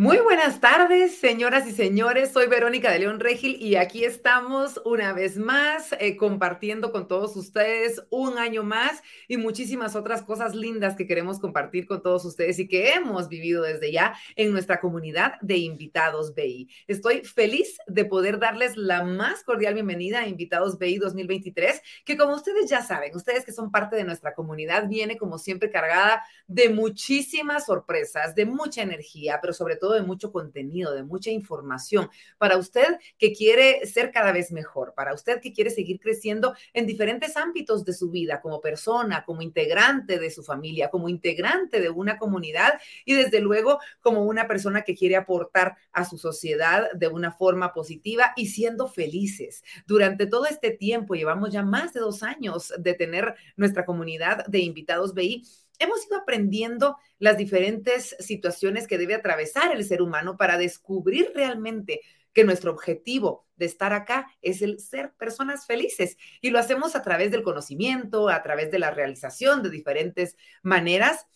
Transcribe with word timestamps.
Muy 0.00 0.16
buenas 0.16 0.62
tardes, 0.62 1.18
señoras 1.18 1.66
y 1.66 1.72
señores. 1.72 2.32
Soy 2.32 2.46
Verónica 2.46 2.90
de 2.90 3.00
León 3.00 3.20
Regil 3.20 3.60
y 3.60 3.76
aquí 3.76 4.02
estamos 4.02 4.80
una 4.86 5.12
vez 5.12 5.36
más 5.36 5.94
eh, 6.00 6.16
compartiendo 6.16 6.90
con 6.90 7.06
todos 7.06 7.36
ustedes 7.36 8.02
un 8.08 8.38
año 8.38 8.62
más 8.62 9.02
y 9.28 9.36
muchísimas 9.36 9.96
otras 9.96 10.22
cosas 10.22 10.54
lindas 10.54 10.96
que 10.96 11.06
queremos 11.06 11.38
compartir 11.38 11.86
con 11.86 12.00
todos 12.00 12.24
ustedes 12.24 12.58
y 12.58 12.66
que 12.66 12.94
hemos 12.94 13.28
vivido 13.28 13.62
desde 13.62 13.92
ya 13.92 14.14
en 14.36 14.52
nuestra 14.52 14.80
comunidad 14.80 15.34
de 15.42 15.58
invitados 15.58 16.34
BI. 16.34 16.70
Estoy 16.86 17.22
feliz 17.22 17.76
de 17.86 18.06
poder 18.06 18.38
darles 18.38 18.78
la 18.78 19.04
más 19.04 19.44
cordial 19.44 19.74
bienvenida 19.74 20.20
a 20.20 20.28
Invitados 20.28 20.78
BI 20.78 20.96
2023, 20.96 21.82
que 22.06 22.16
como 22.16 22.36
ustedes 22.36 22.70
ya 22.70 22.80
saben, 22.80 23.14
ustedes 23.14 23.44
que 23.44 23.52
son 23.52 23.70
parte 23.70 23.96
de 23.96 24.04
nuestra 24.04 24.32
comunidad, 24.32 24.88
viene 24.88 25.18
como 25.18 25.36
siempre 25.36 25.70
cargada 25.70 26.22
de 26.46 26.70
muchísimas 26.70 27.66
sorpresas, 27.66 28.34
de 28.34 28.46
mucha 28.46 28.80
energía, 28.80 29.40
pero 29.42 29.52
sobre 29.52 29.76
todo 29.76 29.89
de 29.92 30.02
mucho 30.02 30.32
contenido, 30.32 30.94
de 30.94 31.02
mucha 31.02 31.30
información, 31.30 32.08
para 32.38 32.56
usted 32.56 32.98
que 33.18 33.32
quiere 33.32 33.86
ser 33.86 34.10
cada 34.10 34.32
vez 34.32 34.52
mejor, 34.52 34.94
para 34.94 35.14
usted 35.14 35.40
que 35.40 35.52
quiere 35.52 35.70
seguir 35.70 36.00
creciendo 36.00 36.54
en 36.72 36.86
diferentes 36.86 37.36
ámbitos 37.36 37.84
de 37.84 37.92
su 37.92 38.10
vida, 38.10 38.40
como 38.40 38.60
persona, 38.60 39.24
como 39.24 39.42
integrante 39.42 40.18
de 40.18 40.30
su 40.30 40.42
familia, 40.42 40.90
como 40.90 41.08
integrante 41.08 41.80
de 41.80 41.90
una 41.90 42.18
comunidad 42.18 42.80
y 43.04 43.14
desde 43.14 43.40
luego 43.40 43.78
como 44.00 44.24
una 44.24 44.46
persona 44.46 44.82
que 44.82 44.94
quiere 44.94 45.16
aportar 45.16 45.76
a 45.92 46.04
su 46.04 46.18
sociedad 46.18 46.90
de 46.92 47.08
una 47.08 47.32
forma 47.32 47.72
positiva 47.72 48.32
y 48.36 48.46
siendo 48.46 48.88
felices. 48.88 49.62
Durante 49.86 50.26
todo 50.26 50.46
este 50.46 50.70
tiempo, 50.70 51.14
llevamos 51.14 51.50
ya 51.50 51.62
más 51.62 51.92
de 51.92 52.00
dos 52.00 52.22
años 52.22 52.72
de 52.78 52.94
tener 52.94 53.34
nuestra 53.56 53.84
comunidad 53.84 54.46
de 54.46 54.60
invitados 54.60 55.14
BI 55.14 55.44
hemos 55.80 56.06
ido 56.06 56.18
aprendiendo 56.18 56.96
las 57.18 57.36
diferentes 57.36 58.14
situaciones 58.20 58.86
que 58.86 58.98
debe 58.98 59.14
atravesar 59.14 59.74
el 59.74 59.84
ser 59.84 60.02
humano 60.02 60.36
para 60.36 60.56
descubrir 60.56 61.32
realmente 61.34 62.02
que 62.32 62.44
nuestro 62.44 62.70
objetivo 62.70 63.46
de 63.56 63.66
estar 63.66 63.92
acá 63.92 64.28
es 64.40 64.62
el 64.62 64.78
ser 64.78 65.12
personas 65.14 65.66
felices. 65.66 66.16
Y 66.40 66.50
lo 66.50 66.60
hacemos 66.60 66.94
a 66.94 67.02
través 67.02 67.32
del 67.32 67.42
conocimiento, 67.42 68.28
a 68.28 68.42
través 68.42 68.70
de 68.70 68.78
la 68.78 68.92
realización 68.92 69.62
de 69.62 69.70
diferentes 69.70 70.36
maneras 70.62 71.26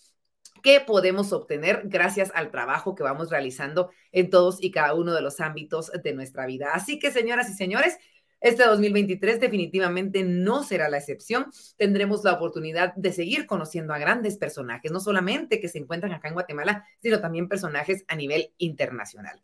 que 0.62 0.80
podemos 0.80 1.32
obtener 1.32 1.82
gracias 1.84 2.30
al 2.34 2.50
trabajo 2.50 2.94
que 2.94 3.02
vamos 3.02 3.30
realizando 3.30 3.90
en 4.12 4.30
todos 4.30 4.62
y 4.62 4.70
cada 4.70 4.94
uno 4.94 5.12
de 5.12 5.20
los 5.20 5.40
ámbitos 5.40 5.90
de 6.02 6.14
nuestra 6.14 6.46
vida. 6.46 6.70
Así 6.72 6.98
que, 6.98 7.10
señoras 7.10 7.50
y 7.50 7.54
señores, 7.54 7.98
este 8.44 8.62
2023 8.62 9.40
definitivamente 9.40 10.22
no 10.22 10.62
será 10.64 10.90
la 10.90 10.98
excepción. 10.98 11.46
Tendremos 11.78 12.22
la 12.24 12.34
oportunidad 12.34 12.94
de 12.94 13.10
seguir 13.10 13.46
conociendo 13.46 13.94
a 13.94 13.98
grandes 13.98 14.36
personajes, 14.36 14.92
no 14.92 15.00
solamente 15.00 15.60
que 15.60 15.68
se 15.70 15.78
encuentran 15.78 16.12
acá 16.12 16.28
en 16.28 16.34
Guatemala, 16.34 16.84
sino 17.00 17.20
también 17.20 17.48
personajes 17.48 18.04
a 18.06 18.16
nivel 18.16 18.52
internacional. 18.58 19.40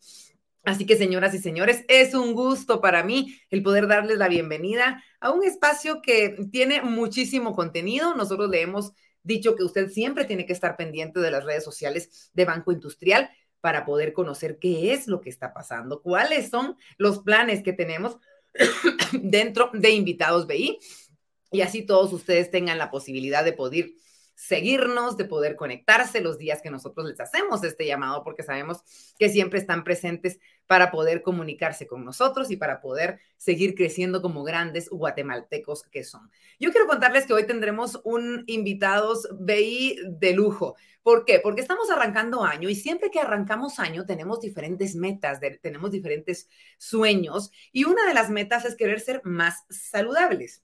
Así 0.64 0.84
que, 0.84 0.96
señoras 0.96 1.32
y 1.32 1.38
señores, 1.38 1.82
es 1.88 2.12
un 2.12 2.34
gusto 2.34 2.82
para 2.82 3.02
mí 3.02 3.40
el 3.48 3.62
poder 3.62 3.86
darles 3.86 4.18
la 4.18 4.28
bienvenida 4.28 5.02
a 5.18 5.30
un 5.30 5.44
espacio 5.44 6.02
que 6.02 6.36
tiene 6.52 6.82
muchísimo 6.82 7.54
contenido. 7.56 8.14
Nosotros 8.14 8.50
le 8.50 8.60
hemos 8.60 8.92
dicho 9.22 9.56
que 9.56 9.64
usted 9.64 9.88
siempre 9.88 10.26
tiene 10.26 10.44
que 10.44 10.52
estar 10.52 10.76
pendiente 10.76 11.20
de 11.20 11.30
las 11.30 11.44
redes 11.46 11.64
sociales 11.64 12.30
de 12.34 12.44
Banco 12.44 12.70
Industrial 12.70 13.30
para 13.62 13.86
poder 13.86 14.12
conocer 14.12 14.58
qué 14.58 14.92
es 14.92 15.06
lo 15.06 15.22
que 15.22 15.30
está 15.30 15.54
pasando, 15.54 16.02
cuáles 16.02 16.50
son 16.50 16.76
los 16.98 17.20
planes 17.20 17.62
que 17.62 17.72
tenemos 17.72 18.18
dentro 19.12 19.70
de 19.72 19.90
Invitados 19.90 20.46
BI 20.46 20.78
y 21.52 21.60
así 21.62 21.82
todos 21.82 22.12
ustedes 22.12 22.50
tengan 22.50 22.78
la 22.78 22.90
posibilidad 22.90 23.44
de 23.44 23.52
poder 23.52 23.90
seguirnos, 24.41 25.19
de 25.19 25.27
poder 25.27 25.55
conectarse 25.55 26.22
los 26.22 26.38
días 26.38 26.62
que 26.62 26.70
nosotros 26.70 27.06
les 27.06 27.20
hacemos 27.20 27.62
este 27.62 27.84
llamado, 27.84 28.24
porque 28.24 28.42
sabemos 28.42 28.78
que 29.19 29.28
siempre 29.28 29.58
están 29.58 29.84
presentes 29.84 30.41
para 30.66 30.91
poder 30.91 31.20
comunicarse 31.20 31.86
con 31.86 32.06
nosotros 32.06 32.50
y 32.50 32.56
para 32.56 32.80
poder 32.80 33.20
seguir 33.36 33.74
creciendo 33.74 34.22
como 34.22 34.42
grandes 34.42 34.88
guatemaltecos 34.88 35.82
que 35.82 36.05
son. 36.05 36.31
Yo 36.59 36.70
quiero 36.70 36.87
contarles 36.87 37.26
que 37.26 37.34
hoy 37.34 37.47
tendremos 37.47 38.00
un 38.03 38.44
invitados 38.47 39.28
BI 39.38 39.98
de 40.09 40.32
lujo. 40.32 40.75
¿Por 41.03 41.26
qué? 41.26 41.41
Porque 41.41 41.60
estamos 41.60 41.91
arrancando 41.91 42.43
año 42.43 42.70
y 42.70 42.75
siempre 42.75 43.10
que 43.10 43.20
arrancamos 43.20 43.78
año 43.78 44.06
tenemos 44.06 44.41
diferentes 44.41 44.94
metas, 44.94 45.38
tenemos 45.60 45.91
diferentes 45.91 46.48
sueños 46.78 47.50
y 47.72 47.84
una 47.84 48.06
de 48.06 48.14
las 48.14 48.31
metas 48.31 48.64
es 48.64 48.75
querer 48.75 49.00
ser 49.00 49.20
más 49.22 49.66
saludables 49.69 50.62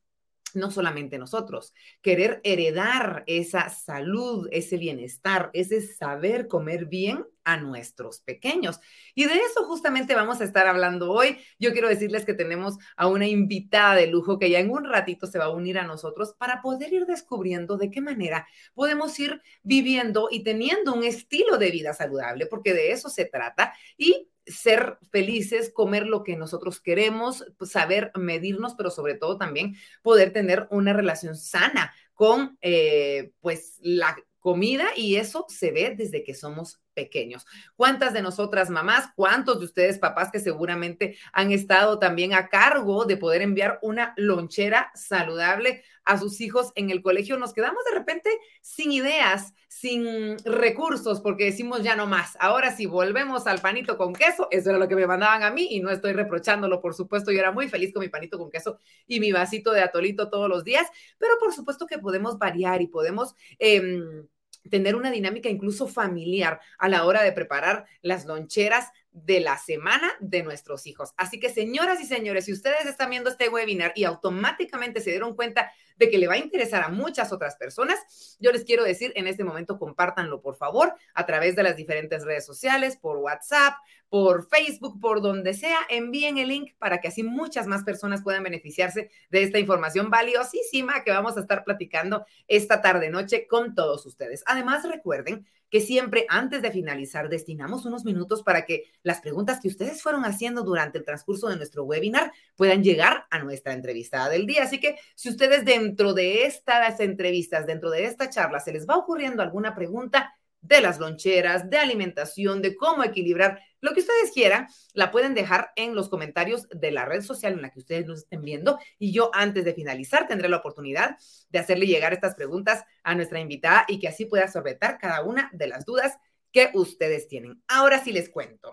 no 0.55 0.71
solamente 0.71 1.19
nosotros, 1.19 1.75
querer 2.03 2.41
heredar 2.45 3.25
esa 3.27 3.69
salud, 3.69 4.49
ese 4.51 4.77
bienestar, 4.79 5.51
ese 5.53 5.81
saber 5.81 6.49
comer 6.49 6.87
bien 6.87 7.25
a 7.47 7.57
nuestros 7.57 8.19
pequeños. 8.21 8.81
Y 9.15 9.25
de 9.25 9.35
eso 9.35 9.65
justamente 9.65 10.15
vamos 10.15 10.41
a 10.41 10.45
estar 10.45 10.67
hablando 10.67 11.13
hoy. 11.13 11.39
Yo 11.59 11.73
quiero 11.73 11.89
decirles 11.89 12.27
que 12.27 12.35
tenemos 12.35 12.77
a 12.97 13.07
una 13.07 13.27
invitada 13.27 13.95
de 13.95 14.09
lujo 14.09 14.39
que 14.39 14.51
ya 14.51 14.59
en 14.59 14.71
un 14.71 14.85
ratito 14.85 15.27
se 15.29 15.39
va 15.39 15.47
a 15.47 15.51
unir 15.51 15.79
a 15.79 15.87
nosotros 15.87 16.35
para 16.37 16.61
poder 16.61 16.93
ir 16.93 17.07
descubriendo 17.07 17.77
de 17.77 17.91
qué 17.91 18.01
manera 18.01 18.49
podemos 18.75 19.19
ir 19.21 19.41
viviendo 19.63 20.29
y 20.31 20.43
teniendo 20.43 20.93
un 20.93 21.05
estilo 21.05 21.57
de 21.57 21.71
vida 21.71 21.95
saludable, 21.95 22.47
porque 22.47 22.75
de 22.75 22.91
eso 22.91 23.09
se 23.09 23.25
trata. 23.25 23.73
Y 23.97 24.29
ser 24.45 24.99
felices, 25.11 25.71
comer 25.73 26.07
lo 26.07 26.23
que 26.25 26.37
nosotros 26.37 26.81
queremos, 26.81 27.45
pues, 27.59 27.71
saber 27.71 28.11
medirnos, 28.17 28.75
pero 28.75 28.91
sobre 28.91 29.15
todo 29.15 29.39
también 29.39 29.77
poder 30.03 30.33
tener 30.33 30.67
una 30.71 30.93
relación 30.93 31.37
sana 31.37 31.93
con 32.15 32.57
eh, 32.61 33.33
pues 33.41 33.79
la 33.81 34.17
comida 34.39 34.87
y 34.97 35.17
eso 35.17 35.45
se 35.49 35.73
ve 35.73 35.95
desde 35.97 36.23
que 36.23 36.33
somos 36.33 36.81
pequeños. 36.97 37.47
¿Cuántas 37.77 38.15
de 38.15 38.23
nosotras 38.23 38.71
mamás, 38.71 39.11
cuántos 39.15 39.61
de 39.61 39.67
ustedes 39.67 39.99
papás 39.99 40.31
que 40.33 40.41
seguramente 40.41 41.17
han 41.33 41.53
estado 41.53 42.01
también 42.01 42.35
a 42.35 42.49
cargo 42.49 43.05
de 43.05 43.19
poder 43.19 43.43
enviar 43.43 43.79
una 43.83 44.15
lonchera 44.17 44.91
saludable 44.95 45.85
a 46.05 46.19
sus 46.19 46.41
hijos 46.41 46.73
en 46.75 46.91
el 46.91 47.03
colegio? 47.03 47.37
Nos 47.37 47.53
quedamos 47.53 47.85
de 47.85 47.99
repente 47.99 48.31
sin 48.63 48.91
ideas, 48.93 49.53
sin 49.69 50.39
recursos, 50.45 51.21
porque 51.21 51.45
decimos 51.45 51.83
ya 51.83 51.95
no 51.95 52.07
más. 52.07 52.37
Ahora 52.41 52.75
sí, 52.75 52.87
volvemos 52.87 53.47
al 53.47 53.61
panito 53.61 53.99
con 53.99 54.15
queso. 54.15 54.49
Eso 54.51 54.71
era 54.71 54.79
lo 54.79 54.89
que 54.89 54.97
me 54.97 55.07
mandaban 55.07 55.43
a 55.43 55.51
mí 55.51 55.69
y 55.71 55.81
no 55.81 55.91
estoy 55.91 56.15
reprochándolo, 56.15 56.81
por 56.81 56.95
supuesto. 56.95 57.31
Yo 57.31 57.41
era 57.41 57.53
muy 57.53 57.69
feliz 57.69 57.93
con 57.93 58.01
mi 58.01 58.09
panito 58.09 58.39
con 58.39 58.51
queso 58.51 58.79
y 59.07 59.21
mi 59.21 59.33
vasito 59.33 59.73
de 59.73 59.83
atolito 59.83 60.31
todos 60.31 60.49
los 60.49 60.65
días, 60.65 60.89
pero 61.19 61.35
por 61.39 61.53
supuesto 61.53 61.87
que 61.87 61.99
podemos 61.99 62.39
variar 62.39 62.81
y 62.81 62.87
podemos... 62.87 63.35
Em, 63.59 64.27
tener 64.71 64.97
una 64.97 65.11
dinámica 65.11 65.49
incluso 65.49 65.87
familiar 65.87 66.61
a 66.79 66.89
la 66.89 67.05
hora 67.05 67.23
de 67.23 67.33
preparar 67.33 67.87
las 68.03 68.25
loncheras 68.27 68.91
de 69.25 69.41
la 69.41 69.57
semana 69.57 70.13
de 70.21 70.43
nuestros 70.43 70.87
hijos. 70.87 71.15
Así 71.17 71.41
que, 71.41 71.49
señoras 71.49 72.01
y 72.03 72.05
señores, 72.05 72.45
si 72.45 72.53
ustedes 72.53 72.85
están 72.85 73.09
viendo 73.09 73.31
este 73.31 73.49
webinar 73.49 73.93
y 73.97 74.05
automáticamente 74.05 75.01
se 75.01 75.11
dieron 75.11 75.35
cuenta 75.35 75.73
de 75.97 76.11
que 76.11 76.19
le 76.19 76.27
va 76.27 76.35
a 76.35 76.39
interesar 76.39 76.83
a 76.83 76.91
muchas 76.91 77.33
otras 77.33 77.57
personas, 77.57 78.37
yo 78.41 78.53
les 78.53 78.65
quiero 78.65 78.85
decir 78.85 79.15
en 79.17 79.27
este 79.27 79.43
momento, 79.43 79.79
compártanlo 79.79 80.43
por 80.43 80.57
favor 80.57 80.95
a 81.15 81.25
través 81.25 81.57
de 81.57 81.63
las 81.63 81.77
diferentes 81.77 82.27
redes 82.27 82.45
sociales, 82.45 82.99
por 82.99 83.17
WhatsApp, 83.17 83.77
por 84.11 84.47
Facebook, 84.49 85.01
por 85.01 85.23
donde 85.23 85.55
sea, 85.55 85.79
envíen 85.89 86.37
el 86.37 86.49
link 86.49 86.75
para 86.79 87.01
que 87.01 87.09
así 87.09 87.23
muchas 87.23 87.67
más 87.67 87.85
personas 87.85 88.23
puedan 88.23 88.43
beneficiarse 88.43 89.11
de 89.31 89.43
esta 89.43 89.59
información 89.59 90.11
valiosísima 90.11 91.05
que 91.05 91.11
vamos 91.11 91.39
a 91.39 91.41
estar 91.41 91.65
platicando 91.65 92.27
esta 92.49 92.83
tarde 92.83 93.09
noche 93.09 93.47
con 93.47 93.75
todos 93.75 94.05
ustedes. 94.05 94.45
Además, 94.47 94.87
recuerden 94.87 95.47
que 95.71 95.81
siempre 95.81 96.27
antes 96.29 96.63
de 96.63 96.71
finalizar 96.71 97.29
destinamos 97.29 97.85
unos 97.85 98.05
minutos 98.05 98.43
para 98.43 98.65
que 98.65 98.85
las 99.03 99.21
preguntas 99.21 99.61
que 99.61 99.69
ustedes 99.69 100.03
fueron 100.03 100.25
haciendo 100.25 100.63
durante 100.63 100.99
el 100.99 101.05
transcurso 101.05 101.49
de 101.49 101.57
nuestro 101.57 101.85
webinar 101.85 102.33
puedan 102.55 102.83
llegar 102.83 103.27
a 103.31 103.41
nuestra 103.41 103.73
entrevistada 103.73 104.29
del 104.29 104.47
día. 104.47 104.65
Así 104.65 104.81
que 104.81 104.97
si 105.15 105.29
ustedes 105.29 105.65
dentro 105.65 106.15
de 106.15 106.45
estas 106.45 107.01
entrevistas, 107.01 107.67
dentro 107.67 107.91
de 107.91 108.05
esta 108.05 108.31
charla, 108.31 108.61
se 108.61 108.73
les 108.73 108.87
va 108.87 108.97
ocurriendo 108.97 109.43
alguna 109.43 109.75
pregunta, 109.75 110.33
de 110.67 110.81
las 110.81 110.99
loncheras, 110.99 111.71
de 111.71 111.79
alimentación, 111.79 112.61
de 112.61 112.77
cómo 112.77 113.05
equilibrar, 113.05 113.61
lo 113.87 113.95
que 113.95 114.01
ustedes 114.01 114.33
quieran, 114.33 114.67
la 114.93 115.11
pueden 115.11 115.35
dejar 115.35 115.71
en 115.77 115.95
los 115.95 116.09
comentarios 116.09 116.69
de 116.69 116.91
la 116.91 117.05
red 117.05 117.23
social 117.23 117.55
en 117.55 117.63
la 117.63 117.71
que 117.71 117.79
ustedes 117.79 118.05
nos 118.05 118.19
estén 118.25 118.43
viendo. 118.43 118.79
Y 118.99 119.13
yo 119.13 119.31
antes 119.33 119.65
de 119.65 119.73
finalizar 119.73 120.27
tendré 120.27 120.49
la 120.49 120.59
oportunidad 120.59 121.17
de 121.49 121.59
hacerle 121.59 121.87
llegar 121.87 122.13
estas 122.13 122.35
preguntas 122.35 122.85
a 123.05 123.15
nuestra 123.15 123.41
invitada 123.41 123.85
y 123.89 123.99
que 123.99 124.09
así 124.09 124.27
pueda 124.27 124.49
sorbetar 124.49 124.99
cada 124.99 125.23
una 125.23 125.49
de 125.53 125.69
las 125.69 125.85
dudas 125.85 126.19
que 126.53 126.71
ustedes 126.75 127.29
tienen. 127.29 127.63
Ahora 127.69 128.03
sí 128.03 128.13
les 128.13 128.29
cuento. 128.29 128.73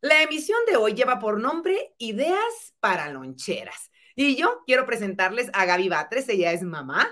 La 0.00 0.22
emisión 0.22 0.58
de 0.66 0.76
hoy 0.76 0.94
lleva 0.94 1.18
por 1.18 1.40
nombre 1.40 1.94
Ideas 1.98 2.74
para 2.80 3.08
Loncheras. 3.08 3.90
Y 4.16 4.36
yo 4.36 4.62
quiero 4.66 4.84
presentarles 4.84 5.48
a 5.54 5.64
Gaby 5.64 5.88
Batres, 5.88 6.28
ella 6.28 6.52
es 6.52 6.62
mamá, 6.62 7.08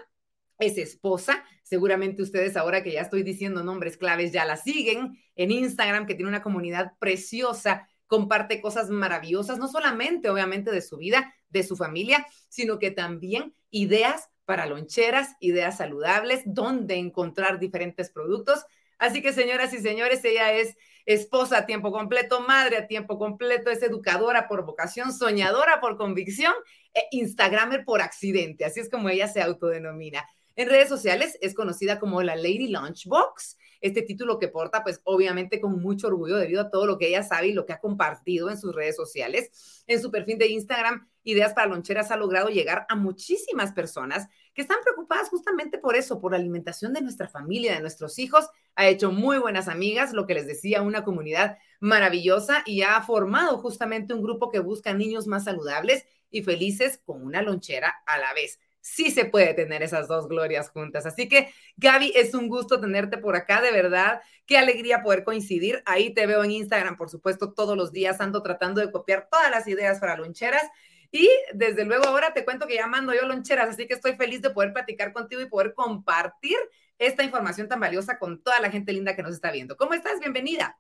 es 0.59 0.77
esposa. 0.77 1.45
Seguramente 1.73 2.21
ustedes 2.21 2.59
ahora 2.59 2.83
que 2.83 2.93
ya 2.93 3.01
estoy 3.01 3.23
diciendo 3.23 3.65
nombres 3.65 3.97
claves 3.97 4.31
ya 4.31 4.45
la 4.45 4.59
siguen 4.59 5.19
en 5.37 5.51
Instagram, 5.51 6.05
que 6.05 6.15
tiene 6.15 6.29
una 6.29 6.43
comunidad 6.43 6.93
preciosa, 6.99 7.89
comparte 8.07 8.61
cosas 8.61 8.91
maravillosas, 8.91 9.57
no 9.57 9.69
solamente 9.69 10.29
obviamente 10.29 10.71
de 10.71 10.83
su 10.83 10.99
vida, 10.99 11.35
de 11.49 11.63
su 11.63 11.75
familia, 11.75 12.27
sino 12.51 12.79
que 12.79 12.91
también 12.91 13.55
ideas 13.71 14.29
para 14.45 14.67
loncheras, 14.67 15.35
ideas 15.41 15.79
saludables, 15.79 16.43
dónde 16.45 16.97
encontrar 16.97 17.59
diferentes 17.59 18.11
productos. 18.11 18.67
Así 18.99 19.23
que 19.23 19.33
señoras 19.33 19.73
y 19.73 19.79
señores, 19.79 20.23
ella 20.27 20.53
es 20.53 20.77
esposa 21.07 21.57
a 21.57 21.65
tiempo 21.65 21.91
completo, 21.91 22.43
madre 22.43 22.77
a 22.77 22.87
tiempo 22.87 23.17
completo, 23.17 23.71
es 23.71 23.83
educadora 23.83 24.47
por 24.47 24.67
vocación, 24.67 25.11
soñadora 25.11 25.81
por 25.81 25.97
convicción, 25.97 26.53
e 26.93 27.09
Instagramer 27.13 27.87
por 27.87 28.03
accidente, 28.03 28.67
así 28.67 28.81
es 28.81 28.91
como 28.91 29.09
ella 29.09 29.27
se 29.27 29.41
autodenomina. 29.41 30.23
En 30.55 30.69
redes 30.69 30.89
sociales 30.89 31.39
es 31.41 31.55
conocida 31.55 31.99
como 31.99 32.23
la 32.23 32.37
Lady 32.37 32.69
Lunchbox, 32.69 33.57
este 33.81 34.03
título 34.03 34.39
que 34.39 34.49
porta 34.49 34.83
pues 34.83 35.01
obviamente 35.05 35.61
con 35.61 35.81
mucho 35.81 36.07
orgullo 36.07 36.37
debido 36.37 36.61
a 36.61 36.71
todo 36.71 36.87
lo 36.87 36.99
que 36.99 37.09
ella 37.09 37.23
sabe 37.23 37.49
y 37.49 37.53
lo 37.53 37.67
que 37.67 37.73
ha 37.73 37.81
compartido 37.81 38.51
en 38.51 38.59
sus 38.59 38.75
redes 38.75 38.97
sociales. 38.97 39.85
En 39.87 40.01
su 40.01 40.11
perfil 40.11 40.39
de 40.39 40.49
Instagram, 40.49 41.09
Ideas 41.25 41.55
para 41.55 41.69
Loncheras 41.69 42.11
ha 42.11 42.17
logrado 42.17 42.49
llegar 42.49 42.85
a 42.89 42.97
muchísimas 42.97 43.73
personas 43.73 44.27
que 44.55 44.63
están 44.63 44.79
preocupadas 44.83 45.29
justamente 45.29 45.79
por 45.79 45.95
eso, 45.95 46.21
por 46.21 46.33
la 46.33 46.39
alimentación 46.39 46.93
de 46.93 47.01
nuestra 47.01 47.29
familia, 47.29 47.75
de 47.75 47.81
nuestros 47.81 48.19
hijos. 48.19 48.49
Ha 48.75 48.89
hecho 48.89 49.13
muy 49.13 49.39
buenas 49.39 49.69
amigas, 49.69 50.13
lo 50.13 50.27
que 50.27 50.35
les 50.35 50.49
decía, 50.49 50.83
una 50.83 51.05
comunidad 51.05 51.59
maravillosa 51.79 52.63
y 52.67 52.83
ha 52.83 53.01
formado 53.03 53.59
justamente 53.59 54.15
un 54.15 54.23
grupo 54.23 54.51
que 54.51 54.59
busca 54.59 54.95
niños 54.95 55.29
más 55.29 55.45
saludables 55.45 56.05
y 56.31 56.43
felices 56.43 57.01
con 57.05 57.23
una 57.23 57.41
lonchera 57.41 57.95
a 58.07 58.19
la 58.19 58.35
vez 58.35 58.59
sí 58.83 59.11
se 59.11 59.25
puede 59.25 59.55
tener 59.55 59.83
esas 59.83 60.09
dos 60.09 60.29
glorias 60.29 60.69
juntas. 60.69 61.07
Así 61.07 61.29
que, 61.29 61.55
Gaby, 61.77 62.13
es 62.15 62.35
un 62.35 62.49
gusto 62.49 62.81
tenerte 62.81 63.17
por 63.17 63.37
acá, 63.37 63.63
de 63.63 63.71
verdad. 63.71 64.21
Qué 64.45 64.59
alegría 64.59 65.03
poder 65.03 65.25
coincidir. 65.25 65.83
Ahí 65.87 66.13
te 66.13 66.27
veo 66.27 66.45
en 66.45 66.51
Instagram, 66.51 66.97
por 66.97 67.09
supuesto, 67.09 67.55
todos 67.55 67.77
los 67.77 67.93
días 67.93 68.21
ando 68.21 68.43
tratando 68.43 68.81
de 68.81 68.91
copiar 68.91 69.29
todas 69.31 69.51
las 69.51 69.67
ideas 69.69 70.01
para 70.01 70.17
loncheras. 70.17 70.65
Y 71.13 71.29
desde 71.55 71.85
luego 71.85 72.07
ahora 72.07 72.35
te 72.35 72.45
cuento 72.45 72.67
que 72.67 72.75
ya 72.75 72.87
mando 72.87 73.15
yo 73.15 73.27
loncheras, 73.27 73.71
así 73.71 73.87
que 73.87 73.95
estoy 73.95 74.15
feliz 74.15 74.43
de 74.43 74.51
poder 74.51 74.73
platicar 74.73 75.13
contigo 75.13 75.41
y 75.43 75.47
poder 75.47 75.75
compartir 75.75 76.57
esta 76.99 77.23
información 77.23 77.69
tan 77.69 77.81
valiosa 77.81 78.19
con 78.19 78.43
toda 78.43 78.61
la 78.61 78.71
gente 78.71 78.93
linda 78.93 79.15
que 79.15 79.23
nos 79.23 79.35
está 79.35 79.51
viendo. 79.53 79.77
¿Cómo 79.77 79.95
estás? 79.95 80.21
Bienvenida. 80.21 80.79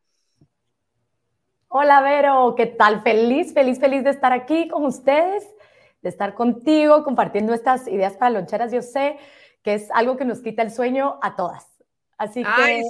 Hola, 1.69 2.01
Vero, 2.03 2.55
¿qué 2.57 2.67
tal? 2.67 3.03
Feliz, 3.03 3.55
feliz, 3.55 3.79
feliz 3.79 4.05
de 4.05 4.11
estar 4.11 4.33
aquí 4.33 4.69
con 4.69 4.85
ustedes 4.85 5.47
de 6.03 6.09
estar 6.09 6.35
contigo 6.35 7.05
compartiendo 7.05 7.55
estas 7.55 7.87
ideas 7.89 8.17
para 8.17 8.31
loncheras. 8.31 8.73
Yo 8.73 8.83
sé 8.83 9.19
que 9.63 9.75
es 9.75 9.91
algo 9.93 10.17
que 10.17 10.25
nos 10.25 10.41
quita 10.41 10.63
el 10.63 10.71
sueño 10.71 11.19
a 11.23 11.37
todas. 11.37 11.67
Así 12.19 12.45
que 12.45 12.83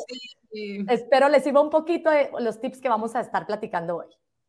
espero 0.88 1.28
les 1.28 1.44
sirva 1.44 1.60
un 1.60 1.70
poquito 1.70 2.10
de 2.10 2.30
los 2.40 2.60
tips 2.60 2.80
que 2.80 2.88
vamos 2.88 3.14
a 3.14 3.20
estar 3.20 3.46
platicando 3.46 3.98
hoy. 3.98 4.06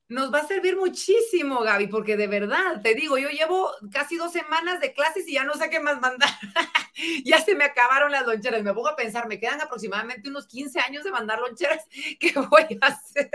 Nos 0.09 0.33
va 0.33 0.39
a 0.39 0.47
servir 0.47 0.77
muchísimo, 0.77 1.61
Gaby, 1.61 1.87
porque 1.87 2.17
de 2.17 2.27
verdad, 2.27 2.81
te 2.83 2.93
digo, 2.93 3.17
yo 3.17 3.29
llevo 3.29 3.71
casi 3.91 4.17
dos 4.17 4.33
semanas 4.33 4.81
de 4.81 4.93
clases 4.93 5.27
y 5.27 5.33
ya 5.33 5.45
no 5.45 5.53
sé 5.53 5.69
qué 5.69 5.79
más 5.79 6.01
mandar. 6.01 6.29
ya 7.25 7.39
se 7.39 7.55
me 7.55 7.63
acabaron 7.63 8.11
las 8.11 8.25
loncheras. 8.25 8.63
Me 8.63 8.73
pongo 8.73 8.89
a 8.89 8.95
pensar, 8.95 9.27
me 9.27 9.39
quedan 9.39 9.61
aproximadamente 9.61 10.29
unos 10.29 10.45
15 10.47 10.79
años 10.81 11.03
de 11.03 11.11
mandar 11.11 11.39
loncheras. 11.39 11.87
¿Qué 12.19 12.33
voy 12.33 12.77
a 12.81 12.87
hacer? 12.87 13.31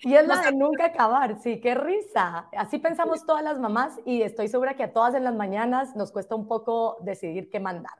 Y 0.00 0.14
es 0.14 0.26
la 0.26 0.42
de 0.42 0.52
nunca 0.52 0.86
acabar, 0.86 1.40
sí, 1.40 1.60
qué 1.60 1.74
risa. 1.74 2.48
Así 2.56 2.78
pensamos 2.78 3.24
todas 3.24 3.44
las 3.44 3.58
mamás 3.60 3.94
y 4.04 4.22
estoy 4.22 4.48
segura 4.48 4.76
que 4.76 4.82
a 4.82 4.92
todas 4.92 5.14
en 5.14 5.24
las 5.24 5.34
mañanas 5.34 5.94
nos 5.94 6.10
cuesta 6.10 6.34
un 6.34 6.48
poco 6.48 6.98
decidir 7.02 7.48
qué 7.48 7.60
mandar. 7.60 7.94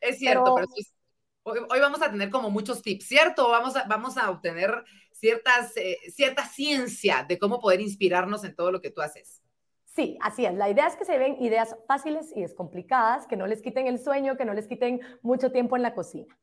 Es 0.00 0.18
cierto, 0.18 0.54
pero, 0.54 1.66
hoy, 1.70 1.80
vamos 1.80 2.02
a 2.02 2.10
tener 2.10 2.30
como 2.30 2.50
muchos 2.50 2.82
tips, 2.82 3.06
¿cierto? 3.06 3.48
Vamos 3.48 3.76
a, 3.76 3.84
vamos 3.84 4.16
a 4.16 4.30
obtener 4.30 4.84
ciertas, 5.20 5.76
eh, 5.76 5.98
cierta 6.10 6.46
ciencia 6.46 7.24
de 7.28 7.38
cómo 7.38 7.60
poder 7.60 7.80
inspirarnos 7.80 8.42
en 8.44 8.56
todo 8.56 8.72
lo 8.72 8.80
que 8.80 8.90
tú 8.90 9.02
haces. 9.02 9.40
Sí, 9.84 10.18
así 10.22 10.46
es. 10.46 10.54
La 10.54 10.70
idea 10.70 10.86
es 10.86 10.96
que 10.96 11.04
se 11.04 11.18
ven 11.18 11.36
ideas 11.42 11.76
fáciles 11.86 12.32
y 12.34 12.40
descomplicadas, 12.40 13.26
que 13.26 13.36
no 13.36 13.46
les 13.46 13.60
quiten 13.60 13.86
el 13.86 13.98
sueño, 13.98 14.36
que 14.36 14.44
no 14.44 14.54
les 14.54 14.66
quiten 14.66 15.00
mucho 15.20 15.52
tiempo 15.52 15.76
en 15.76 15.82
la 15.82 15.94
cocina. 15.94 16.38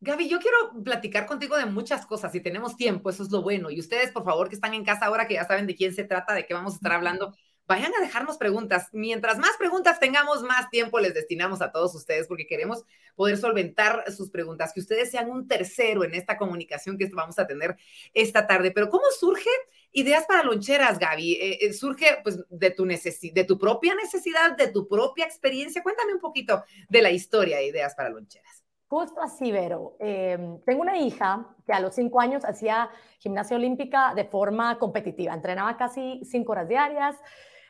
Gaby, 0.00 0.28
yo 0.28 0.38
quiero 0.38 0.56
platicar 0.84 1.26
contigo 1.26 1.56
de 1.56 1.66
muchas 1.66 2.06
cosas. 2.06 2.32
Si 2.32 2.40
tenemos 2.40 2.76
tiempo, 2.76 3.10
eso 3.10 3.22
es 3.22 3.30
lo 3.30 3.42
bueno. 3.42 3.70
Y 3.70 3.80
ustedes, 3.80 4.12
por 4.12 4.24
favor, 4.24 4.48
que 4.48 4.54
están 4.54 4.74
en 4.74 4.84
casa 4.84 5.06
ahora, 5.06 5.26
que 5.26 5.34
ya 5.34 5.44
saben 5.44 5.66
de 5.66 5.74
quién 5.74 5.94
se 5.94 6.04
trata, 6.04 6.34
de 6.34 6.46
qué 6.46 6.54
vamos 6.54 6.74
a 6.74 6.76
estar 6.76 6.92
hablando, 6.92 7.34
vayan 7.66 7.92
a 7.94 8.00
dejarnos 8.00 8.36
preguntas. 8.38 8.88
Mientras 8.92 9.38
más 9.38 9.52
preguntas 9.58 9.98
tengamos, 9.98 10.42
más 10.42 10.70
tiempo 10.70 10.98
les 11.00 11.14
destinamos 11.14 11.62
a 11.62 11.72
todos 11.72 11.94
ustedes 11.94 12.28
porque 12.28 12.46
queremos 12.46 12.84
poder 13.14 13.36
solventar 13.36 14.10
sus 14.12 14.30
preguntas, 14.30 14.72
que 14.72 14.80
ustedes 14.80 15.10
sean 15.10 15.30
un 15.30 15.48
tercero 15.48 16.04
en 16.04 16.14
esta 16.14 16.36
comunicación 16.36 16.98
que 16.98 17.08
vamos 17.12 17.38
a 17.38 17.46
tener 17.46 17.76
esta 18.14 18.46
tarde. 18.46 18.70
Pero 18.70 18.88
¿cómo 18.88 19.04
surge 19.18 19.50
ideas 19.92 20.26
para 20.26 20.42
loncheras, 20.42 20.98
Gaby? 20.98 21.32
Eh, 21.32 21.58
eh, 21.62 21.72
surge 21.72 22.18
pues 22.22 22.38
de 22.48 22.70
tu, 22.70 22.84
de 22.84 23.44
tu 23.44 23.58
propia 23.58 23.94
necesidad, 23.94 24.56
de 24.56 24.68
tu 24.68 24.86
propia 24.86 25.24
experiencia. 25.24 25.82
Cuéntame 25.82 26.14
un 26.14 26.20
poquito 26.20 26.64
de 26.88 27.02
la 27.02 27.10
historia 27.10 27.56
de 27.58 27.66
ideas 27.66 27.94
para 27.94 28.10
loncheras. 28.10 28.62
Justo 28.88 29.20
así, 29.20 29.50
Vero. 29.50 29.96
Em, 29.98 30.60
tengo 30.60 30.82
una 30.82 30.96
hija 30.96 31.44
que 31.66 31.72
a 31.72 31.80
los 31.80 31.96
cinco 31.96 32.20
años 32.20 32.44
hacía 32.44 32.88
gimnasia 33.18 33.56
olímpica 33.56 34.14
de 34.14 34.24
forma 34.24 34.78
competitiva. 34.78 35.34
Entrenaba 35.34 35.76
casi 35.76 36.20
cinco 36.24 36.52
horas 36.52 36.68
diarias. 36.68 37.16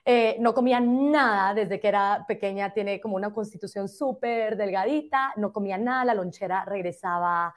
Eh, 0.09 0.37
no 0.39 0.55
comía 0.55 0.79
nada 0.79 1.53
desde 1.53 1.81
que 1.81 1.89
era 1.89 2.25
pequeña, 2.29 2.73
tiene 2.73 3.01
como 3.01 3.17
una 3.17 3.35
constitución 3.35 3.89
súper 3.89 4.57
delgadita, 4.57 5.33
no 5.35 5.53
comía 5.53 5.79
nada, 5.79 6.05
la 6.05 6.15
lonchera 6.15 6.65
regresaba 6.65 7.53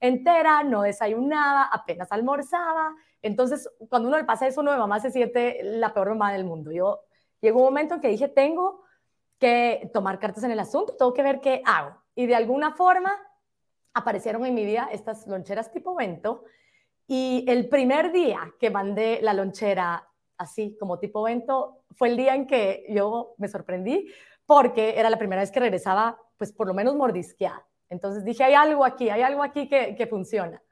entera, 0.00 0.62
no 0.62 0.80
desayunaba, 0.80 1.64
apenas 1.64 2.10
almorzaba. 2.10 2.94
Entonces, 3.20 3.68
cuando 3.90 4.08
uno 4.08 4.16
le 4.16 4.24
pasa 4.24 4.46
eso, 4.46 4.62
uno 4.62 4.72
de 4.72 4.78
mamá 4.78 4.98
se 4.98 5.10
siente 5.10 5.60
la 5.62 5.92
peor 5.92 6.08
mamá 6.08 6.32
del 6.32 6.44
mundo. 6.44 6.72
Yo 6.72 7.00
llegó 7.42 7.58
un 7.58 7.66
momento 7.66 7.96
en 7.96 8.00
que 8.00 8.08
dije, 8.08 8.28
tengo 8.28 8.82
que 9.38 9.90
tomar 9.92 10.18
cartas 10.18 10.42
en 10.44 10.52
el 10.52 10.58
asunto, 10.58 10.96
tengo 10.96 11.12
que 11.12 11.22
ver 11.22 11.40
qué 11.40 11.60
hago. 11.66 12.02
Y 12.14 12.24
de 12.24 12.34
alguna 12.34 12.72
forma 12.72 13.12
aparecieron 13.92 14.46
en 14.46 14.54
mi 14.54 14.64
vida 14.64 14.88
estas 14.90 15.26
loncheras 15.26 15.70
tipo 15.70 15.94
vento. 15.94 16.44
Y 17.06 17.44
el 17.46 17.68
primer 17.68 18.10
día 18.10 18.54
que 18.58 18.70
mandé 18.70 19.18
la 19.20 19.34
lonchera 19.34 20.08
así 20.38 20.78
como 20.80 20.98
tipo 20.98 21.28
evento, 21.28 21.79
fue 21.92 22.08
el 22.08 22.16
día 22.16 22.34
en 22.34 22.46
que 22.46 22.84
yo 22.88 23.34
me 23.38 23.48
sorprendí 23.48 24.08
porque 24.46 24.98
era 24.98 25.10
la 25.10 25.18
primera 25.18 25.42
vez 25.42 25.50
que 25.50 25.60
regresaba, 25.60 26.18
pues 26.36 26.52
por 26.52 26.66
lo 26.66 26.74
menos 26.74 26.96
mordisqueada. 26.96 27.66
Entonces 27.88 28.24
dije, 28.24 28.44
hay 28.44 28.54
algo 28.54 28.84
aquí, 28.84 29.08
hay 29.10 29.22
algo 29.22 29.42
aquí 29.42 29.68
que, 29.68 29.94
que 29.96 30.06
funciona. 30.06 30.62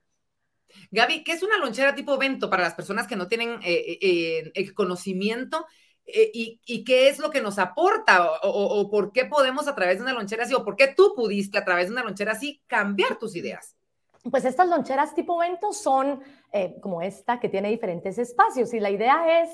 Gaby, 0.91 1.25
¿qué 1.25 1.33
es 1.33 1.43
una 1.43 1.59
lonchera 1.59 1.95
tipo 1.95 2.15
evento 2.15 2.49
para 2.51 2.63
las 2.63 2.75
personas 2.75 3.07
que 3.07 3.17
no 3.17 3.29
tienen 3.29 3.61
eh, 3.63 3.73
eh, 3.73 3.99
eh, 4.01 4.53
el 4.55 4.75
conocimiento? 4.75 5.67
y, 6.11 6.59
y, 6.65 6.85
qué 6.85 7.11
es 7.11 7.19
lo 7.19 7.29
que 7.31 7.43
nos 7.43 7.59
aporta? 7.59 8.33
O, 8.43 8.49
o, 8.49 8.91
por 8.91 9.13
qué 9.13 9.27
podemos 9.27 9.69
a 9.69 9.75
través 9.75 9.99
de 9.99 10.05
una 10.05 10.15
lonchera 10.15 10.45
así? 10.45 10.55
¿O 10.55 10.65
por 10.65 10.75
qué 10.75 10.89
tú 10.89 11.13
pudiste 11.15 11.59
a 11.59 11.65
través 11.67 11.89
de 11.89 11.93
una 11.93 12.03
lonchera 12.03 12.33
así 12.33 12.63
cambiar 12.67 13.19
tus 13.19 13.37
ideas? 13.37 13.77
Pues 14.31 14.47
estas 14.47 14.71
loncheras 14.71 15.15
tipo 15.15 15.37
vento 15.37 15.75
son 15.75 16.23
como 16.81 17.03
esta 17.03 17.39
que 17.39 17.51
tiene 17.51 17.69
diferentes 17.69 18.17
espacios 18.17 18.73
y 18.73 18.81
la 18.81 18.89
idea 18.89 19.43
es 19.43 19.51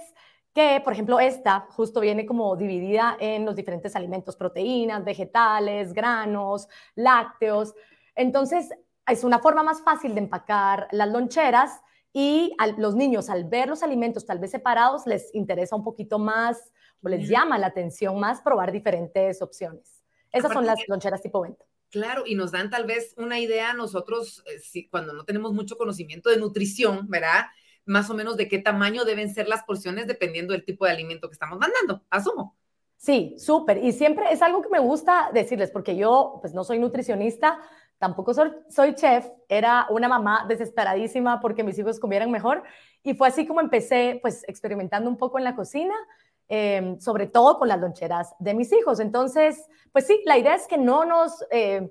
que, 0.55 0.81
por 0.85 0.93
ejemplo, 0.93 1.19
esta 1.19 1.67
justo 1.71 2.01
viene 2.01 2.25
como 2.25 2.55
dividida 2.57 3.17
en 3.19 3.45
los 3.45 3.57
diferentes 3.57 3.97
alimentos, 3.97 4.37
proteínas, 4.37 5.05
vegetales, 5.05 5.93
granos, 5.93 6.69
lácteos. 6.95 7.75
Entonces, 8.15 8.71
es 9.07 9.25
una 9.25 9.41
forma 9.41 9.65
más 9.65 9.83
fácil 9.83 10.15
de 10.15 10.21
empacar 10.21 10.87
las 10.93 11.09
loncheras 11.11 11.83
y 12.13 12.55
a 12.59 12.69
los 12.69 12.95
niños 12.95 13.29
al 13.29 13.45
ver 13.45 13.69
los 13.69 13.83
alimentos 13.83 14.25
tal 14.25 14.39
vez 14.39 14.53
separados 14.53 15.05
les 15.07 15.35
interesa 15.35 15.75
un 15.75 15.83
poquito 15.83 16.21
más 16.21 16.73
o 17.03 17.09
les 17.09 17.29
llama 17.29 17.59
la 17.59 17.67
atención 17.67 18.19
más 18.19 18.41
probar 18.41 18.71
diferentes 18.71 19.43
opciones. 19.43 20.03
Esas 20.33 20.53
son 20.53 20.65
las 20.65 20.79
loncheras 20.89 21.21
tipo 21.21 21.41
vento. 21.41 21.67
Claro, 21.91 22.23
y 22.27 22.35
nos 22.35 22.53
dan 22.53 22.71
tal 22.71 22.87
vez 22.87 23.15
una 23.17 23.39
idea 23.39 23.73
nosotros, 23.73 24.43
eh, 24.47 24.59
si, 24.59 24.89
cuando 24.89 25.13
no 25.13 25.25
tenemos 25.25 25.53
mucho 25.53 25.77
conocimiento 25.77 26.31
de 26.31 26.39
nutrición, 26.39 27.09
¿verdad? 27.09 27.47
Más 27.87 28.09
o 28.11 28.15
menos 28.15 28.37
de 28.37 28.49
qué 28.49 28.59
tamaño 28.59 29.05
deben 29.05 29.33
ser 29.33 29.49
las 29.49 29.63
porciones 29.65 30.07
dependiendo 30.07 30.53
del 30.53 30.65
tipo 30.65 30.85
de 30.85 30.93
alimento 30.93 31.29
que 31.29 31.35
estamos 31.35 31.59
mandando, 31.59 32.05
asumo. 32.11 32.57
Sí, 32.97 33.35
súper. 33.39 33.85
Y 33.85 33.93
siempre 33.93 34.27
es 34.31 34.41
algo 34.41 34.63
que 34.63 34.71
me 34.71 34.79
gusta 34.79 35.31
decirles, 35.33 35.71
porque 35.71 35.97
yo 35.97 36.39
pues 36.41 36.55
no 36.55 36.65
soy 36.65 36.79
nutricionista, 36.79 37.61
tampoco 37.99 38.33
soy, 38.33 38.51
soy 38.69 38.95
chef, 38.95 39.27
era 39.49 39.87
una 39.91 40.09
mamá 40.09 40.47
desesperadísima 40.49 41.41
porque 41.41 41.65
mis 41.65 41.79
hijos 41.79 42.01
comieran 42.01 42.31
mejor. 42.31 42.63
Y 43.03 43.15
fue 43.15 43.29
así 43.29 43.47
como 43.47 43.61
empecé 43.61 44.19
pues 44.23 44.45
experimentando 44.49 45.11
un 45.11 45.19
poco 45.19 45.39
en 45.39 45.45
la 45.45 45.55
cocina 45.55 45.95
Em, 46.47 47.01
sobre 47.01 47.27
todo 47.27 47.59
con 47.59 47.69
las 47.69 47.81
loncheras 47.81 48.35
de 48.39 48.53
mis 48.53 48.71
hijos. 48.71 49.01
Entonces, 49.01 49.67
pues 49.93 50.07
sí, 50.07 50.21
la 50.27 50.37
idea 50.37 50.55
es 50.55 50.67
que 50.67 50.77
no 50.77 51.07
nos, 51.07 51.43
eh, 51.51 51.91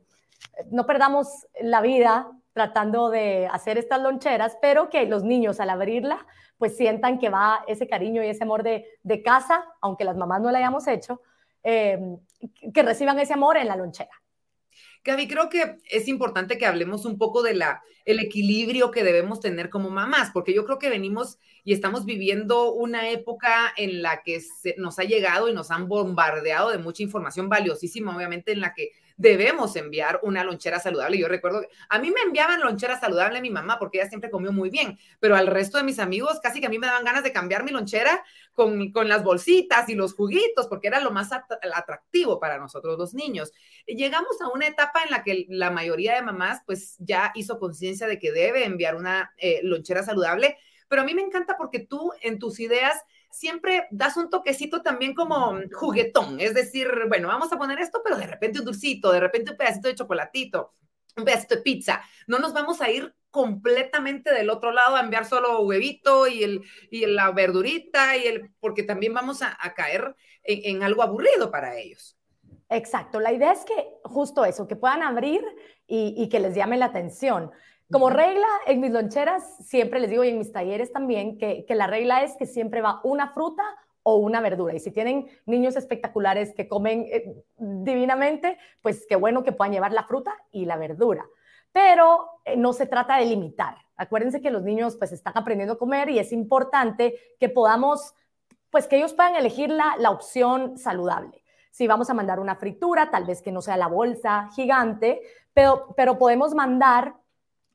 no 0.69 0.85
perdamos 0.85 1.47
la 1.59 1.81
vida 1.81 2.31
tratando 2.53 3.09
de 3.09 3.47
hacer 3.47 3.77
estas 3.77 4.01
loncheras, 4.01 4.57
pero 4.61 4.89
que 4.89 5.05
los 5.05 5.23
niños 5.23 5.59
al 5.59 5.69
abrirla, 5.69 6.25
pues 6.57 6.77
sientan 6.77 7.19
que 7.19 7.29
va 7.29 7.63
ese 7.67 7.87
cariño 7.87 8.23
y 8.23 8.27
ese 8.27 8.43
amor 8.43 8.63
de, 8.63 8.85
de 9.01 9.21
casa, 9.21 9.65
aunque 9.81 10.05
las 10.05 10.15
mamás 10.15 10.41
no 10.41 10.51
la 10.51 10.59
hayamos 10.59 10.87
hecho, 10.87 11.21
em, 11.63 12.17
que 12.73 12.83
reciban 12.83 13.19
ese 13.19 13.33
amor 13.33 13.57
en 13.57 13.67
la 13.67 13.75
lonchera. 13.75 14.11
Gaby, 15.03 15.27
creo 15.27 15.49
que 15.49 15.79
es 15.89 16.07
importante 16.07 16.57
que 16.57 16.65
hablemos 16.65 17.03
un 17.03 17.17
poco 17.17 17.43
de 17.43 17.55
la, 17.55 17.81
el 18.05 18.19
equilibrio 18.19 18.91
que 18.91 19.03
debemos 19.03 19.41
tener 19.41 19.69
como 19.69 19.89
mamás, 19.89 20.31
porque 20.31 20.53
yo 20.53 20.65
creo 20.65 20.79
que 20.79 20.89
venimos 20.89 21.39
y 21.65 21.73
estamos 21.73 22.05
viviendo 22.05 22.71
una 22.71 23.09
época 23.09 23.73
en 23.75 24.01
la 24.01 24.23
que 24.23 24.41
nos 24.77 24.99
ha 24.99 25.03
llegado 25.03 25.49
y 25.49 25.53
nos 25.53 25.71
han 25.71 25.89
bombardeado 25.89 26.69
de 26.69 26.77
mucha 26.77 27.03
información 27.03 27.49
valiosísima, 27.49 28.15
obviamente, 28.15 28.53
en 28.53 28.61
la 28.61 28.73
que 28.73 28.91
debemos 29.17 29.75
enviar 29.75 30.19
una 30.23 30.43
lonchera 30.43 30.79
saludable. 30.79 31.17
Yo 31.17 31.27
recuerdo, 31.27 31.65
a 31.89 31.99
mí 31.99 32.11
me 32.11 32.21
enviaban 32.21 32.61
lonchera 32.61 32.99
saludable 32.99 33.41
mi 33.41 33.49
mamá 33.49 33.79
porque 33.79 33.99
ella 33.99 34.09
siempre 34.09 34.29
comió 34.29 34.51
muy 34.51 34.69
bien, 34.69 34.97
pero 35.19 35.35
al 35.35 35.47
resto 35.47 35.77
de 35.77 35.83
mis 35.83 35.99
amigos 35.99 36.39
casi 36.41 36.59
que 36.59 36.67
a 36.67 36.69
mí 36.69 36.79
me 36.79 36.87
daban 36.87 37.03
ganas 37.03 37.23
de 37.23 37.31
cambiar 37.31 37.63
mi 37.63 37.71
lonchera 37.71 38.23
con, 38.53 38.91
con 38.91 39.07
las 39.07 39.23
bolsitas 39.23 39.89
y 39.89 39.95
los 39.95 40.13
juguitos 40.13 40.67
porque 40.67 40.87
era 40.87 40.99
lo 40.99 41.11
más 41.11 41.31
atractivo 41.31 42.39
para 42.39 42.57
nosotros 42.57 42.97
los 42.97 43.13
niños. 43.13 43.51
Llegamos 43.87 44.41
a 44.41 44.49
una 44.49 44.67
etapa 44.67 45.03
en 45.03 45.11
la 45.11 45.23
que 45.23 45.45
la 45.49 45.71
mayoría 45.71 46.15
de 46.15 46.21
mamás 46.21 46.61
pues 46.65 46.95
ya 46.99 47.31
hizo 47.35 47.59
conciencia 47.59 48.07
de 48.07 48.19
que 48.19 48.31
debe 48.31 48.65
enviar 48.65 48.95
una 48.95 49.31
eh, 49.37 49.61
lonchera 49.63 50.03
saludable, 50.03 50.57
pero 50.87 51.01
a 51.01 51.05
mí 51.05 51.13
me 51.13 51.21
encanta 51.21 51.57
porque 51.57 51.79
tú 51.79 52.11
en 52.21 52.39
tus 52.39 52.59
ideas 52.59 52.95
siempre 53.33 53.87
das 53.89 54.15
un 54.15 54.29
toquecito 54.29 54.83
también 54.83 55.15
como 55.15 55.59
juguetón, 55.73 56.39
es 56.39 56.53
decir, 56.53 56.87
bueno, 57.07 57.27
vamos 57.27 57.51
a 57.51 57.57
poner 57.57 57.79
esto, 57.79 58.01
pero 58.03 58.15
de 58.15 58.27
repente 58.27 58.59
un 58.59 58.65
dulcito, 58.65 59.11
de 59.11 59.19
repente 59.19 59.51
un 59.51 59.57
pedacito 59.57 59.87
de 59.87 59.95
chocolatito, 59.95 60.75
un 61.17 61.25
pedacito 61.25 61.55
de 61.55 61.61
pizza. 61.61 62.01
No 62.27 62.37
nos 62.37 62.53
vamos 62.53 62.79
a 62.79 62.91
ir 62.91 63.13
completamente 63.31 64.31
del 64.31 64.51
otro 64.51 64.71
lado 64.71 64.95
a 64.95 65.01
enviar 65.01 65.25
solo 65.25 65.61
huevito 65.61 66.27
y, 66.27 66.43
el, 66.43 66.61
y 66.91 67.07
la 67.07 67.31
verdurita, 67.31 68.15
y 68.15 68.27
el, 68.27 68.51
porque 68.59 68.83
también 68.83 69.15
vamos 69.15 69.41
a, 69.41 69.57
caer 69.73 70.15
en, 70.43 70.83
algo 70.83 71.01
aburrido 71.01 71.49
para 71.49 71.75
ellos. 71.79 72.15
Exacto, 72.69 73.19
la 73.19 73.33
idea 73.33 73.51
es 73.51 73.65
que 73.65 73.87
justo 74.03 74.45
eso, 74.45 74.67
que 74.67 74.75
puedan 74.75 75.01
abrir 75.01 75.43
y, 75.87 76.13
y 76.15 76.29
que 76.29 76.39
les 76.39 76.53
llame 76.53 76.77
la 76.77 76.85
atención. 76.85 77.51
Como 77.93 78.09
regla, 78.09 78.47
en 78.65 78.81
mis 78.81 78.89
loncheras 78.89 79.57
siempre 79.67 79.99
les 79.99 80.09
digo 80.09 80.23
y 80.23 80.29
en 80.29 80.39
mis 80.39 80.51
talleres 80.51 80.91
también 80.91 81.37
que, 81.37 81.63
la 81.69 81.85
regla 81.85 82.23
es 82.23 82.35
que 82.35 82.47
siempre 82.47 82.81
va 82.81 82.99
una 83.03 83.29
fruta 83.33 83.61
o 84.01 84.15
una 84.15 84.41
verdura. 84.41 84.73
Y 84.73 84.79
si 84.79 84.89
tienen 84.89 85.27
niños 85.45 85.75
espectaculares 85.75 86.55
que 86.55 86.67
comen 86.67 87.05
eh, 87.11 87.35
divinamente, 87.55 88.57
pues 88.81 89.05
qué 89.07 89.15
bueno 89.15 89.43
que 89.43 89.51
puedan 89.51 89.73
llevar 89.73 89.93
la 89.93 90.05
fruta 90.05 90.35
y 90.51 90.65
la 90.65 90.75
verdura. 90.75 91.23
Pero 91.71 92.31
eh, 92.45 92.57
no 92.57 92.73
se 92.73 92.87
trata 92.87 93.17
de 93.17 93.27
limitar. 93.27 93.75
Acuérdense 93.95 94.41
que 94.41 94.49
los 94.49 94.63
niños 94.63 94.95
pues 94.95 95.11
están 95.11 95.37
aprendiendo 95.37 95.75
a 95.75 95.77
comer 95.77 96.09
y 96.09 96.17
es 96.17 96.31
importante 96.31 97.13
que 97.39 97.47
podamos, 97.47 98.15
pues 98.71 98.87
que 98.87 98.97
ellos 98.97 99.13
puedan 99.13 99.35
elegir 99.35 99.69
la, 99.69 99.97
la 99.99 100.09
opción 100.09 100.79
saludable. 100.79 101.43
Si 101.69 101.85
vamos 101.85 102.09
a 102.09 102.15
mandar 102.15 102.39
una 102.39 102.55
fritura, 102.55 103.11
tal 103.11 103.25
vez 103.25 103.43
que 103.43 103.51
no 103.51 103.61
sea 103.61 103.77
la 103.77 103.87
bolsa 103.87 104.49
gigante, 104.55 105.21
pero, 105.53 105.93
pero 105.95 106.17
podemos 106.17 106.55
mandar 106.55 107.21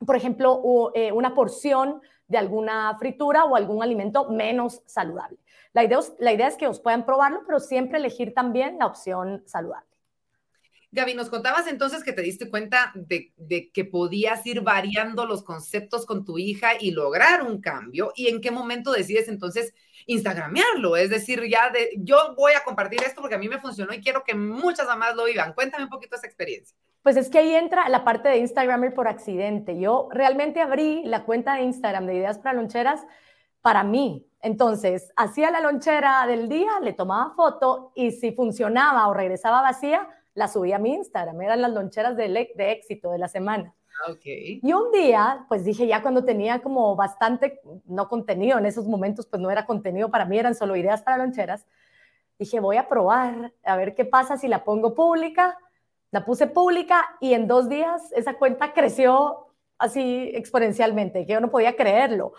por 0.04 0.16
ejemplo, 0.16 0.92
eh, 0.94 1.12
una 1.12 1.34
porción 1.34 2.00
de 2.26 2.38
alguna 2.38 2.96
fritura 2.98 3.44
o 3.44 3.56
algún 3.56 3.82
alimento 3.82 4.28
menos 4.30 4.82
saludable. 4.86 5.38
La 5.72 5.84
idea, 5.84 5.98
la 6.18 6.32
idea 6.32 6.48
es 6.48 6.56
que 6.56 6.66
os 6.66 6.80
puedan 6.80 7.06
probarlo, 7.06 7.42
pero 7.46 7.60
siempre 7.60 7.98
elegir 7.98 8.34
también 8.34 8.78
la 8.78 8.86
opción 8.86 9.42
saludable. 9.46 9.88
Gaby, 10.90 11.14
nos 11.14 11.28
contabas 11.28 11.66
entonces 11.66 12.02
que 12.02 12.14
te 12.14 12.22
diste 12.22 12.48
cuenta 12.48 12.92
de, 12.94 13.70
que 13.72 13.84
podías 13.84 14.46
ir 14.46 14.62
variando 14.62 15.26
los 15.26 15.42
conceptos 15.42 16.06
con 16.06 16.24
tu 16.24 16.38
hija 16.38 16.70
y 16.80 16.92
lograr 16.92 17.42
un 17.42 17.60
cambio. 17.60 18.12
¿Y 18.16 18.28
en 18.28 18.40
qué 18.40 18.50
momento 18.50 18.92
decides 18.92 19.28
entonces 19.28 19.74
instagramearlo? 20.06 20.96
Es 20.96 21.10
decir, 21.10 21.42
ya 21.46 21.68
de, 21.70 21.90
yo 21.98 22.34
voy 22.36 22.52
a 22.54 22.64
compartir 22.64 23.02
esto 23.02 23.20
porque 23.20 23.34
a 23.34 23.38
mí 23.38 23.50
me 23.50 23.60
funcionó 23.60 23.92
y 23.92 24.00
quiero 24.00 24.24
que 24.24 24.34
muchas 24.34 24.86
mamás 24.86 25.14
lo 25.14 25.26
vivan. 25.26 25.52
Cuéntame 25.52 25.84
un 25.84 25.90
poquito 25.90 26.16
esa 26.16 26.26
experiencia. 26.26 26.74
Pues 27.02 27.16
es 27.16 27.30
que 27.30 27.38
ahí 27.38 27.54
entra 27.54 27.88
la 27.88 28.04
parte 28.04 28.28
de 28.28 28.38
Instagram 28.38 28.92
por 28.92 29.08
accidente. 29.08 29.78
Yo 29.78 30.08
realmente 30.10 30.60
abrí 30.60 31.02
la 31.04 31.24
cuenta 31.24 31.54
de 31.54 31.62
Instagram 31.62 32.06
de 32.06 32.14
Ideas 32.14 32.38
para 32.38 32.54
Loncheras 32.54 33.06
para 33.60 33.82
mí. 33.82 34.26
Entonces, 34.40 35.12
hacía 35.16 35.50
la 35.50 35.60
lonchera 35.60 36.26
del 36.26 36.48
día, 36.48 36.70
le 36.80 36.92
tomaba 36.92 37.34
foto 37.34 37.92
y 37.94 38.12
si 38.12 38.32
funcionaba 38.32 39.08
o 39.08 39.14
regresaba 39.14 39.62
vacía, 39.62 40.08
la 40.34 40.48
subía 40.48 40.76
a 40.76 40.78
mi 40.78 40.94
Instagram. 40.94 41.40
Eran 41.42 41.62
las 41.62 41.72
loncheras 41.72 42.16
de, 42.16 42.28
de 42.54 42.72
éxito 42.72 43.10
de 43.10 43.18
la 43.18 43.28
semana. 43.28 43.74
Okay. 44.10 44.60
Y 44.62 44.72
un 44.72 44.92
día, 44.92 45.44
pues 45.48 45.64
dije, 45.64 45.86
ya 45.88 46.02
cuando 46.02 46.24
tenía 46.24 46.60
como 46.60 46.94
bastante, 46.94 47.60
no 47.84 48.08
contenido 48.08 48.58
en 48.58 48.66
esos 48.66 48.86
momentos, 48.86 49.26
pues 49.26 49.42
no 49.42 49.50
era 49.50 49.66
contenido 49.66 50.08
para 50.08 50.24
mí, 50.24 50.38
eran 50.38 50.54
solo 50.54 50.76
ideas 50.76 51.02
para 51.02 51.16
loncheras, 51.18 51.66
dije, 52.38 52.60
voy 52.60 52.76
a 52.76 52.88
probar, 52.88 53.52
a 53.64 53.76
ver 53.76 53.96
qué 53.96 54.04
pasa 54.04 54.36
si 54.36 54.46
la 54.46 54.62
pongo 54.62 54.94
pública 54.94 55.58
la 56.10 56.24
puse 56.24 56.46
pública 56.46 57.04
y 57.20 57.34
en 57.34 57.46
dos 57.46 57.68
días 57.68 58.12
esa 58.12 58.34
cuenta 58.34 58.72
creció 58.72 59.48
así 59.78 60.30
exponencialmente, 60.34 61.26
que 61.26 61.32
yo 61.32 61.40
no 61.40 61.50
podía 61.50 61.76
creerlo. 61.76 62.32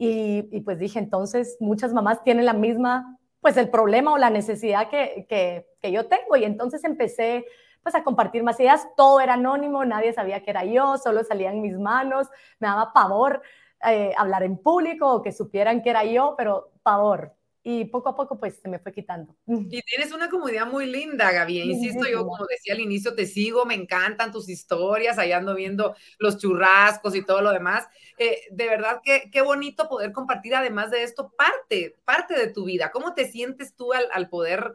Y, 0.00 0.60
pues 0.60 0.78
dije, 0.78 1.00
entonces 1.00 1.56
muchas 1.58 1.92
mamás 1.92 2.22
tienen 2.22 2.46
la 2.46 2.52
misma, 2.52 3.18
pues 3.40 3.56
el 3.56 3.68
problema 3.68 4.12
o 4.12 4.18
la 4.18 4.30
necesidad 4.30 4.88
que, 4.88 5.26
que, 5.28 5.92
yo 5.92 6.06
tengo. 6.06 6.36
Y 6.36 6.44
entonces 6.44 6.84
empecé 6.84 7.44
pues 7.82 7.94
a 7.96 8.04
compartir 8.04 8.44
más 8.44 8.60
ideas. 8.60 8.86
Todo 8.96 9.20
era 9.20 9.34
anónimo, 9.34 9.84
nadie 9.84 10.12
sabía 10.12 10.42
que 10.42 10.50
era 10.50 10.64
yo, 10.64 10.98
solo 10.98 11.24
salían 11.24 11.60
mis 11.60 11.76
manos. 11.78 12.28
Me 12.60 12.68
daba 12.68 12.92
pavor 12.92 13.42
eh, 13.88 14.12
hablar 14.16 14.44
en 14.44 14.56
público 14.56 15.12
o 15.14 15.22
que 15.22 15.32
supieran 15.32 15.82
que 15.82 15.90
era 15.90 16.04
yo, 16.04 16.34
pero 16.36 16.70
pavor 16.84 17.32
y 17.70 17.84
poco 17.84 18.08
a 18.08 18.16
poco 18.16 18.40
pues 18.40 18.58
se 18.62 18.66
me 18.66 18.78
fue 18.78 18.94
quitando. 18.94 19.36
Y 19.46 19.82
tienes 19.82 20.10
una 20.14 20.30
comunidad 20.30 20.66
muy 20.66 20.86
linda, 20.86 21.30
Gaby. 21.30 21.60
Insisto, 21.60 22.08
yo 22.08 22.26
como 22.26 22.46
decía 22.46 22.72
al 22.72 22.80
inicio, 22.80 23.14
te 23.14 23.26
sigo, 23.26 23.66
me 23.66 23.74
encantan 23.74 24.32
tus 24.32 24.48
historias, 24.48 25.18
allá 25.18 25.36
ando 25.36 25.54
viendo 25.54 25.94
los 26.18 26.38
churrascos 26.38 27.14
y 27.14 27.26
todo 27.26 27.42
lo 27.42 27.52
demás. 27.52 27.86
Eh, 28.16 28.40
de 28.50 28.66
verdad 28.68 29.02
que 29.04 29.28
qué 29.30 29.42
bonito 29.42 29.86
poder 29.86 30.12
compartir 30.12 30.54
además 30.54 30.90
de 30.90 31.02
esto 31.02 31.30
parte, 31.36 31.94
parte 32.06 32.38
de 32.38 32.50
tu 32.50 32.64
vida. 32.64 32.90
¿Cómo 32.90 33.12
te 33.12 33.30
sientes 33.30 33.76
tú 33.76 33.92
al, 33.92 34.08
al 34.12 34.30
poder 34.30 34.74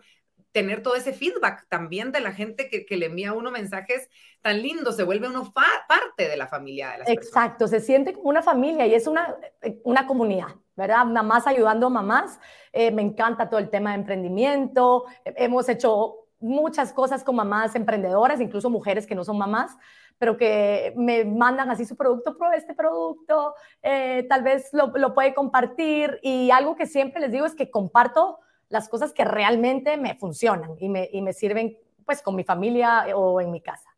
tener 0.51 0.83
todo 0.83 0.93
ese 0.93 1.13
feedback 1.13 1.65
también 1.69 2.11
de 2.11 2.19
la 2.19 2.31
gente 2.31 2.69
que, 2.69 2.85
que 2.85 2.95
le 2.95 3.07
envía 3.07 3.31
a 3.31 3.33
uno 3.33 3.49
mensajes 3.49 4.07
tan 4.43 4.61
lindos, 4.61 4.97
se 4.97 5.03
vuelve 5.03 5.27
uno 5.27 5.51
parte 5.51 6.27
de 6.29 6.37
la 6.37 6.45
familia. 6.45 6.91
De 6.91 6.97
las 6.99 7.09
Exacto, 7.09 7.67
se 7.67 7.79
siente 7.79 8.13
como 8.13 8.29
una 8.29 8.43
familia 8.43 8.85
y 8.85 8.93
es 8.93 9.07
una, 9.07 9.35
una 9.83 10.05
comunidad. 10.05 10.49
¿Verdad? 10.75 11.05
Mamás 11.05 11.47
ayudando 11.47 11.87
a 11.87 11.89
mamás. 11.89 12.39
Eh, 12.71 12.91
me 12.91 13.01
encanta 13.01 13.49
todo 13.49 13.59
el 13.59 13.69
tema 13.69 13.91
de 13.91 13.97
emprendimiento. 13.97 15.05
Hemos 15.25 15.69
hecho 15.69 16.27
muchas 16.39 16.91
cosas 16.91 17.23
con 17.23 17.35
mamás 17.35 17.75
emprendedoras, 17.75 18.41
incluso 18.41 18.69
mujeres 18.69 19.07
que 19.07 19.15
no 19.15 19.23
son 19.23 19.37
mamás, 19.37 19.77
pero 20.17 20.37
que 20.37 20.93
me 20.95 21.25
mandan 21.25 21.69
así 21.69 21.85
su 21.85 21.95
producto, 21.95 22.37
prueba 22.37 22.55
este 22.55 22.73
producto, 22.73 23.55
eh, 23.81 24.25
tal 24.29 24.43
vez 24.43 24.69
lo, 24.73 24.87
lo 24.87 25.13
puede 25.13 25.33
compartir. 25.33 26.19
Y 26.21 26.51
algo 26.51 26.75
que 26.75 26.85
siempre 26.85 27.21
les 27.21 27.31
digo 27.31 27.45
es 27.45 27.55
que 27.55 27.71
comparto 27.71 28.39
las 28.69 28.89
cosas 28.89 29.13
que 29.13 29.23
realmente 29.23 29.97
me 29.97 30.15
funcionan 30.15 30.75
y 30.79 30.89
me, 30.89 31.09
y 31.11 31.21
me 31.21 31.33
sirven 31.33 31.77
pues 32.05 32.21
con 32.21 32.35
mi 32.35 32.43
familia 32.43 33.05
o 33.15 33.39
en 33.39 33.51
mi 33.51 33.61
casa. 33.61 33.89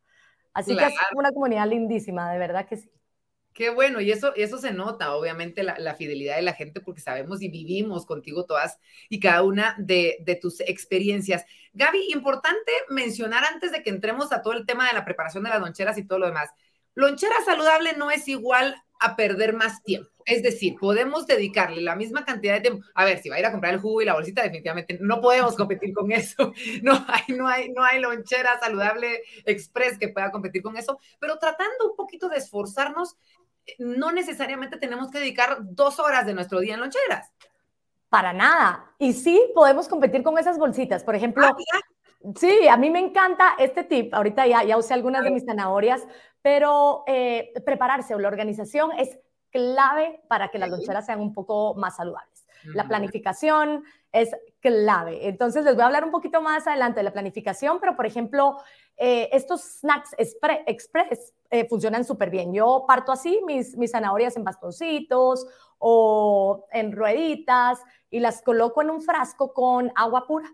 Así 0.53 0.75
que 0.75 0.86
es 0.86 0.94
una 1.15 1.32
comunidad 1.32 1.67
lindísima, 1.67 2.32
de 2.32 2.39
verdad 2.39 2.65
que 2.65 2.77
sí. 2.77 2.89
Qué 3.55 3.69
bueno, 3.69 4.01
y 4.01 4.12
eso, 4.12 4.35
eso 4.35 4.57
se 4.57 4.74
nota, 4.74 5.15
obviamente, 5.15 5.63
la, 5.63 5.95
fidelidad 5.95 6.35
de 6.35 6.41
la 6.41 6.51
gente, 6.51 6.81
porque 6.81 7.00
sabemos 7.00 7.41
y 7.41 7.47
vivimos 7.47 8.05
contigo 8.05 8.43
todas 8.43 8.79
y 9.07 9.21
cada 9.21 9.43
una 9.43 9.75
de, 9.77 10.17
de, 10.25 10.35
tus 10.35 10.59
experiencias. 10.59 11.45
Gaby, 11.71 12.12
importante 12.12 12.74
mencionar 12.89 13.45
antes 13.45 13.71
de 13.71 13.81
que 13.81 13.91
entremos 13.91 14.33
a 14.33 14.41
todo 14.41 14.51
el 14.51 14.65
tema 14.65 14.89
de 14.89 14.93
la 14.93 15.05
preparación 15.05 15.45
de 15.45 15.51
las 15.51 15.62
loncheras 15.62 15.97
y 15.97 16.03
todo 16.03 16.19
lo 16.19 16.25
demás. 16.25 16.50
Lonchera 16.95 17.35
saludable 17.45 17.93
no 17.93 18.12
es 18.12 18.27
igual 18.27 18.75
a 19.00 19.15
perder 19.15 19.53
más 19.53 19.83
tiempo. 19.83 20.09
Es 20.25 20.41
decir, 20.41 20.75
podemos 20.79 21.27
dedicarle 21.27 21.81
la 21.81 21.95
misma 21.95 22.25
cantidad 22.25 22.55
de 22.55 22.62
tiempo. 22.62 22.85
A 22.95 23.05
ver, 23.05 23.21
si 23.21 23.29
va 23.29 23.35
a 23.35 23.39
ir 23.39 23.45
a 23.45 23.51
comprar 23.51 23.74
el 23.74 23.79
jugo 23.79 24.01
y 24.01 24.05
la 24.05 24.15
bolsita, 24.15 24.41
definitivamente 24.41 24.97
no 25.00 25.21
podemos 25.21 25.55
competir 25.55 25.93
con 25.93 26.12
eso. 26.12 26.51
No 26.81 27.05
hay, 27.07 27.35
no 27.35 27.47
hay, 27.47 27.69
no 27.69 27.83
hay 27.83 28.00
lonchera 28.00 28.59
saludable 28.59 29.21
express 29.45 29.97
que 29.97 30.09
pueda 30.09 30.31
competir 30.31 30.62
con 30.62 30.77
eso, 30.77 31.00
pero 31.19 31.38
tratando 31.38 31.91
un 31.91 31.95
poquito 31.95 32.27
de 32.27 32.38
esforzarnos 32.38 33.17
no 33.79 34.12
necesariamente 34.12 34.77
tenemos 34.77 35.12
que 35.12 35.19
dedicar 35.19 35.57
dos 35.62 36.00
horas 36.00 36.25
de 36.25 36.34
nuestro 36.34 36.60
día 36.60 36.75
en 36.75 36.79
loncheras. 36.81 37.31
Para 38.10 38.34
nada. 38.34 38.91
Y 38.98 39.13
sí 39.13 39.41
podemos 39.53 39.88
competir 39.88 40.24
con 40.24 40.38
esas 40.38 40.57
bolsitas. 40.57 41.03
Por 41.03 41.15
ejemplo, 41.15 41.45
ah, 41.45 41.81
sí, 42.36 42.67
a 42.67 42.77
mí 42.77 42.89
me 42.89 43.00
encanta 43.00 43.55
este 43.60 43.84
tip. 43.84 44.13
Ahorita 44.13 44.48
ya, 44.48 44.63
ya 44.63 44.77
usé 44.77 44.93
algunas 44.93 45.24
de 45.24 45.31
mis 45.31 45.45
zanahorias, 45.45 46.01
pero 46.41 47.03
eh, 47.07 47.51
prepararse 47.65 48.15
o 48.15 48.19
la 48.19 48.27
organización 48.27 48.91
es 48.98 49.19
clave 49.51 50.22
para 50.27 50.50
que 50.50 50.60
las 50.60 50.69
loncheras 50.69 51.05
sean 51.05 51.19
un 51.19 51.34
poco 51.34 51.75
más 51.75 51.95
saludables. 51.95 52.45
La 52.74 52.88
planificación 52.88 53.84
es 54.12 54.31
clave. 54.60 55.27
Entonces, 55.27 55.63
les 55.63 55.75
voy 55.75 55.84
a 55.84 55.86
hablar 55.86 56.03
un 56.03 56.12
poquito 56.12 56.41
más 56.41 56.65
adelante 56.67 57.00
de 57.00 57.03
la 57.03 57.13
planificación, 57.13 57.79
pero 57.79 57.95
por 57.95 58.05
ejemplo, 58.05 58.57
eh, 58.98 59.30
estos 59.34 59.62
snacks 59.62 60.16
express 60.18 61.34
eh, 61.50 61.68
funcionan 61.68 62.06
súper 62.06 62.30
bien. 62.30 62.54
Yo 62.54 62.86
parto 62.88 63.12
así 63.12 63.42
mis, 63.46 63.75
mis 63.78 63.92
zanahorias 63.92 64.38
en 64.38 64.44
bastoncitos 64.44 65.46
o 65.78 66.66
en 66.72 66.94
rueditas 66.94 67.82
y 68.10 68.20
las 68.20 68.42
coloco 68.42 68.82
en 68.82 68.90
un 68.90 69.02
frasco 69.02 69.54
con 69.54 69.92
agua 69.96 70.25
pura. 70.28 70.50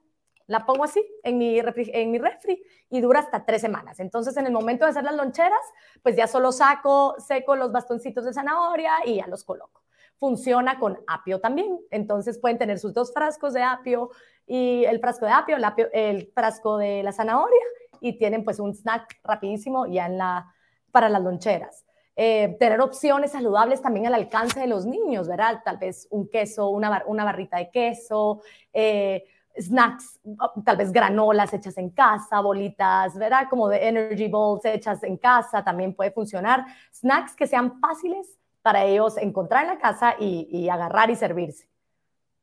La 0.47 0.65
pongo 0.65 0.83
así 0.83 1.05
en 1.23 1.37
mi, 1.37 1.59
en 1.59 2.11
mi 2.11 2.17
refri 2.17 2.61
y 2.89 2.99
dura 2.99 3.19
hasta 3.19 3.45
tres 3.45 3.61
semanas. 3.61 3.99
Entonces, 3.99 4.35
en 4.35 4.47
el 4.47 4.51
momento 4.51 4.83
de 4.83 4.91
hacer 4.91 5.03
las 5.03 5.15
loncheras, 5.15 5.61
pues 6.01 6.15
ya 6.17 6.27
solo 6.27 6.51
saco, 6.51 7.15
seco 7.19 7.55
los 7.55 7.71
bastoncitos 7.71 8.25
de 8.25 8.33
zanahoria 8.33 8.91
y 9.05 9.15
ya 9.15 9.27
los 9.27 9.45
coloco. 9.45 9.83
Funciona 10.17 10.77
con 10.77 10.99
apio 11.07 11.39
también. 11.39 11.79
Entonces, 11.89 12.37
pueden 12.37 12.57
tener 12.57 12.79
sus 12.79 12.93
dos 12.93 13.13
frascos 13.13 13.53
de 13.53 13.63
apio 13.63 14.09
y 14.45 14.83
el 14.85 14.99
frasco 14.99 15.25
de 15.25 15.31
apio, 15.31 15.57
el 15.93 16.31
frasco 16.33 16.77
de 16.77 17.01
la 17.03 17.13
zanahoria 17.13 17.61
y 18.01 18.17
tienen 18.17 18.43
pues 18.43 18.59
un 18.59 18.73
snack 18.73 19.21
rapidísimo 19.23 19.87
ya 19.87 20.07
en 20.07 20.17
la, 20.17 20.53
para 20.91 21.07
las 21.07 21.21
loncheras. 21.21 21.85
Eh, 22.15 22.57
tener 22.59 22.81
opciones 22.81 23.31
saludables 23.31 23.81
también 23.81 24.07
al 24.07 24.15
alcance 24.15 24.59
de 24.59 24.67
los 24.67 24.85
niños, 24.85 25.29
¿verdad? 25.29 25.61
Tal 25.63 25.77
vez 25.77 26.07
un 26.11 26.29
queso, 26.29 26.69
una, 26.69 27.03
una 27.07 27.23
barrita 27.23 27.57
de 27.57 27.71
queso, 27.71 28.41
eh, 28.73 29.23
snacks, 29.59 30.19
tal 30.65 30.77
vez 30.77 30.91
granolas 30.91 31.53
hechas 31.53 31.77
en 31.77 31.89
casa, 31.89 32.41
bolitas, 32.41 33.17
¿verdad? 33.17 33.47
Como 33.49 33.69
de 33.69 33.87
energy 33.87 34.27
balls 34.27 34.65
hechas 34.65 35.03
en 35.03 35.17
casa, 35.17 35.63
también 35.63 35.93
puede 35.93 36.11
funcionar. 36.11 36.65
Snacks 36.93 37.35
que 37.35 37.47
sean 37.47 37.79
fáciles 37.79 38.37
para 38.61 38.83
ellos 38.83 39.17
encontrar 39.17 39.63
en 39.63 39.69
la 39.69 39.79
casa 39.79 40.15
y, 40.19 40.69
agarrar 40.69 41.09
y 41.09 41.15
servirse. 41.15 41.69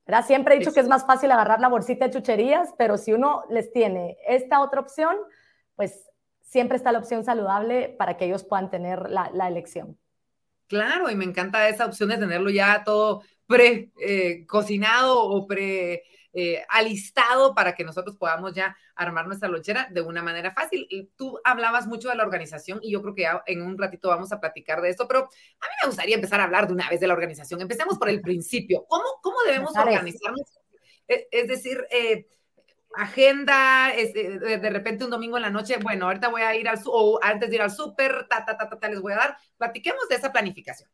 ¿verdad? 0.07 0.25
Siempre 0.25 0.55
he 0.55 0.59
dicho 0.59 0.73
que 0.73 0.81
es 0.81 0.89
más 0.89 1.05
fácil 1.05 1.31
agarrar 1.31 1.61
la 1.61 1.69
bolsita 1.69 2.07
de 2.07 2.13
chucherías, 2.13 2.75
pero 2.79 2.97
si 2.97 3.13
uno 3.13 3.45
les 3.51 3.71
tiene 3.73 4.17
esta 4.27 4.61
otra 4.61 4.81
opción, 4.81 5.17
pues 5.79 6.11
siempre 6.43 6.77
está 6.77 6.91
la 6.91 6.99
opción 6.99 7.25
saludable 7.25 7.95
para 7.97 8.17
que 8.17 8.25
ellos 8.25 8.43
puedan 8.43 8.69
tener 8.69 9.09
la, 9.09 9.49
elección. 9.49 9.97
Claro, 10.67 11.09
y 11.09 11.15
me 11.15 11.25
encanta 11.25 11.69
esa 11.69 11.87
opción 11.87 12.09
de 12.09 12.19
tenerlo 12.19 12.51
ya 12.51 12.83
todo 12.85 13.23
pre-cocinado 13.47 15.15
eh, 15.15 15.37
o 15.37 15.47
pre 15.47 16.03
eh, 16.33 16.65
alistado 16.69 17.55
para 17.55 17.77
que 17.77 17.85
nosotros 17.85 18.17
podamos 18.17 18.55
ya 18.55 18.77
armar 18.97 19.27
nuestra 19.29 19.49
lonchera 19.49 19.89
de 19.93 20.01
una 20.03 20.21
manera 20.21 20.51
fácil. 20.51 20.85
Y 20.91 21.05
tú 21.17 21.39
hablabas 21.45 21.87
mucho 21.87 22.09
de 22.09 22.17
la 22.17 22.25
organización 22.25 22.81
y 22.83 22.91
yo 22.91 23.03
creo 23.03 23.15
que 23.15 23.23
ya 23.23 23.43
en 23.47 23.63
un 23.63 23.79
ratito 23.79 24.09
vamos 24.09 24.33
a 24.33 24.41
platicar 24.41 24.83
de 24.83 24.91
esto, 24.91 25.07
pero 25.07 25.21
a 25.21 25.23
mí 25.23 25.75
me 25.83 25.87
gustaría 25.87 26.17
empezar 26.17 26.41
a 26.41 26.45
hablar 26.45 26.67
de 26.67 26.73
una 26.73 26.91
vez 26.91 26.99
de 26.99 27.07
la 27.07 27.15
organización. 27.15 27.61
Empecemos 27.61 27.99
por 27.99 28.09
el 28.09 28.21
principio. 28.21 28.85
¿Cómo, 28.89 29.05
cómo 29.23 29.37
debemos 29.47 29.77
organizarnos? 29.77 30.43
Es, 31.07 31.49
decir, 31.49 31.87
eh, 31.91 32.27
agenda, 32.97 33.95
eh, 33.95 34.59
de 34.59 34.71
repente 34.71 35.05
un 35.05 35.11
domingo 35.11 35.37
en 35.37 35.43
la 35.43 35.51
noche, 35.51 35.77
bueno, 35.83 36.07
ahorita 36.07 36.29
voy 36.29 36.43
a 36.43 36.55
ir 36.55 36.69
al, 36.69 36.79
o 36.87 37.19
antes 37.23 37.49
de 37.49 37.57
ir 37.57 37.63
al 37.63 37.71
súper, 37.71 38.27
ta, 38.29 38.45
ta, 38.45 38.57
ta, 38.57 38.69
ta, 38.69 38.89
les 38.89 39.01
voy 39.01 39.13
a 39.13 39.17
dar. 39.17 39.37
Platiquemos 39.57 40.09
de 40.09 40.17
esa 40.17 40.33
planificación 40.33 40.89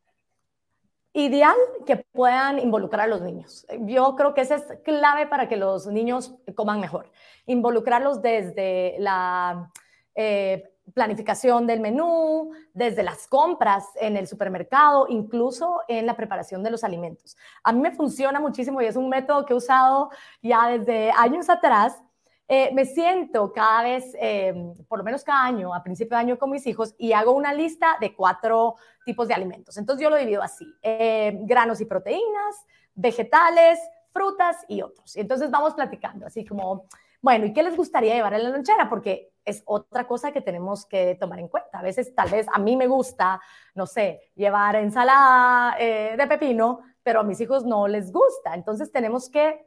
ideal 1.15 1.55
que 1.87 1.97
puedan 1.97 2.59
involucrar 2.59 3.05
a 3.05 3.07
los 3.07 3.23
niños. 3.23 3.67
Yo 3.83 4.17
creo 4.17 4.35
que 4.35 4.41
esa 4.41 4.57
es 4.57 4.65
clave 4.85 5.27
para 5.27 5.49
que 5.49 5.57
los 5.57 5.87
niños 5.87 6.35
coman 6.57 6.81
mejor. 6.81 7.11
Involucrarlos 7.47 8.21
desde 8.21 8.97
la 8.99 9.71
eh, 10.17 10.74
planificación 10.93 11.67
del 11.67 11.81
menú, 11.81 12.53
desde 12.73 13.03
las 13.03 13.27
compras 13.27 13.87
en 13.97 14.17
el 14.17 14.27
supermercado, 14.27 15.07
incluso 15.09 15.81
en 15.89 16.07
la 16.07 16.17
preparación 16.17 16.63
de 16.63 16.71
los 16.71 16.85
alimentos. 16.85 17.37
A 17.63 17.73
mí 17.73 17.81
me 17.81 17.93
funciona 17.93 18.41
muchísimo 18.41 18.83
y 18.83 18.87
es 18.87 18.97
un 18.97 19.09
método 19.09 19.47
que 19.47 19.55
he 19.55 19.57
usado 19.57 20.11
ya 20.43 20.69
desde 20.69 21.11
años 21.13 21.49
atrás 21.49 22.03
eh, 22.47 22.71
me 22.75 22.85
siento 22.85 23.53
cada 23.53 23.83
vez, 23.83 24.15
em, 24.19 24.75
por 24.87 24.99
lo 24.99 25.05
menos 25.05 25.25
cada 25.25 25.45
año, 25.45 25.75
a 25.75 25.83
principio 25.83 26.17
de 26.17 26.23
año 26.23 26.39
con 26.39 26.51
mis 26.51 26.67
hijos, 26.67 26.95
y 26.99 27.13
hago 27.13 27.33
una 27.33 27.55
lista 27.55 27.97
de 28.01 28.15
cuatro 28.15 28.75
tipos 29.05 29.29
de 29.29 29.35
alimentos. 29.35 29.79
Entonces 29.79 30.03
yo 30.03 30.11
lo 30.11 30.17
divido 30.17 30.43
así, 30.43 30.67
em, 30.83 31.47
granos 31.47 31.81
y 31.81 31.87
proteínas, 31.87 32.67
vegetales, 32.95 33.79
frutas 34.11 34.59
y 34.69 34.83
otros. 34.83 35.17
Entonces 35.17 35.51
vamos 35.51 35.75
platicando, 35.75 36.27
así 36.27 36.45
como, 36.45 36.85
bueno, 37.23 37.47
¿y 37.47 37.55
qué 37.55 37.63
les 37.63 37.77
gustaría 37.77 38.15
llevar 38.15 38.35
en 38.35 38.45
la 38.45 38.51
lonchera? 38.51 38.91
Porque 38.91 39.33
es 39.45 39.63
otra 39.67 40.07
cosa 40.07 40.33
que 40.33 40.41
tenemos 40.41 40.87
que 40.87 41.17
tomar 41.17 41.39
en 41.39 41.49
cuenta. 41.49 41.79
A 41.79 41.83
veces, 41.83 42.15
tal 42.15 42.31
vez 42.31 42.47
a 42.53 42.59
mí 42.59 42.77
me 42.77 42.87
gusta, 42.87 43.41
no 43.75 43.87
sé, 43.87 44.21
llevar 44.35 44.77
ensalada 44.77 45.77
eh, 45.79 46.17
de 46.17 46.27
pepino, 46.27 46.81
pero 47.03 47.21
a 47.21 47.23
mis 47.25 47.41
hijos 47.41 47.65
no 47.65 47.87
les 47.87 48.11
gusta. 48.11 48.55
Entonces 48.55 48.91
tenemos 48.91 49.29
que 49.29 49.65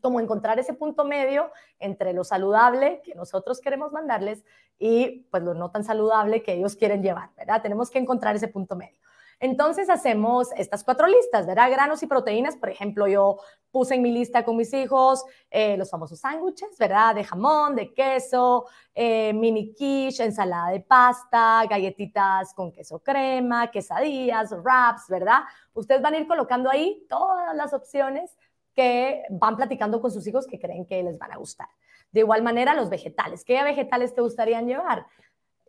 como 0.00 0.20
encontrar 0.20 0.58
ese 0.58 0.72
punto 0.74 1.04
medio 1.04 1.50
entre 1.78 2.12
lo 2.12 2.24
saludable 2.24 3.02
que 3.04 3.14
nosotros 3.14 3.60
queremos 3.60 3.92
mandarles 3.92 4.44
y 4.78 5.26
pues 5.30 5.42
lo 5.42 5.52
no 5.54 5.70
tan 5.70 5.84
saludable 5.84 6.42
que 6.42 6.54
ellos 6.54 6.76
quieren 6.76 7.02
llevar, 7.02 7.30
¿verdad? 7.36 7.60
Tenemos 7.60 7.90
que 7.90 7.98
encontrar 7.98 8.36
ese 8.36 8.48
punto 8.48 8.76
medio. 8.76 8.98
Entonces 9.40 9.88
hacemos 9.88 10.52
estas 10.52 10.84
cuatro 10.84 11.06
listas, 11.06 11.46
¿verdad? 11.46 11.70
Granos 11.70 12.02
y 12.02 12.06
proteínas, 12.06 12.56
por 12.56 12.68
ejemplo, 12.68 13.08
yo 13.08 13.38
puse 13.70 13.94
en 13.94 14.02
mi 14.02 14.12
lista 14.12 14.44
con 14.44 14.56
mis 14.56 14.72
hijos 14.74 15.24
eh, 15.50 15.78
los 15.78 15.88
famosos 15.90 16.20
sándwiches, 16.20 16.76
¿verdad? 16.78 17.14
De 17.14 17.24
jamón, 17.24 17.74
de 17.74 17.94
queso, 17.94 18.66
eh, 18.94 19.32
mini 19.32 19.72
quiche, 19.72 20.24
ensalada 20.24 20.70
de 20.70 20.80
pasta, 20.80 21.64
galletitas 21.68 22.52
con 22.52 22.70
queso 22.70 22.98
crema, 22.98 23.70
quesadillas, 23.70 24.52
wraps, 24.62 25.08
¿verdad? 25.08 25.40
Ustedes 25.72 26.02
van 26.02 26.14
a 26.14 26.18
ir 26.18 26.28
colocando 26.28 26.68
ahí 26.70 27.06
todas 27.08 27.56
las 27.56 27.72
opciones 27.72 28.36
que 28.74 29.22
van 29.30 29.56
platicando 29.56 30.02
con 30.02 30.10
sus 30.10 30.26
hijos 30.26 30.46
que 30.46 30.58
creen 30.58 30.84
que 30.84 31.02
les 31.02 31.18
van 31.18 31.32
a 31.32 31.38
gustar. 31.38 31.68
De 32.12 32.20
igual 32.20 32.42
manera, 32.42 32.74
los 32.74 32.90
vegetales. 32.90 33.44
¿Qué 33.44 33.62
vegetales 33.62 34.14
te 34.14 34.20
gustarían 34.20 34.66
llevar? 34.66 35.06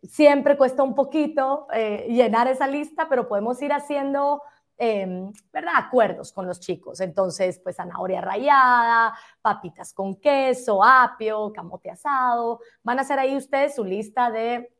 Siempre 0.02 0.56
cuesta 0.56 0.82
un 0.82 0.94
poquito 0.94 1.68
eh, 1.72 2.06
llenar 2.08 2.48
esa 2.48 2.66
lista, 2.66 3.08
pero 3.08 3.28
podemos 3.28 3.60
ir 3.62 3.72
haciendo 3.72 4.42
em, 4.78 5.32
¿verdad? 5.52 5.74
Acuerdos 5.76 6.32
con 6.32 6.46
los 6.46 6.58
chicos. 6.58 7.00
Entonces, 7.00 7.60
pues 7.62 7.76
zanahoria 7.76 8.20
rallada, 8.20 9.14
papitas 9.40 9.92
con 9.92 10.16
queso, 10.16 10.82
apio, 10.82 11.52
camote 11.52 11.90
asado. 11.90 12.60
Van 12.82 12.98
a 12.98 13.02
hacer 13.02 13.18
ahí 13.18 13.36
ustedes 13.36 13.76
su 13.76 13.84
lista 13.84 14.30
de 14.30 14.71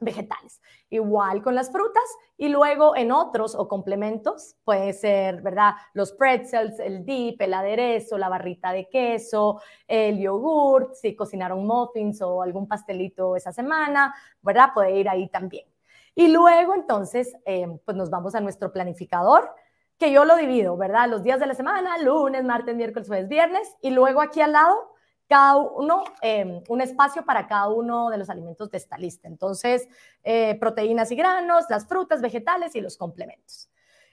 vegetales. 0.00 0.60
Igual 0.90 1.42
con 1.42 1.54
las 1.54 1.70
frutas 1.70 2.04
y 2.36 2.48
luego 2.48 2.96
en 2.96 3.12
otros 3.12 3.54
o 3.54 3.68
complementos 3.68 4.56
puede 4.64 4.92
ser, 4.92 5.42
¿verdad? 5.42 5.74
Los 5.92 6.12
pretzels, 6.12 6.78
el 6.80 7.04
dip, 7.04 7.40
el 7.40 7.54
aderezo, 7.54 8.18
la 8.18 8.28
barrita 8.28 8.72
de 8.72 8.88
queso, 8.88 9.60
el 9.86 10.18
yogurt, 10.18 10.94
si 10.94 11.14
cocinaron 11.14 11.66
muffins 11.66 12.20
o 12.22 12.42
algún 12.42 12.66
pastelito 12.66 13.36
esa 13.36 13.52
semana, 13.52 14.14
¿verdad? 14.42 14.70
Puede 14.74 14.98
ir 14.98 15.08
ahí 15.08 15.28
también. 15.28 15.66
Y 16.14 16.28
luego 16.28 16.74
entonces, 16.74 17.34
eh, 17.44 17.66
pues 17.84 17.96
nos 17.96 18.10
vamos 18.10 18.34
a 18.34 18.40
nuestro 18.40 18.72
planificador, 18.72 19.50
que 19.98 20.12
yo 20.12 20.24
lo 20.24 20.36
divido, 20.36 20.76
¿verdad? 20.76 21.08
Los 21.08 21.22
días 21.22 21.40
de 21.40 21.46
la 21.46 21.54
semana, 21.54 21.98
lunes, 21.98 22.44
martes, 22.44 22.74
miércoles, 22.74 23.08
jueves, 23.08 23.28
viernes, 23.28 23.76
y 23.80 23.90
luego 23.90 24.20
aquí 24.20 24.40
al 24.40 24.52
lado 24.52 24.93
cada 25.28 25.56
uno, 25.56 26.04
em, 26.20 26.62
un 26.68 26.80
espacio 26.80 27.24
para 27.24 27.46
cada 27.46 27.68
uno 27.68 28.10
de 28.10 28.18
los 28.18 28.30
alimentos 28.30 28.70
de 28.70 28.78
esta 28.78 28.98
lista. 28.98 29.28
Entonces, 29.28 29.88
eh, 30.22 30.56
proteínas 30.60 31.10
y 31.10 31.16
granos, 31.16 31.64
las 31.68 31.86
frutas, 31.86 32.20
vegetales 32.20 32.74
y 32.74 32.80
los 32.80 32.96
complementos. 32.96 33.70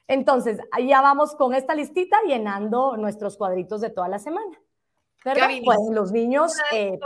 Entonces, 0.07 0.59
ya 0.85 1.01
vamos 1.01 1.35
con 1.35 1.53
esta 1.53 1.75
listita 1.75 2.17
llenando 2.25 2.97
nuestros 2.97 3.37
cuadritos 3.37 3.81
de 3.81 3.89
toda 3.89 4.07
la 4.07 4.19
semana. 4.19 4.59
¿Verdad? 5.23 5.49
Pues 5.63 5.79
los 5.91 6.11
niños... 6.11 6.53
Eh, 6.73 6.99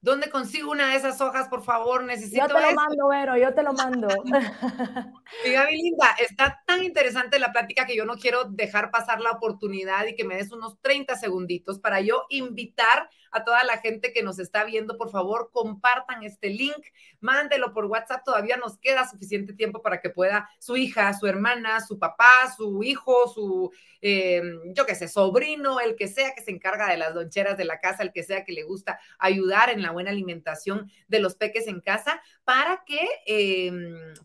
¿Dónde 0.00 0.30
consigo 0.30 0.70
una 0.70 0.90
de 0.90 0.96
esas 0.96 1.20
hojas, 1.20 1.48
por 1.48 1.64
favor? 1.64 2.04
Necesito. 2.04 2.46
Yo 2.46 2.54
te 2.54 2.60
lo 2.60 2.72
mando, 2.72 3.08
Vero, 3.08 3.36
yo 3.36 3.52
te 3.52 3.62
lo 3.64 3.72
mando. 3.72 4.06
y 5.44 5.50
Gaby 5.50 5.76
Linda, 5.76 6.14
está 6.20 6.62
tan 6.66 6.84
interesante 6.84 7.40
la 7.40 7.50
plática 7.50 7.84
que 7.84 7.96
yo 7.96 8.04
no 8.04 8.16
quiero 8.16 8.44
dejar 8.44 8.92
pasar 8.92 9.20
la 9.20 9.32
oportunidad 9.32 10.06
y 10.06 10.14
que 10.14 10.24
me 10.24 10.36
des 10.36 10.52
unos 10.52 10.80
30 10.82 11.16
segunditos 11.16 11.80
para 11.80 12.00
yo 12.00 12.26
invitar 12.28 13.10
a 13.30 13.44
toda 13.44 13.64
la 13.64 13.78
gente 13.78 14.12
que 14.12 14.22
nos 14.22 14.38
está 14.38 14.64
viendo, 14.64 14.96
por 14.96 15.10
favor, 15.10 15.50
compartan 15.52 16.22
este 16.22 16.50
link, 16.50 16.86
mándelo 17.20 17.72
por 17.72 17.86
WhatsApp, 17.86 18.24
todavía 18.24 18.56
nos 18.56 18.78
queda 18.78 19.08
suficiente 19.08 19.52
tiempo 19.52 19.82
para 19.82 20.00
que 20.00 20.10
pueda 20.10 20.48
su 20.58 20.76
hija, 20.76 21.12
su 21.14 21.26
hermana, 21.26 21.80
su 21.80 21.98
papá, 21.98 22.52
su 22.56 22.82
hijo, 22.82 23.28
su, 23.28 23.70
eh, 24.00 24.42
yo 24.74 24.86
qué 24.86 24.94
sé, 24.94 25.08
sobrino, 25.08 25.80
el 25.80 25.96
que 25.96 26.08
sea 26.08 26.34
que 26.34 26.42
se 26.42 26.50
encarga 26.50 26.88
de 26.88 26.96
las 26.96 27.14
loncheras 27.14 27.56
de 27.56 27.64
la 27.64 27.80
casa, 27.80 28.02
el 28.02 28.12
que 28.12 28.22
sea 28.22 28.44
que 28.44 28.52
le 28.52 28.62
gusta 28.62 28.98
ayudar 29.18 29.70
en 29.70 29.82
la 29.82 29.90
buena 29.90 30.10
alimentación 30.10 30.90
de 31.08 31.20
los 31.20 31.34
peques 31.34 31.66
en 31.66 31.80
casa, 31.80 32.22
para 32.44 32.84
que 32.86 33.06
eh, 33.26 33.70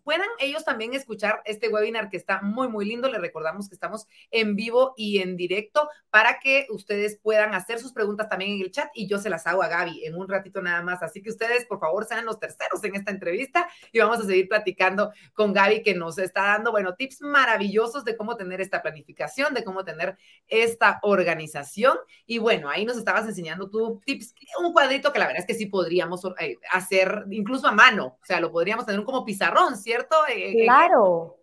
puedan 0.04 0.28
ellos 0.40 0.64
también 0.64 0.94
escuchar 0.94 1.42
este 1.46 1.70
webinar 1.70 2.10
que 2.10 2.18
está 2.18 2.42
muy, 2.42 2.68
muy 2.68 2.86
lindo. 2.86 3.10
Les 3.10 3.22
recordamos 3.22 3.68
que 3.68 3.76
estamos 3.76 4.08
en 4.32 4.56
vivo 4.56 4.94
y 4.96 5.20
en 5.20 5.36
directo 5.36 5.90
para 6.10 6.40
que 6.40 6.68
ustedes 6.70 7.20
puedan 7.22 7.54
hacer 7.54 7.80
sus 7.80 7.94
preguntas 7.94 8.30
también 8.30 8.52
en 8.52 8.62
el 8.62 8.72
chat 8.72 8.90
y 8.94 9.08
yo 9.08 9.18
se 9.18 9.30
las 9.30 9.46
hago 9.48 9.64
a 9.64 9.68
Gaby 9.68 10.06
en 10.06 10.16
un 10.16 10.28
ratito 10.28 10.62
nada 10.62 10.82
más. 10.82 11.02
Así 11.04 11.22
que 11.22 11.30
ustedes, 11.30 11.66
por 11.66 11.80
favor, 11.80 12.06
sean 12.06 12.26
los 12.26 12.40
terceros 12.40 12.84
en 12.84 12.96
esta 12.96 13.12
entrevista 13.12 13.68
y 13.92 14.00
vamos 14.00 14.20
a 14.20 14.26
seguir 14.26 14.48
platicando 14.48 15.12
con 15.34 15.54
Gaby 15.54 15.82
que 15.82 15.94
nos 15.94 16.18
está 16.18 16.44
dando, 16.44 16.72
bueno, 16.72 16.96
tips 16.96 17.22
maravillosos 17.22 18.04
de 18.04 18.16
cómo 18.18 18.36
tener 18.36 18.62
esta 18.62 18.82
planificación, 18.82 19.54
de 19.54 19.64
cómo 19.64 19.84
tener 19.84 20.18
esta 20.48 21.00
organización. 21.02 21.98
Y 22.26 22.38
bueno, 22.38 22.70
ahí 22.70 22.86
nos 22.86 22.98
estabas 22.98 23.26
enseñando 23.26 23.70
tú 23.70 24.02
tips, 24.06 24.36
un 24.64 24.74
cuadrito 24.74 25.12
que 25.12 25.20
la 25.20 25.28
verdad 25.28 25.42
es 25.42 25.48
que 25.48 25.54
sí 25.54 25.66
podríamos 25.66 26.22
eh, 26.40 26.58
hacer 26.72 27.26
incluso 27.32 27.68
a 27.68 27.72
mano, 27.72 28.18
o 28.22 28.26
sea, 28.26 28.40
lo 28.40 28.52
podríamos 28.52 28.86
tener 28.86 29.04
como 29.04 29.26
pizarrón, 29.26 29.78
¿cierto? 29.78 30.16
Eh, 30.28 30.52
eh, 30.52 30.64
claro. 30.66 31.38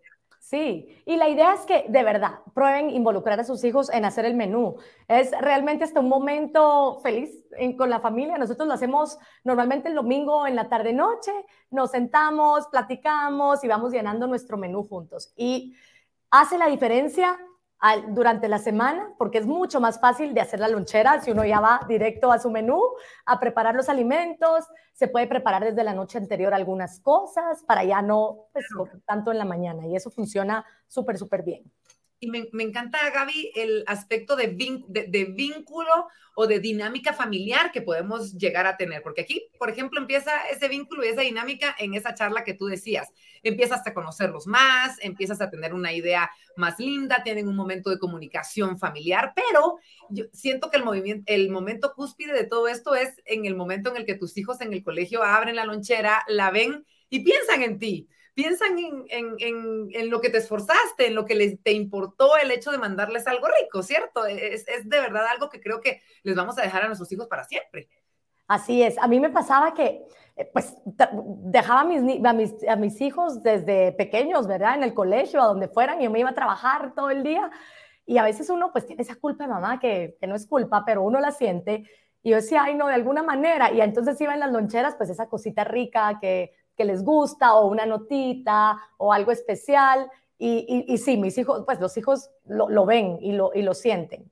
Sí, 0.51 1.01
y 1.05 1.15
la 1.15 1.29
idea 1.29 1.53
es 1.53 1.61
que 1.61 1.85
de 1.87 2.03
verdad 2.03 2.39
prueben 2.53 2.89
involucrar 2.89 3.39
a 3.39 3.45
sus 3.45 3.63
hijos 3.63 3.89
en 3.89 4.03
hacer 4.03 4.25
el 4.25 4.33
menú. 4.33 4.75
Es 5.07 5.31
realmente 5.39 5.85
hasta 5.85 6.01
un 6.01 6.09
momento 6.09 6.99
feliz 7.01 7.29
con 7.77 7.89
la 7.89 8.01
familia. 8.01 8.37
Nosotros 8.37 8.67
lo 8.67 8.73
hacemos 8.73 9.17
normalmente 9.45 9.87
el 9.87 9.95
domingo 9.95 10.45
en 10.45 10.57
la 10.57 10.67
tarde-noche, 10.67 11.31
nos 11.69 11.91
sentamos, 11.91 12.67
platicamos 12.67 13.63
y 13.63 13.69
vamos 13.69 13.93
llenando 13.93 14.27
nuestro 14.27 14.57
menú 14.57 14.85
juntos. 14.89 15.31
Y 15.37 15.73
hace 16.31 16.57
la 16.57 16.67
diferencia 16.67 17.39
durante 18.09 18.47
la 18.47 18.59
semana, 18.59 19.09
porque 19.17 19.39
es 19.39 19.45
mucho 19.45 19.79
más 19.79 19.99
fácil 19.99 20.33
de 20.33 20.41
hacer 20.41 20.59
la 20.59 20.67
lonchera 20.67 21.19
si 21.19 21.31
uno 21.31 21.43
ya 21.43 21.59
va 21.59 21.81
directo 21.87 22.31
a 22.31 22.39
su 22.39 22.51
menú 22.51 22.79
a 23.25 23.39
preparar 23.39 23.75
los 23.75 23.89
alimentos. 23.89 24.65
Se 24.93 25.07
puede 25.07 25.25
preparar 25.27 25.63
desde 25.63 25.83
la 25.83 25.93
noche 25.93 26.19
anterior 26.19 26.53
algunas 26.53 26.99
cosas 26.99 27.63
para 27.63 27.83
ya 27.83 28.01
no 28.01 28.49
pues, 28.53 28.65
tanto 29.05 29.31
en 29.31 29.39
la 29.39 29.45
mañana 29.45 29.87
y 29.87 29.95
eso 29.95 30.11
funciona 30.11 30.63
súper, 30.87 31.17
súper 31.17 31.43
bien. 31.43 31.71
Y 32.23 32.27
me, 32.29 32.47
encanta, 32.61 32.99
Gaby, 33.09 33.51
el 33.55 33.83
aspecto 33.87 34.35
de, 34.35 34.55
de, 34.87 35.25
vínculo 35.25 36.07
o 36.35 36.45
de 36.45 36.59
dinámica 36.59 37.13
familiar 37.13 37.71
que 37.71 37.81
podemos 37.81 38.33
llegar 38.33 38.67
a 38.67 38.77
tener, 38.77 39.01
porque 39.01 39.21
aquí, 39.21 39.49
por 39.57 39.71
ejemplo, 39.71 39.99
empieza 39.99 40.31
ese 40.51 40.67
vínculo 40.67 41.03
y 41.03 41.07
esa 41.07 41.21
dinámica 41.21 41.75
en 41.79 41.95
esa 41.95 42.13
charla 42.13 42.43
que 42.43 42.53
tú 42.53 42.67
decías. 42.67 43.09
Empiezas 43.43 43.85
a 43.85 43.93
conocerlos 43.93 44.47
más, 44.47 44.97
empiezas 45.01 45.41
a 45.41 45.49
tener 45.49 45.73
una 45.73 45.93
idea 45.93 46.29
más 46.55 46.79
linda, 46.79 47.23
tienen 47.23 47.47
un 47.47 47.55
momento 47.55 47.89
de 47.89 47.99
comunicación 47.99 48.77
familiar, 48.77 49.33
pero 49.35 49.77
yo 50.09 50.25
siento 50.33 50.69
que 50.69 50.77
el, 50.77 50.85
movimiento, 50.85 51.23
el 51.27 51.49
momento 51.49 51.93
cúspide 51.95 52.33
de 52.33 52.45
todo 52.45 52.67
esto 52.67 52.95
es 52.95 53.13
en 53.25 53.45
el 53.45 53.55
momento 53.55 53.89
en 53.89 53.97
el 53.97 54.05
que 54.05 54.15
tus 54.15 54.37
hijos 54.37 54.61
en 54.61 54.73
el 54.73 54.83
colegio 54.83 55.23
abren 55.23 55.55
la 55.55 55.65
lonchera, 55.65 56.23
la 56.27 56.51
ven 56.51 56.85
y 57.09 57.21
piensan 57.21 57.63
en 57.63 57.79
ti 57.79 58.07
piensan 58.33 58.77
en, 59.09 60.09
lo 60.09 60.21
que 60.21 60.29
te 60.29 60.37
esforzaste, 60.37 61.07
en 61.07 61.15
lo 61.15 61.25
que 61.25 61.35
les 61.35 61.61
te 61.61 61.71
importó 61.71 62.37
el 62.37 62.51
hecho 62.51 62.71
de 62.71 62.77
mandarles 62.77 63.27
algo 63.27 63.47
rico, 63.61 63.83
¿cierto? 63.83 64.25
Es, 64.25 64.65
de 64.65 64.99
verdad 64.99 65.27
algo 65.27 65.49
que 65.49 65.59
creo 65.59 65.81
que 65.81 66.01
les 66.23 66.35
vamos 66.35 66.57
a 66.57 66.61
dejar 66.61 66.83
a 66.83 66.87
nuestros 66.87 67.11
hijos 67.11 67.27
para 67.27 67.43
siempre. 67.43 67.89
Así 68.47 68.83
es. 68.83 68.97
A 68.97 69.07
mí 69.07 69.19
me 69.19 69.29
pasaba 69.29 69.73
que, 69.73 70.01
pues, 70.53 70.75
dejaba 70.85 71.81
a 71.81 71.83
mis, 71.83 72.25
a 72.25 72.33
mis, 72.33 72.67
a 72.67 72.75
mis 72.75 73.01
hijos 73.01 73.43
desde 73.43 73.91
pequeños, 73.91 74.47
¿verdad? 74.47 74.75
En 74.75 74.83
el 74.83 74.93
colegio, 74.93 75.41
a 75.41 75.45
donde 75.45 75.67
fueran, 75.67 76.01
y 76.01 76.05
yo 76.05 76.11
me 76.11 76.19
iba 76.19 76.29
a 76.29 76.35
trabajar 76.35 76.93
todo 76.95 77.09
el 77.09 77.23
día. 77.23 77.49
Y 78.05 78.17
a 78.17 78.23
veces 78.23 78.49
uno, 78.49 78.71
pues, 78.71 78.85
tiene 78.85 79.01
esa 79.01 79.15
culpa 79.15 79.45
de 79.45 79.49
mamá, 79.49 79.79
que, 79.79 80.17
que 80.19 80.27
no 80.27 80.35
es 80.35 80.47
culpa, 80.47 80.83
pero 80.85 81.03
uno 81.03 81.19
la 81.19 81.31
siente. 81.31 81.83
Y 82.23 82.31
yo 82.31 82.37
decía, 82.37 82.63
ay, 82.63 82.75
no, 82.75 82.87
de 82.87 82.95
alguna 82.95 83.23
manera. 83.23 83.71
Y 83.71 83.81
entonces 83.81 84.19
iba 84.21 84.33
en 84.33 84.39
las 84.39 84.51
loncheras, 84.51 84.95
pues, 84.95 85.09
esa 85.09 85.27
cosita 85.27 85.63
rica 85.63 86.19
que 86.19 86.53
que 86.75 86.85
les 86.85 87.03
gusta 87.03 87.53
o 87.53 87.67
una 87.67 87.85
notita 87.85 88.79
o 88.97 89.13
algo 89.13 89.31
especial. 89.31 90.09
Y, 90.37 90.85
y, 90.87 90.97
sí, 90.97 91.17
mis 91.17 91.37
hijos, 91.37 91.63
pues 91.65 91.79
los 91.79 91.95
hijos 91.97 92.31
lo, 92.45 92.85
ven 92.85 93.19
y 93.21 93.33
lo, 93.33 93.51
y 93.53 93.61
lo 93.61 93.75
sienten. 93.75 94.31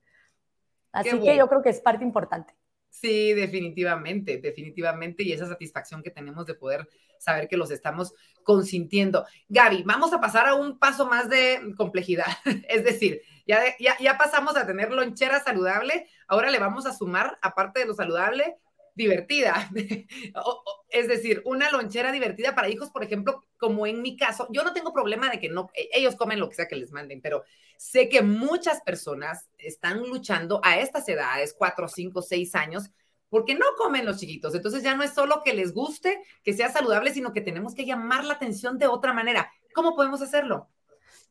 Así 0.92 1.20
que 1.20 1.38
yo 1.38 1.48
creo 1.48 1.62
que 1.62 1.70
es 1.70 1.82
parte 1.82 2.04
importante. 2.04 2.56
Sí, 3.00 3.34
definitivamente, 3.34 4.40
definitivamente. 4.40 5.24
Y 5.24 5.32
esa 5.32 5.48
satisfacción 5.48 6.04
que 6.04 6.12
tenemos 6.12 6.46
de 6.46 6.54
poder 6.54 6.90
saber 7.18 7.48
que 7.48 7.56
los 7.56 7.72
estamos 7.72 8.14
consintiendo. 8.44 9.26
Gaby, 9.48 9.84
vamos 9.84 10.12
a 10.12 10.20
pasar 10.20 10.48
a 10.48 10.56
un 10.56 10.78
paso 10.80 11.06
más 11.06 11.30
de 11.30 11.74
complejidad. 11.78 12.26
Es 12.68 12.84
decir, 12.84 13.22
ya, 13.48 13.62
ya, 13.80 13.98
ya 14.00 14.18
pasamos 14.18 14.58
a 14.58 14.68
tener 14.68 14.92
lonchera 14.92 15.42
saludable. 15.42 16.08
Ahora 16.28 16.52
le 16.52 16.60
vamos 16.60 16.86
a 16.86 16.94
sumar, 16.94 17.38
aparte 17.42 17.80
de 17.80 17.86
lo 17.86 17.94
saludable, 17.94 18.58
divertida. 19.00 19.70
es 20.90 21.08
decir, 21.08 21.42
una 21.46 21.72
lonchera 21.72 22.12
divertida 22.12 22.54
para 22.54 22.70
hijos, 22.70 22.90
por 22.90 23.04
ejemplo, 23.04 23.42
como 23.58 23.88
en 23.88 24.02
mi 24.02 24.18
caso, 24.18 24.48
yo 24.52 24.64
no 24.64 24.74
tengo 24.74 24.94
problema 24.94 25.30
de 25.30 25.40
que 25.40 25.50
no, 25.50 25.70
e, 25.74 25.90
ellos 25.94 26.16
comen 26.16 26.40
lo 26.40 26.50
que 26.50 26.56
sea 26.56 26.68
que 26.68 26.76
les 26.76 26.92
manden, 26.92 27.22
pero 27.22 27.44
sé 27.78 28.10
que 28.10 28.22
muchas 28.22 28.82
personas 28.82 29.50
están 29.58 30.02
luchando 30.08 30.60
a 30.64 30.80
estas 30.80 31.08
edades, 31.08 31.56
cuatro, 31.58 31.88
cinco, 31.88 32.22
seis 32.22 32.54
años, 32.56 32.92
porque 33.30 33.56
no 33.56 33.66
comen 33.78 34.06
los 34.06 34.20
chiquitos. 34.20 34.54
Entonces 34.54 34.84
ya 34.84 34.96
no 34.96 35.04
es 35.04 35.14
solo 35.14 35.42
que 35.44 35.54
les 35.54 35.74
guste, 35.74 36.22
que 36.44 36.54
sea 36.54 36.70
saludable, 36.70 37.14
sino 37.14 37.32
que 37.32 37.42
tenemos 37.42 37.74
que 37.74 37.86
llamar 37.86 38.26
la 38.26 38.34
atención 38.34 38.78
de 38.78 38.88
otra 38.88 39.14
manera. 39.14 39.50
¿Cómo 39.74 39.96
podemos 39.96 40.22
hacerlo? 40.22 40.68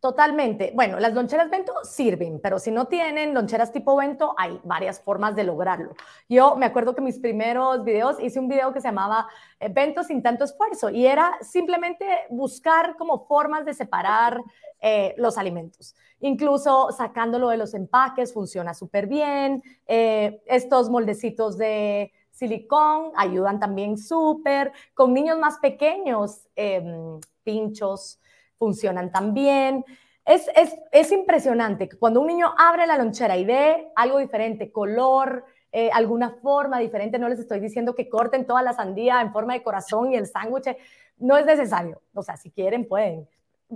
Totalmente. 0.01 0.71
Bueno, 0.77 1.01
las 1.01 1.13
loncheras 1.13 1.51
Bento 1.51 1.73
sirven, 1.83 2.39
pero 2.41 2.61
si 2.61 2.71
no 2.71 2.87
tienen 2.87 3.35
loncheras 3.35 3.73
tipo 3.73 3.97
Bento, 3.97 4.33
hay 4.39 4.61
varias 4.63 5.01
formas 5.01 5.35
de 5.35 5.43
lograrlo. 5.43 5.93
Yo 6.29 6.55
me 6.55 6.67
acuerdo 6.67 6.95
que 6.95 7.01
mis 7.01 7.19
primeros 7.19 7.83
videos 7.83 8.17
hice 8.21 8.39
un 8.39 8.47
video 8.49 8.73
que 8.73 8.81
se 8.81 8.87
llamaba 8.87 9.27
Bento 9.71 10.03
eh, 10.03 10.05
sin 10.05 10.23
tanto 10.23 10.45
esfuerzo 10.45 10.91
y 10.91 11.05
era 11.05 11.37
simplemente 11.41 12.07
buscar 12.31 12.97
como 12.97 13.27
formas 13.27 13.65
de 13.65 13.75
separar 13.75 14.41
eh, 14.81 15.17
los 15.19 15.37
alimentos. 15.37 15.97
Incluso 16.21 16.93
sacándolo 16.93 17.49
de 17.49 17.57
los 17.57 17.75
empaques 17.75 18.33
funciona 18.33 18.75
súper 18.75 19.09
bien. 19.09 19.65
Eh, 19.89 20.41
estos 20.47 20.91
moldecitos 20.91 21.59
de 21.59 22.13
silicón 22.31 23.11
ayudan 23.17 23.59
también 23.59 23.99
súper. 23.99 24.73
Con 24.95 25.13
niños 25.13 25.41
más 25.41 25.59
pequeños, 25.59 26.47
em, 26.55 27.19
pinchos 27.43 28.21
funcionan 28.59 29.11
también. 29.11 29.85
Es, 30.25 30.47
es, 30.55 30.77
es 30.93 31.11
impresionante 31.13 31.89
cuando 31.99 32.21
un 32.21 32.27
niño 32.27 32.53
abre 32.59 32.87
la 32.87 32.99
lonchera 32.99 33.37
y 33.37 33.47
ve 33.47 33.91
algo 33.97 34.19
diferente, 34.19 34.71
color, 34.71 35.45
eh, 35.71 35.91
alguna 35.93 36.31
forma 36.31 36.79
diferente, 36.79 37.19
no 37.19 37.29
les 37.29 37.39
estoy 37.39 37.61
diciendo 37.61 37.95
que 37.95 38.09
corten 38.09 38.47
toda 38.47 38.63
la 38.63 38.73
sandía 38.73 39.21
en 39.21 39.33
forma 39.33 39.55
de 39.55 39.63
corazón 39.63 40.13
y 40.13 40.17
el 40.17 40.27
sándwich, 40.27 40.77
no 41.19 41.37
es 41.37 41.45
necesario. 41.45 42.01
O 42.15 42.23
sea, 42.23 42.37
si 42.37 42.51
quieren, 42.51 42.87
pueden. 42.87 43.29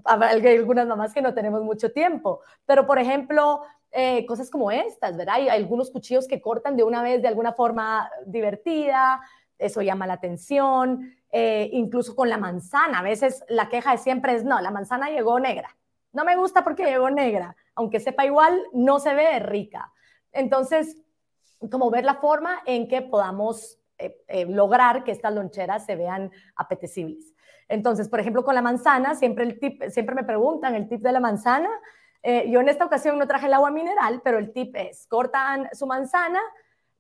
Hay 0.04 0.46
algunas 0.56 0.86
mamás 0.86 1.12
que 1.12 1.20
no 1.20 1.34
tenemos 1.34 1.62
mucho 1.62 1.92
tiempo, 1.92 2.40
pero 2.64 2.86
por 2.86 2.98
ejemplo, 2.98 3.62
eh, 3.90 4.24
cosas 4.24 4.48
como 4.48 4.70
estas, 4.70 5.18
¿verdad? 5.18 5.34
Hay 5.34 5.48
algunos 5.48 5.90
cuchillos 5.90 6.26
que 6.26 6.40
cortan 6.40 6.76
de 6.76 6.84
una 6.84 7.02
vez 7.02 7.20
de 7.20 7.28
alguna 7.28 7.52
forma 7.52 8.10
divertida, 8.24 9.20
eso 9.58 9.82
llama 9.82 10.06
la 10.06 10.14
atención. 10.14 11.14
Eh, 11.34 11.70
incluso 11.72 12.14
con 12.14 12.28
la 12.28 12.36
manzana. 12.36 12.98
A 12.98 13.02
veces 13.02 13.42
la 13.48 13.70
queja 13.70 13.92
de 13.92 13.98
siempre 13.98 14.34
es, 14.34 14.44
no, 14.44 14.60
la 14.60 14.70
manzana 14.70 15.08
llegó 15.08 15.40
negra. 15.40 15.74
No 16.12 16.24
me 16.26 16.36
gusta 16.36 16.62
porque 16.62 16.84
llegó 16.84 17.08
negra. 17.08 17.56
Aunque 17.74 18.00
sepa 18.00 18.26
igual, 18.26 18.62
no 18.74 19.00
se 19.00 19.14
ve 19.14 19.38
rica. 19.38 19.90
Entonces, 20.30 20.98
como 21.70 21.90
ver 21.90 22.04
la 22.04 22.16
forma 22.16 22.60
en 22.66 22.86
que 22.86 23.00
podamos 23.00 23.78
eh, 23.96 24.22
eh, 24.28 24.44
lograr 24.44 25.04
que 25.04 25.10
estas 25.10 25.32
loncheras 25.32 25.86
se 25.86 25.96
vean 25.96 26.30
apetecibles. 26.54 27.32
Entonces, 27.66 28.10
por 28.10 28.20
ejemplo, 28.20 28.44
con 28.44 28.54
la 28.54 28.60
manzana, 28.60 29.14
siempre, 29.14 29.44
el 29.44 29.58
tip, 29.58 29.82
siempre 29.88 30.14
me 30.14 30.24
preguntan 30.24 30.74
el 30.74 30.86
tip 30.86 31.00
de 31.00 31.12
la 31.12 31.20
manzana. 31.20 31.70
yo 32.22 32.60
en 32.60 32.68
esta 32.68 32.84
ocasión 32.84 33.18
no 33.18 33.26
traje 33.26 33.46
el 33.46 33.54
agua 33.54 33.70
mineral, 33.70 34.20
pero 34.22 34.38
el 34.38 34.52
tip 34.52 34.76
es, 34.76 35.06
cortan 35.06 35.70
su 35.72 35.86
manzana, 35.86 36.40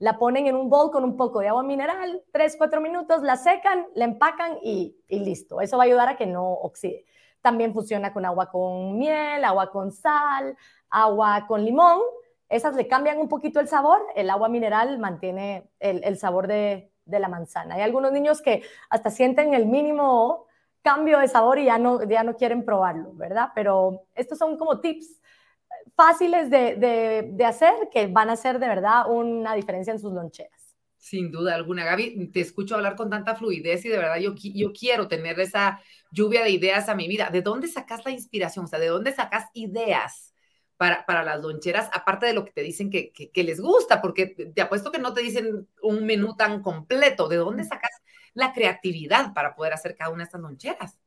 la 0.02 0.18
ponen 0.18 0.48
en 0.48 0.56
un 0.56 0.68
bol 0.68 0.90
con 0.90 1.04
un 1.04 1.16
poco 1.16 1.38
de 1.38 1.48
agua 1.48 1.62
mineral, 1.62 2.24
3, 2.32 2.56
4 2.58 2.80
minutos, 2.80 3.22
la 3.22 3.36
secan, 3.36 3.86
la 3.94 4.04
empacan 4.04 4.58
y, 4.60 4.96
listo. 5.08 5.60
Eso 5.60 5.76
va 5.76 5.84
a 5.84 5.86
ayudar 5.86 6.08
a 6.08 6.16
que 6.16 6.26
no 6.26 6.54
oxide. 6.54 7.04
También 7.40 7.72
funciona 7.72 8.12
con 8.12 8.24
agua 8.24 8.50
con 8.50 8.98
miel, 8.98 9.44
agua 9.44 9.70
con 9.70 9.92
sal, 9.92 10.56
agua 10.90 11.46
con 11.46 11.64
limón. 11.64 12.00
Esas 12.48 12.74
le 12.74 12.88
cambian 12.88 13.18
un 13.18 13.28
poquito 13.28 13.60
el 13.60 13.68
sabor. 13.68 14.04
El 14.16 14.28
agua 14.28 14.48
mineral 14.48 14.98
mantiene 14.98 15.70
el, 15.78 16.18
sabor 16.18 16.48
de, 16.48 16.90
la 17.06 17.28
manzana. 17.28 17.76
Hay 17.76 17.82
algunos 17.82 18.10
niños 18.10 18.42
que 18.42 18.64
hasta 18.90 19.08
sienten 19.08 19.54
el 19.54 19.66
mínimo 19.66 20.46
cambio 20.82 21.20
de 21.20 21.28
sabor 21.28 21.60
y 21.60 21.66
ya 21.66 21.78
no, 21.78 22.02
ya 22.02 22.24
no 22.24 22.34
quieren 22.34 22.64
probarlo, 22.64 23.12
¿verdad? 23.14 23.50
Pero 23.54 24.02
estos 24.16 24.36
son 24.36 24.58
como 24.58 24.80
tips 24.80 25.21
fáciles 25.94 26.50
de, 26.50 27.44
hacer 27.44 27.72
que 27.92 28.06
van 28.06 28.30
a 28.30 28.32
hacer 28.32 28.58
de 28.58 28.68
verdad 28.68 29.10
una 29.10 29.54
diferencia 29.54 29.92
en 29.92 29.98
sus 29.98 30.12
loncheras. 30.12 30.76
Sin 30.96 31.32
duda 31.32 31.54
alguna, 31.54 31.84
Gaby, 31.84 32.30
te 32.30 32.40
escucho 32.40 32.76
hablar 32.76 32.94
con 32.94 33.10
tanta 33.10 33.34
fluidez 33.34 33.84
y 33.84 33.88
de 33.88 33.98
verdad 33.98 34.18
yo, 34.18 34.34
yo 34.36 34.72
quiero 34.72 35.08
tener 35.08 35.40
esa 35.40 35.80
lluvia 36.12 36.44
de 36.44 36.50
ideas 36.50 36.88
a 36.88 36.94
mi 36.94 37.08
vida. 37.08 37.28
¿De 37.30 37.42
dónde 37.42 37.66
sacas 37.66 38.04
la 38.04 38.12
inspiración? 38.12 38.66
O 38.66 38.68
sea, 38.68 38.78
¿de 38.78 38.86
dónde 38.86 39.12
sacas 39.12 39.46
ideas 39.52 40.32
para, 40.76 41.04
para 41.04 41.24
las 41.24 41.40
loncheras, 41.40 41.90
aparte 41.92 42.26
de 42.26 42.34
lo 42.34 42.44
que 42.44 42.52
te 42.52 42.62
dicen 42.62 42.88
que, 42.88 43.12
que, 43.12 43.44
les 43.44 43.60
gusta? 43.60 44.00
Porque 44.00 44.26
te 44.26 44.62
apuesto 44.62 44.92
que 44.92 45.00
no 45.00 45.12
te 45.12 45.22
dicen 45.22 45.68
un 45.82 46.06
menú 46.06 46.36
tan 46.36 46.62
completo. 46.62 47.28
¿De 47.28 47.36
dónde 47.36 47.64
sacas 47.64 47.90
la 48.34 48.52
creatividad 48.52 49.34
para 49.34 49.56
poder 49.56 49.72
hacer 49.72 49.96
cada 49.96 50.10
una 50.10 50.18
de 50.18 50.24
estas 50.24 50.40
loncheras? 50.40 50.98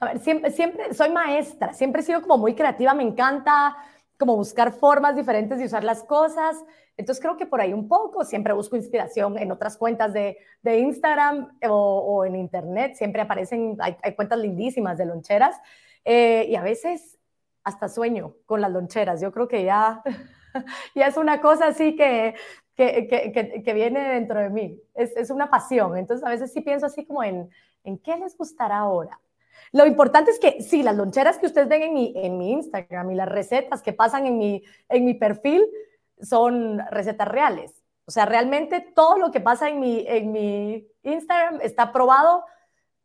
A 0.00 0.06
ver, 0.06 0.18
siempre, 0.18 0.50
siempre 0.50 0.94
soy 0.94 1.10
maestra, 1.10 1.72
siempre 1.72 2.00
he 2.02 2.04
sido 2.04 2.22
como 2.22 2.36
muy 2.36 2.56
creativa, 2.56 2.92
me 2.92 3.04
encanta 3.04 3.76
como 4.22 4.36
buscar 4.36 4.70
formas 4.70 5.16
diferentes 5.16 5.58
de 5.58 5.64
usar 5.64 5.82
las 5.82 6.04
cosas. 6.04 6.64
Entonces 6.96 7.20
creo 7.20 7.36
que 7.36 7.44
por 7.44 7.60
ahí 7.60 7.72
un 7.72 7.88
poco, 7.88 8.24
siempre 8.24 8.52
busco 8.52 8.76
inspiración 8.76 9.36
en 9.36 9.50
otras 9.50 9.76
cuentas 9.76 10.12
de, 10.12 10.38
de 10.62 10.78
Instagram 10.78 11.58
o, 11.68 12.24
en 12.24 12.36
Internet, 12.36 12.94
siempre 12.94 13.20
aparecen, 13.20 13.76
hay, 13.80 13.96
cuentas 14.14 14.38
lindísimas 14.38 14.96
de 14.96 15.06
loncheras 15.06 15.56
eh, 16.04 16.46
y 16.48 16.54
a 16.54 16.62
veces 16.62 17.18
hasta 17.64 17.88
sueño 17.88 18.36
con 18.46 18.60
las 18.60 18.70
loncheras. 18.70 19.20
Yo 19.20 19.32
creo 19.32 19.48
que 19.48 19.64
ya, 19.64 20.04
ya 20.94 21.08
es 21.08 21.16
una 21.16 21.40
cosa 21.40 21.66
así 21.66 21.96
que, 21.96 22.36
que, 22.76 23.08
que, 23.08 23.64
que 23.64 23.74
viene 23.74 24.08
dentro 24.14 24.38
de 24.38 24.50
mí, 24.50 24.80
es, 24.94 25.16
es, 25.16 25.30
una 25.30 25.50
pasión. 25.50 25.96
Entonces 25.96 26.24
a 26.24 26.30
veces 26.30 26.52
sí 26.52 26.60
pienso 26.60 26.86
así 26.86 27.04
como 27.04 27.24
en, 27.24 27.50
¿en 27.82 27.98
qué 27.98 28.16
les 28.18 28.38
gustará 28.38 28.78
ahora? 28.78 29.18
Lo 29.72 29.86
importante 29.86 30.30
es 30.30 30.38
que 30.38 30.60
sí, 30.60 30.82
las 30.82 30.96
loncheras 30.96 31.38
que 31.38 31.46
ustedes 31.46 31.68
ven 31.68 31.82
en 31.82 32.36
mi, 32.36 32.52
Instagram 32.52 33.10
y 33.10 33.14
las 33.14 33.28
recetas 33.28 33.82
que 33.82 33.94
pasan 33.94 34.26
en 34.26 34.36
mi, 34.36 34.62
en 34.90 35.04
mi 35.04 35.14
perfil 35.14 35.66
son 36.20 36.78
recetas 36.90 37.26
reales. 37.26 37.82
O 38.04 38.10
sea, 38.10 38.26
realmente 38.26 38.80
todo 38.94 39.16
lo 39.16 39.30
que 39.30 39.40
pasa 39.40 39.70
en 39.70 39.80
mi, 39.80 40.04
en 40.06 40.30
mi 40.30 40.86
Instagram 41.02 41.60
está 41.62 41.84
aprobado, 41.84 42.44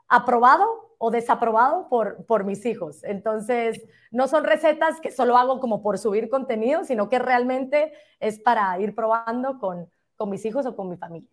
aprobado 0.10 0.66
o 0.98 1.10
desaprobado 1.10 1.88
por, 1.88 2.26
por 2.26 2.44
mis 2.44 2.66
hijos. 2.66 3.04
Entonces, 3.04 3.82
no 4.12 4.28
son 4.28 4.44
recetas 4.44 5.00
que 5.00 5.12
solo 5.12 5.38
hago 5.38 5.62
como 5.62 5.82
por 5.82 5.98
subir 5.98 6.30
contenido, 6.30 6.84
sino 6.84 7.08
que 7.08 7.20
realmente 7.20 7.94
es 8.20 8.40
para 8.40 8.78
ir 8.80 8.94
probando 8.94 9.60
con, 9.60 9.90
con 10.18 10.30
mis 10.30 10.44
hijos 10.44 10.66
o 10.66 10.76
con 10.76 10.90
mi 10.90 10.98
familia. 10.98 11.30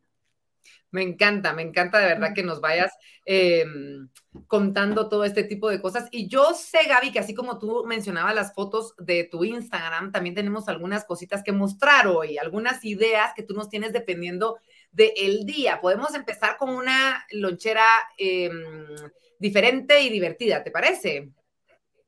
Me 0.90 1.02
encanta, 1.02 1.52
me 1.52 1.62
encanta 1.62 1.98
de 1.98 2.06
verdad 2.06 2.34
que 2.34 2.42
nos 2.42 2.60
vayas 2.60 2.92
em, 3.24 4.08
contando 4.46 5.08
todo 5.08 5.24
este 5.24 5.42
tipo 5.44 5.68
de 5.68 5.80
cosas. 5.80 6.08
Y 6.12 6.28
yo 6.28 6.54
sé, 6.54 6.86
Gaby, 6.88 7.10
que 7.10 7.18
así 7.18 7.34
como 7.34 7.58
tú 7.58 7.84
mencionabas 7.84 8.34
las 8.34 8.54
fotos 8.54 8.94
de 8.98 9.24
tu 9.24 9.44
Instagram, 9.44 10.12
también 10.12 10.34
tenemos 10.34 10.68
algunas 10.68 11.04
cositas 11.04 11.42
que 11.42 11.52
mostrar 11.52 12.06
hoy, 12.06 12.38
algunas 12.38 12.84
ideas 12.84 13.32
que 13.34 13.42
tú 13.42 13.54
nos 13.54 13.68
tienes 13.68 13.92
dependiendo 13.92 14.58
del 14.92 15.44
día. 15.44 15.80
Podemos 15.80 16.14
empezar 16.14 16.56
con 16.56 16.70
una 16.70 17.26
lonchera 17.32 17.84
em, 18.16 18.94
diferente 19.38 20.00
y 20.02 20.10
divertida, 20.10 20.62
¿te 20.62 20.70
parece? 20.70 21.30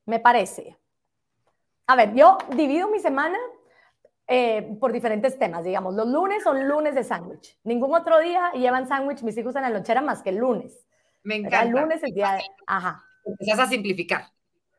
Me 0.04 0.20
parece. 0.20 0.76
A 1.88 1.96
ver, 1.96 2.14
yo 2.14 2.38
divido 2.56 2.88
mi 2.88 3.00
semana 3.00 3.38
eh, 4.28 4.76
por 4.80 4.92
diferentes 4.92 5.38
temas, 5.38 5.64
digamos. 5.64 5.94
Los 5.94 6.08
lunes 6.08 6.42
son 6.42 6.66
lunes 6.68 6.94
de 6.94 7.04
sándwich. 7.04 7.58
Ningún 7.64 7.94
otro 7.94 8.18
día 8.20 8.50
llevan 8.52 8.88
sándwich 8.88 9.22
mis 9.22 9.36
hijos 9.38 9.54
en 9.56 9.62
la 9.62 9.70
lonchera 9.70 10.00
más 10.00 10.22
que 10.22 10.30
el 10.30 10.36
lunes. 10.36 10.86
Me 11.22 11.36
encanta. 11.36 11.62
El 11.62 11.70
lunes 11.70 11.98
es 11.98 12.04
el 12.04 12.14
día 12.14 12.32
de... 12.32 12.42
Ajá. 12.66 13.04
Empiezas 13.24 13.60
a 13.60 13.66
simplificar. 13.68 14.26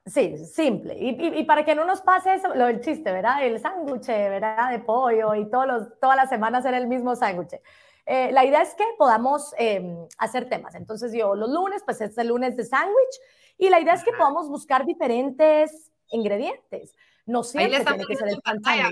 Sí, 0.05 0.38
simple. 0.38 0.97
Y, 0.97 1.39
y, 1.39 1.43
para 1.43 1.65
que 1.65 1.75
no 1.75 1.83
nos 1.83 1.99
pase 1.99 2.33
eso, 2.33 2.55
lo 2.55 2.67
del 2.67 2.79
chiste, 2.79 3.12
¿verdad? 3.12 3.45
El 3.45 3.60
sándwich, 3.60 4.07
¿verdad? 4.07 4.71
De 4.71 4.79
pollo 4.79 5.36
y 5.36 5.49
todos 5.49 5.67
los, 5.67 5.99
todas 5.99 6.15
las 6.15 6.29
semanas 6.29 6.63
era 6.63 6.77
el 6.77 6.88
mismo 6.88 7.13
sándwich. 7.15 7.60
Eh, 8.05 8.31
la 8.31 8.45
idea 8.45 8.62
es 8.62 8.73
que 8.73 8.86
podamos 8.97 9.53
em, 9.57 10.07
hacer 10.17 10.47
temas. 10.47 10.75
Entonces 10.75 11.12
yo 11.12 11.36
los 11.36 11.49
lunes, 11.49 11.83
pues 11.83 11.99
es 11.99 12.17
el 12.17 12.29
lunes 12.29 12.55
de 12.55 12.63
sándwich 12.63 13.19
y 13.57 13.69
la 13.69 13.81
idea 13.81 13.95
es 13.95 14.03
que 14.05 14.13
podamos 14.13 14.47
buscar 14.49 14.86
diferentes 14.86 15.91
ingredientes. 16.10 16.95
No 17.28 17.44
siempre 17.44 17.84
tiene 17.84 18.06
que 18.06 18.16
ser 18.16 18.30
el 18.30 18.42
pantalla, 18.42 18.90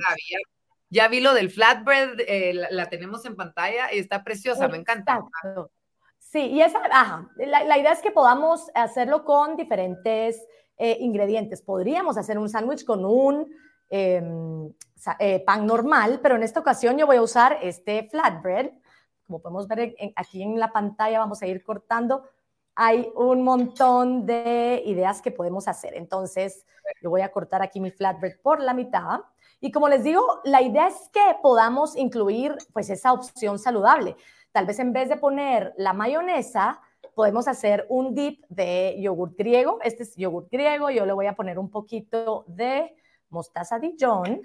ya, 0.92 1.08
vi 1.08 1.20
lo 1.20 1.34
del 1.34 1.50
flatbread, 1.50 2.20
eh, 2.20 2.54
la, 2.70 2.88
tenemos 2.90 3.26
en 3.26 3.36
pantalla 3.36 3.92
y 3.92 3.98
está 3.98 4.24
preciosa, 4.24 4.68
me 4.68 4.78
encanta. 4.78 5.20
Sí, 6.20 6.40
y 6.42 6.62
esa, 6.62 6.80
ajá, 6.92 7.28
la, 7.38 7.78
idea 7.78 7.92
es 7.92 8.02
que 8.02 8.12
podamos 8.12 8.70
hacerlo 8.76 9.26
con 9.26 9.58
diferentes 9.58 10.46
eh, 10.78 10.98
ingredientes. 11.00 11.64
Podríamos 11.64 12.18
hacer 12.18 12.38
un 12.38 12.50
sándwich 12.50 12.86
con 12.86 13.04
un 13.04 13.52
em, 13.90 14.72
pan 15.46 15.66
normal, 15.66 16.20
pero 16.22 16.36
en 16.36 16.44
esta 16.44 16.60
ocasión 16.60 16.98
yo 16.98 17.08
voy 17.08 17.18
a 17.18 17.24
usar 17.24 17.58
este 17.62 18.08
flatbread 18.10 18.70
como 19.26 19.42
podemos 19.42 19.68
ver 19.68 19.96
aquí 20.16 20.44
en 20.44 20.60
la 20.60 20.72
pantalla, 20.72 21.20
vamos 21.20 21.42
a 21.42 21.48
ir 21.48 21.64
cortando, 21.64 22.24
hay 22.76 23.10
un 23.16 23.44
montón 23.44 24.26
de 24.26 24.84
ideas 24.86 25.22
que 25.22 25.32
podemos 25.32 25.68
hacer. 25.68 25.96
Entonces, 25.96 26.66
yo 27.02 27.10
voy 27.10 27.22
a 27.22 27.32
cortar 27.32 27.62
aquí 27.62 27.80
mi 27.80 27.90
flatbread 27.90 28.38
por 28.42 28.62
la 28.62 28.74
mitad. 28.74 29.22
Y 29.62 29.72
como 29.72 29.88
les 29.88 30.04
digo, 30.04 30.42
la 30.44 30.62
idea 30.62 30.88
es 30.88 31.10
que 31.14 31.38
podamos 31.42 31.96
incluir 31.96 32.56
pues 32.74 32.90
esa 32.90 33.14
opción 33.14 33.58
saludable. 33.58 34.16
Tal 34.52 34.66
vez 34.66 34.80
en 34.80 34.92
vez 34.92 35.08
de 35.08 35.16
poner 35.16 35.74
la 35.78 35.94
mayonesa, 35.94 36.82
podemos 37.16 37.48
hacer 37.48 37.86
un 37.90 38.14
dip 38.14 38.44
de 38.50 38.98
yogur 39.00 39.36
griego. 39.36 39.80
Este 39.82 40.04
es 40.04 40.16
yogur 40.16 40.50
griego. 40.52 40.90
Yo 40.90 41.06
le 41.06 41.14
voy 41.14 41.28
a 41.28 41.36
poner 41.36 41.58
un 41.58 41.72
poquito 41.72 42.44
de 42.48 42.94
mostaza 43.30 43.80
Dijon 43.80 44.42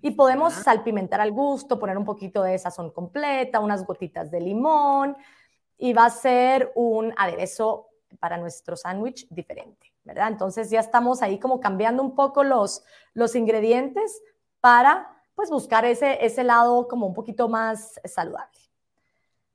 y 0.00 0.12
podemos 0.12 0.54
salpimentar 0.54 1.20
al 1.20 1.32
gusto, 1.32 1.78
poner 1.78 1.98
un 1.98 2.04
poquito 2.04 2.42
de 2.42 2.58
sazón 2.58 2.90
completa, 2.90 3.60
unas 3.60 3.84
gotitas 3.84 4.30
de 4.30 4.40
limón 4.40 5.16
y 5.78 5.92
va 5.92 6.06
a 6.06 6.10
ser 6.10 6.72
un 6.74 7.14
aderezo 7.16 7.88
para 8.18 8.36
nuestro 8.36 8.76
sándwich 8.76 9.28
diferente, 9.30 9.92
¿verdad? 10.04 10.28
Entonces 10.28 10.70
ya 10.70 10.80
estamos 10.80 11.22
ahí 11.22 11.38
como 11.38 11.60
cambiando 11.60 12.02
un 12.02 12.14
poco 12.14 12.42
los, 12.42 12.84
los 13.14 13.34
ingredientes 13.36 14.20
para 14.60 15.14
pues 15.34 15.50
buscar 15.50 15.84
ese, 15.84 16.24
ese 16.24 16.42
lado 16.42 16.88
como 16.88 17.06
un 17.06 17.14
poquito 17.14 17.48
más 17.48 18.00
saludable. 18.04 18.58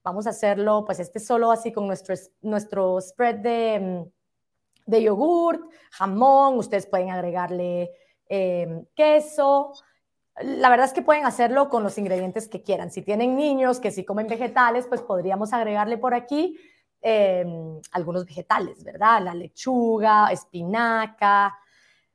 Vamos 0.01 0.27
a 0.27 0.31
hacerlo, 0.31 0.85
pues 0.85 0.99
este 0.99 1.19
solo 1.19 1.51
así 1.51 1.71
con 1.71 1.87
nuestro, 1.87 2.15
nuestro 2.41 3.01
spread 3.01 3.35
de, 3.35 4.11
de 4.85 5.03
yogurt, 5.03 5.61
jamón, 5.91 6.57
ustedes 6.57 6.87
pueden 6.87 7.09
agregarle 7.09 7.91
eh, 8.29 8.85
queso, 8.95 9.73
la 10.41 10.69
verdad 10.69 10.87
es 10.87 10.93
que 10.93 11.01
pueden 11.01 11.25
hacerlo 11.25 11.69
con 11.69 11.83
los 11.83 11.97
ingredientes 11.97 12.47
que 12.47 12.63
quieran. 12.63 12.91
Si 12.91 13.01
tienen 13.01 13.35
niños 13.35 13.79
que 13.79 13.91
sí 13.91 14.03
comen 14.03 14.27
vegetales, 14.27 14.87
pues 14.87 15.01
podríamos 15.01 15.53
agregarle 15.53 15.97
por 15.97 16.13
aquí 16.13 16.59
em, 17.01 17.79
algunos 17.91 18.25
vegetales, 18.25 18.83
¿verdad? 18.83 19.21
La 19.21 19.35
lechuga, 19.35 20.31
espinaca. 20.31 21.55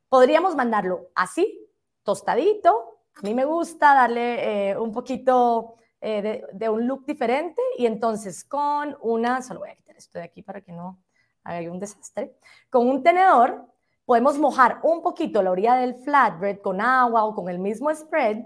Podríamos 0.09 0.55
mandarlo 0.55 1.09
así, 1.15 1.65
tostadito. 2.03 2.99
A 3.15 3.21
mí 3.21 3.33
me 3.33 3.45
gusta 3.45 3.93
darle 3.93 4.71
eh, 4.71 4.77
un 4.77 4.91
poquito 4.91 5.75
eh, 6.01 6.21
de, 6.21 6.45
de, 6.53 6.69
un 6.69 6.87
look 6.87 7.05
diferente 7.05 7.61
y 7.77 7.85
entonces 7.85 8.43
con 8.43 8.97
una, 9.01 9.41
solo 9.41 9.61
voy 9.61 9.69
a 9.69 9.75
quitar 9.75 9.95
esto 9.95 10.19
de 10.19 10.25
aquí 10.25 10.41
para 10.41 10.61
que 10.61 10.71
no 10.71 11.01
haga 11.43 11.71
un 11.71 11.79
desastre, 11.79 12.35
con 12.69 12.87
un 12.87 13.03
tenedor 13.03 13.65
podemos 14.09 14.39
mojar 14.39 14.79
un 14.81 15.03
poquito 15.03 15.43
la 15.43 15.51
orilla 15.51 15.75
del 15.75 15.93
flatbread 15.93 16.61
con 16.61 16.81
agua 16.81 17.25
o 17.25 17.35
con 17.35 17.47
el 17.47 17.59
mismo 17.59 17.93
spread 17.93 18.43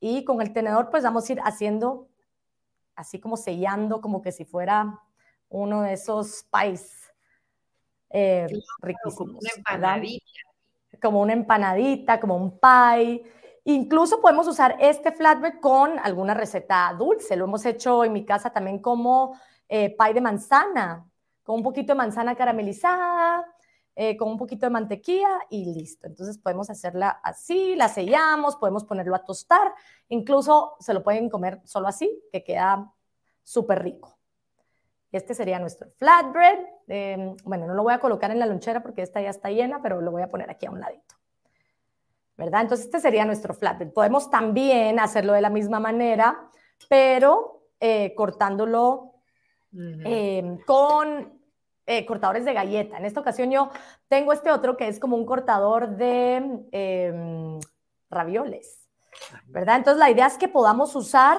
y 0.00 0.24
con 0.24 0.40
el 0.40 0.54
tenedor 0.54 0.88
pues 0.88 1.04
vamos 1.04 1.28
a 1.28 1.32
ir 1.34 1.40
haciendo 1.44 2.08
así 2.94 3.20
como 3.20 3.36
sellando 3.36 4.00
como 4.00 4.22
que 4.22 4.32
si 4.32 4.46
fuera 4.46 4.98
uno 5.50 5.82
de 5.82 5.92
esos 5.92 6.46
pies 6.50 7.12
eh, 8.08 8.46
riquísimos. 8.80 9.16
Como 9.18 9.38
una 9.38 9.50
empanadita. 9.54 10.24
Como 11.02 11.20
una 11.20 11.32
empanadita, 11.34 12.18
como 12.18 12.36
un 12.38 12.58
pie. 12.58 13.22
Incluso 13.64 14.22
podemos 14.22 14.48
usar 14.48 14.78
este 14.80 15.12
flatbread 15.12 15.60
con 15.60 15.98
alguna 15.98 16.32
receta 16.32 16.96
dulce. 16.98 17.36
Lo 17.36 17.44
hemos 17.44 17.66
hecho 17.66 18.02
en 18.02 18.14
mi 18.14 18.24
casa 18.24 18.48
también 18.48 18.78
como 18.78 19.38
eh, 19.68 19.94
pie 19.94 20.14
de 20.14 20.22
manzana, 20.22 21.06
con 21.42 21.56
un 21.56 21.62
poquito 21.62 21.92
de 21.92 21.98
manzana 21.98 22.34
caramelizada, 22.34 23.15
eh, 23.98 24.14
con 24.18 24.28
un 24.28 24.36
poquito 24.36 24.66
de 24.66 24.70
mantequilla 24.70 25.40
y 25.48 25.64
listo. 25.72 26.06
Entonces 26.06 26.36
podemos 26.36 26.68
hacerla 26.68 27.08
así, 27.24 27.74
la 27.76 27.88
sellamos, 27.88 28.56
podemos 28.56 28.84
ponerlo 28.84 29.16
a 29.16 29.24
tostar, 29.24 29.72
incluso 30.10 30.76
se 30.80 30.92
lo 30.92 31.02
pueden 31.02 31.30
comer 31.30 31.62
solo 31.64 31.88
así, 31.88 32.22
que 32.30 32.44
queda 32.44 32.92
súper 33.42 33.82
rico. 33.82 34.18
Este 35.12 35.32
sería 35.32 35.58
nuestro 35.58 35.88
flatbread. 35.92 36.58
Em, 36.88 37.36
bueno, 37.44 37.66
no 37.66 37.72
lo 37.72 37.84
voy 37.84 37.94
a 37.94 37.98
colocar 37.98 38.30
en 38.30 38.38
la 38.38 38.44
lonchera 38.44 38.82
porque 38.82 39.00
esta 39.00 39.22
ya 39.22 39.30
está 39.30 39.50
llena, 39.50 39.80
pero 39.80 40.02
lo 40.02 40.10
voy 40.10 40.20
a 40.20 40.28
poner 40.28 40.50
aquí 40.50 40.66
a 40.66 40.70
un 40.70 40.80
ladito. 40.80 41.14
¿Verdad? 42.36 42.60
Entonces 42.60 42.84
este 42.84 43.00
sería 43.00 43.24
nuestro 43.24 43.54
flatbread. 43.54 43.94
Podemos 43.94 44.28
también 44.28 45.00
hacerlo 45.00 45.32
de 45.32 45.40
la 45.40 45.48
misma 45.48 45.80
manera, 45.80 46.50
pero 46.90 47.70
eh, 47.80 48.14
cortándolo 48.14 49.14
em, 49.72 50.58
con 50.66 51.40
eh, 51.86 52.04
cortadores 52.04 52.44
de 52.44 52.52
galleta. 52.52 52.96
En 52.98 53.04
esta 53.04 53.20
ocasión 53.20 53.50
yo 53.50 53.70
tengo 54.08 54.32
este 54.32 54.50
otro 54.50 54.76
que 54.76 54.88
es 54.88 54.98
como 54.98 55.16
un 55.16 55.24
cortador 55.24 55.96
de 55.96 56.66
em, 56.72 57.60
ravioles, 58.10 58.88
¿verdad? 59.46 59.76
Entonces 59.76 60.00
la 60.00 60.10
idea 60.10 60.26
es 60.26 60.36
que 60.36 60.48
podamos 60.48 60.96
usar 60.96 61.38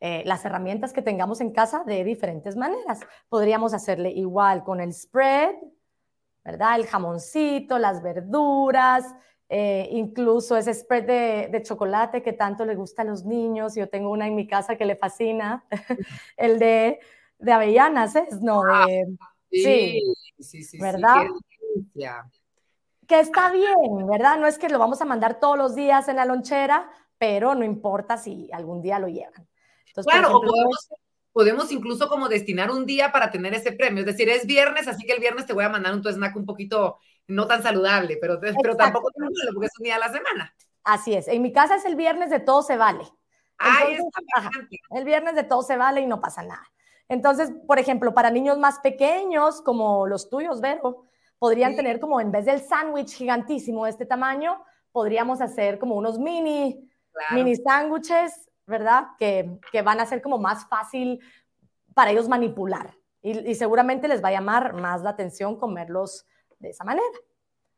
eh, 0.00 0.24
las 0.26 0.44
herramientas 0.44 0.92
que 0.92 1.02
tengamos 1.02 1.40
en 1.40 1.52
casa 1.52 1.84
de 1.84 2.02
diferentes 2.02 2.56
maneras. 2.56 3.00
Podríamos 3.28 3.74
hacerle 3.74 4.10
igual 4.10 4.64
con 4.64 4.80
el 4.80 4.92
spread, 4.92 5.54
¿verdad? 6.44 6.74
El 6.76 6.86
jamoncito, 6.86 7.78
las 7.78 8.02
verduras, 8.02 9.14
eh, 9.48 9.88
incluso 9.92 10.56
ese 10.56 10.74
spread 10.74 11.50
de, 11.50 11.62
chocolate 11.62 12.22
que 12.22 12.32
tanto 12.32 12.64
le 12.64 12.74
gusta 12.74 13.02
a 13.02 13.04
los 13.04 13.24
niños. 13.24 13.76
Yo 13.76 13.88
tengo 13.88 14.10
una 14.10 14.26
en 14.26 14.34
mi 14.34 14.48
casa 14.48 14.76
que 14.76 14.84
le 14.84 14.96
fascina, 14.96 15.64
el 16.36 16.58
de, 16.58 16.98
de 17.38 17.52
avellanas, 17.52 18.16
¿es? 18.16 18.42
No, 18.42 18.62
de 18.62 19.16
Sí, 19.62 20.14
sí, 20.38 20.62
sí, 20.62 20.78
¿verdad? 20.78 21.26
que 23.06 23.20
está 23.20 23.50
bien, 23.52 24.06
¿verdad? 24.06 24.38
No 24.38 24.46
es 24.46 24.58
que 24.58 24.68
lo 24.68 24.78
vamos 24.78 25.00
a 25.00 25.04
mandar 25.04 25.38
todos 25.40 25.58
los 25.58 25.74
días 25.74 26.08
en 26.08 26.16
la 26.16 26.24
lonchera, 26.24 26.90
pero 27.18 27.54
no 27.54 27.64
importa 27.64 28.16
si 28.16 28.50
algún 28.52 28.82
día 28.82 28.98
lo 28.98 29.08
llevan. 29.08 29.46
claro, 30.04 30.36
o 30.36 30.40
podemos, 30.40 30.88
podemos, 31.32 31.72
incluso 31.72 32.08
como 32.08 32.28
destinar 32.28 32.70
un 32.70 32.86
día 32.86 33.12
para 33.12 33.30
tener 33.30 33.54
ese 33.54 33.72
premio. 33.72 34.00
Es 34.00 34.06
decir, 34.06 34.28
es 34.28 34.46
viernes, 34.46 34.88
así 34.88 35.04
que 35.06 35.12
el 35.12 35.20
viernes 35.20 35.46
te 35.46 35.52
voy 35.52 35.64
a 35.64 35.68
mandar 35.68 35.94
un 35.94 36.02
tu 36.02 36.08
snack 36.08 36.36
un 36.36 36.46
poquito 36.46 36.98
no 37.26 37.46
tan 37.46 37.62
saludable, 37.62 38.18
pero, 38.20 38.38
pero 38.40 38.76
tampoco 38.76 39.10
tan 39.10 39.24
malo 39.24 39.50
porque 39.54 39.66
es 39.66 39.78
un 39.78 39.84
día 39.84 39.96
a 39.96 40.00
la 40.00 40.12
semana. 40.12 40.54
Así 40.84 41.14
es. 41.14 41.28
En 41.28 41.42
mi 41.42 41.52
casa 41.52 41.76
es 41.76 41.84
el 41.84 41.96
viernes 41.96 42.30
de 42.30 42.40
todo 42.40 42.62
se 42.62 42.76
vale. 42.76 43.04
el 44.90 45.04
viernes 45.04 45.34
de 45.34 45.44
todo 45.44 45.62
se 45.62 45.76
vale 45.76 46.00
y 46.00 46.06
no 46.06 46.20
pasa 46.20 46.42
nada. 46.42 46.66
Entonces, 47.08 47.52
por 47.66 47.78
ejemplo, 47.78 48.14
para 48.14 48.30
niños 48.30 48.58
más 48.58 48.78
pequeños, 48.80 49.60
como 49.62 50.06
los 50.06 50.30
tuyos, 50.30 50.60
Vero, 50.60 51.06
podrían 51.38 51.76
tener 51.76 52.00
como 52.00 52.20
en 52.20 52.32
vez 52.32 52.46
del 52.46 52.60
sándwich 52.60 53.14
gigantísimo 53.14 53.84
de 53.84 53.90
este 53.90 54.06
tamaño, 54.06 54.62
podríamos 54.92 55.40
hacer 55.40 55.78
como 55.78 55.96
unos 55.96 56.18
mini, 56.18 56.88
mini 57.32 57.56
sándwiches, 57.56 58.48
¿verdad? 58.66 59.08
Que, 59.18 59.58
que, 59.70 59.82
van 59.82 60.00
a 60.00 60.06
ser 60.06 60.22
como 60.22 60.38
más 60.38 60.66
fácil 60.68 61.20
para 61.94 62.10
ellos 62.10 62.28
manipular. 62.28 62.94
y, 63.22 63.54
seguramente 63.54 64.08
les 64.08 64.22
va 64.22 64.28
a 64.28 64.32
llamar 64.32 64.74
más 64.74 65.02
la 65.02 65.10
atención 65.10 65.58
comerlos 65.58 66.26
de 66.58 66.70
esa 66.70 66.84
manera. 66.84 67.06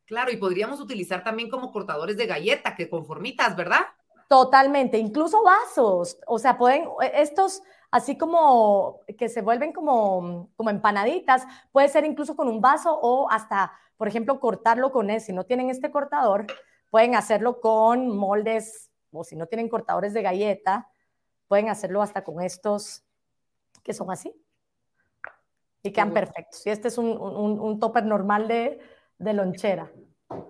Claro, 0.04 0.30
y 0.30 0.36
podríamos 0.36 0.80
utilizar 0.80 1.24
también 1.24 1.50
como 1.50 1.72
cortadores 1.72 2.16
de 2.16 2.26
galleta, 2.26 2.76
que 2.76 2.88
con 2.88 3.04
formitas, 3.04 3.56
¿verdad? 3.56 3.80
Totalmente, 4.28 4.98
incluso 4.98 5.42
vasos, 5.42 6.18
o 6.26 6.38
sea, 6.38 6.56
pueden, 6.56 6.88
estos 7.14 7.62
así 7.90 8.16
como 8.16 9.00
que 9.18 9.28
se 9.28 9.42
vuelven 9.42 9.72
como, 9.72 10.50
como 10.56 10.70
empanaditas, 10.70 11.46
puede 11.72 11.88
ser 11.88 12.04
incluso 12.04 12.36
con 12.36 12.48
un 12.48 12.60
vaso 12.60 12.98
o 13.00 13.30
hasta, 13.30 13.72
por 13.96 14.08
ejemplo, 14.08 14.40
cortarlo 14.40 14.92
con 14.92 15.10
él. 15.10 15.20
Si 15.20 15.32
no 15.32 15.44
tienen 15.44 15.70
este 15.70 15.90
cortador, 15.90 16.46
pueden 16.90 17.14
hacerlo 17.14 17.60
con 17.60 18.16
moldes 18.16 18.90
o 19.12 19.24
si 19.24 19.36
no 19.36 19.46
tienen 19.46 19.68
cortadores 19.68 20.12
de 20.12 20.22
galleta, 20.22 20.88
pueden 21.48 21.68
hacerlo 21.68 22.02
hasta 22.02 22.24
con 22.24 22.42
estos 22.42 23.04
que 23.82 23.92
son 23.92 24.10
así 24.10 24.34
y 25.82 25.92
quedan 25.92 26.12
perfectos. 26.12 26.66
Y 26.66 26.70
este 26.70 26.88
es 26.88 26.98
un, 26.98 27.06
un, 27.06 27.60
un 27.60 27.80
topper 27.80 28.04
normal 28.04 28.48
de, 28.48 28.80
de 29.18 29.32
lonchera. 29.32 29.90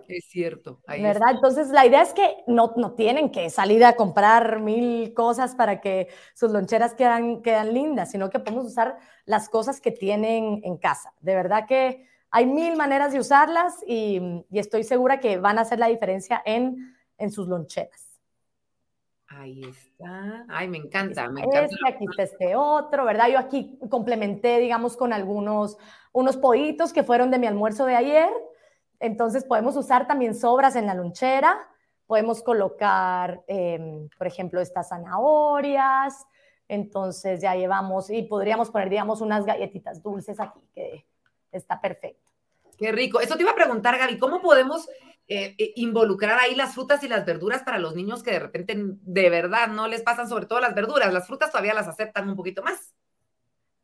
Es 0.07 0.25
cierto. 0.29 0.81
¿Verdad? 0.87 1.31
Entonces, 1.31 1.69
la 1.69 1.85
idea 1.85 2.01
es 2.01 2.13
que 2.13 2.37
no, 2.47 2.73
no, 2.77 2.93
tienen 2.93 3.29
que 3.29 3.49
salir 3.49 3.85
a 3.85 3.93
comprar 3.93 4.59
mil 4.59 5.13
cosas 5.13 5.53
para 5.55 5.81
que 5.81 6.07
sus 6.33 6.51
loncheras 6.51 6.95
quedan, 6.95 7.41
quedan 7.41 7.73
lindas, 7.73 8.11
sino 8.11 8.29
que 8.29 8.39
podemos 8.39 8.65
usar 8.65 8.97
las 9.25 9.49
cosas 9.49 9.79
que 9.79 9.91
tienen 9.91 10.61
en 10.63 10.77
casa. 10.77 11.13
De 11.19 11.35
verdad 11.35 11.67
que 11.67 12.07
hay 12.31 12.45
mil 12.45 12.75
maneras 12.75 13.13
de 13.13 13.19
usarlas 13.19 13.75
y, 13.85 14.45
y 14.49 14.59
estoy 14.59 14.83
segura 14.83 15.19
que 15.19 15.37
van 15.37 15.59
a 15.59 15.61
hacer 15.61 15.79
la 15.79 15.87
diferencia 15.87 16.41
en, 16.45 16.95
en 17.17 17.31
sus 17.31 17.47
loncheras. 17.47 18.07
Ahí 19.29 19.61
está. 19.61 20.45
Ay, 20.47 20.69
me 20.69 20.77
encanta, 20.77 21.29
me 21.29 21.41
encanta. 21.41 21.65
Este, 21.65 21.87
aquí 21.87 22.05
está 22.09 22.23
este 22.23 22.55
otro, 22.55 23.03
¿verdad? 23.03 23.27
Yo 23.27 23.37
aquí 23.37 23.77
complementé, 23.89 24.59
digamos, 24.59 24.95
con 24.95 25.11
algunos, 25.11 25.77
unos 26.13 26.37
pollitos 26.37 26.93
que 26.93 27.03
fueron 27.03 27.29
de 27.29 27.37
mi 27.37 27.45
almuerzo 27.45 27.85
de 27.85 27.95
ayer. 27.95 28.29
Entonces 28.99 29.43
podemos 29.43 29.75
usar 29.75 30.07
también 30.07 30.35
sobras 30.35 30.75
en 30.75 30.85
la 30.85 30.93
lonchera. 30.93 31.57
Podemos 32.05 32.41
colocar, 32.41 33.43
em, 33.47 34.09
por 34.17 34.27
ejemplo, 34.27 34.61
estas 34.61 34.89
zanahorias. 34.89 36.25
Entonces 36.67 37.41
ya 37.41 37.55
llevamos, 37.55 38.09
y 38.09 38.23
podríamos 38.23 38.71
poner, 38.71 38.89
digamos, 38.89 39.21
unas 39.21 39.45
galletitas 39.45 40.01
dulces 40.01 40.39
aquí, 40.39 40.59
que 40.73 41.05
está 41.51 41.79
perfecto. 41.79 42.29
Qué 42.77 42.91
rico. 42.91 43.19
Eso 43.19 43.35
te 43.35 43.41
iba 43.41 43.51
a 43.51 43.55
preguntar, 43.55 43.97
Gaby, 43.97 44.17
¿cómo 44.17 44.41
podemos 44.41 44.87
eh, 45.27 45.55
eh, 45.57 45.73
involucrar 45.75 46.39
ahí 46.39 46.55
las 46.55 46.75
frutas 46.75 47.03
y 47.03 47.07
las 47.07 47.25
verduras 47.25 47.63
para 47.63 47.79
los 47.79 47.95
niños 47.95 48.21
que 48.21 48.31
de 48.31 48.39
repente 48.39 48.75
de 48.77 49.29
verdad 49.29 49.67
no 49.69 49.87
les 49.87 50.03
pasan 50.03 50.29
sobre 50.29 50.45
todo 50.45 50.59
las 50.59 50.75
verduras? 50.75 51.11
Las 51.11 51.27
frutas 51.27 51.51
todavía 51.51 51.73
las 51.73 51.87
aceptan 51.87 52.29
un 52.29 52.35
poquito 52.35 52.61
más. 52.61 52.93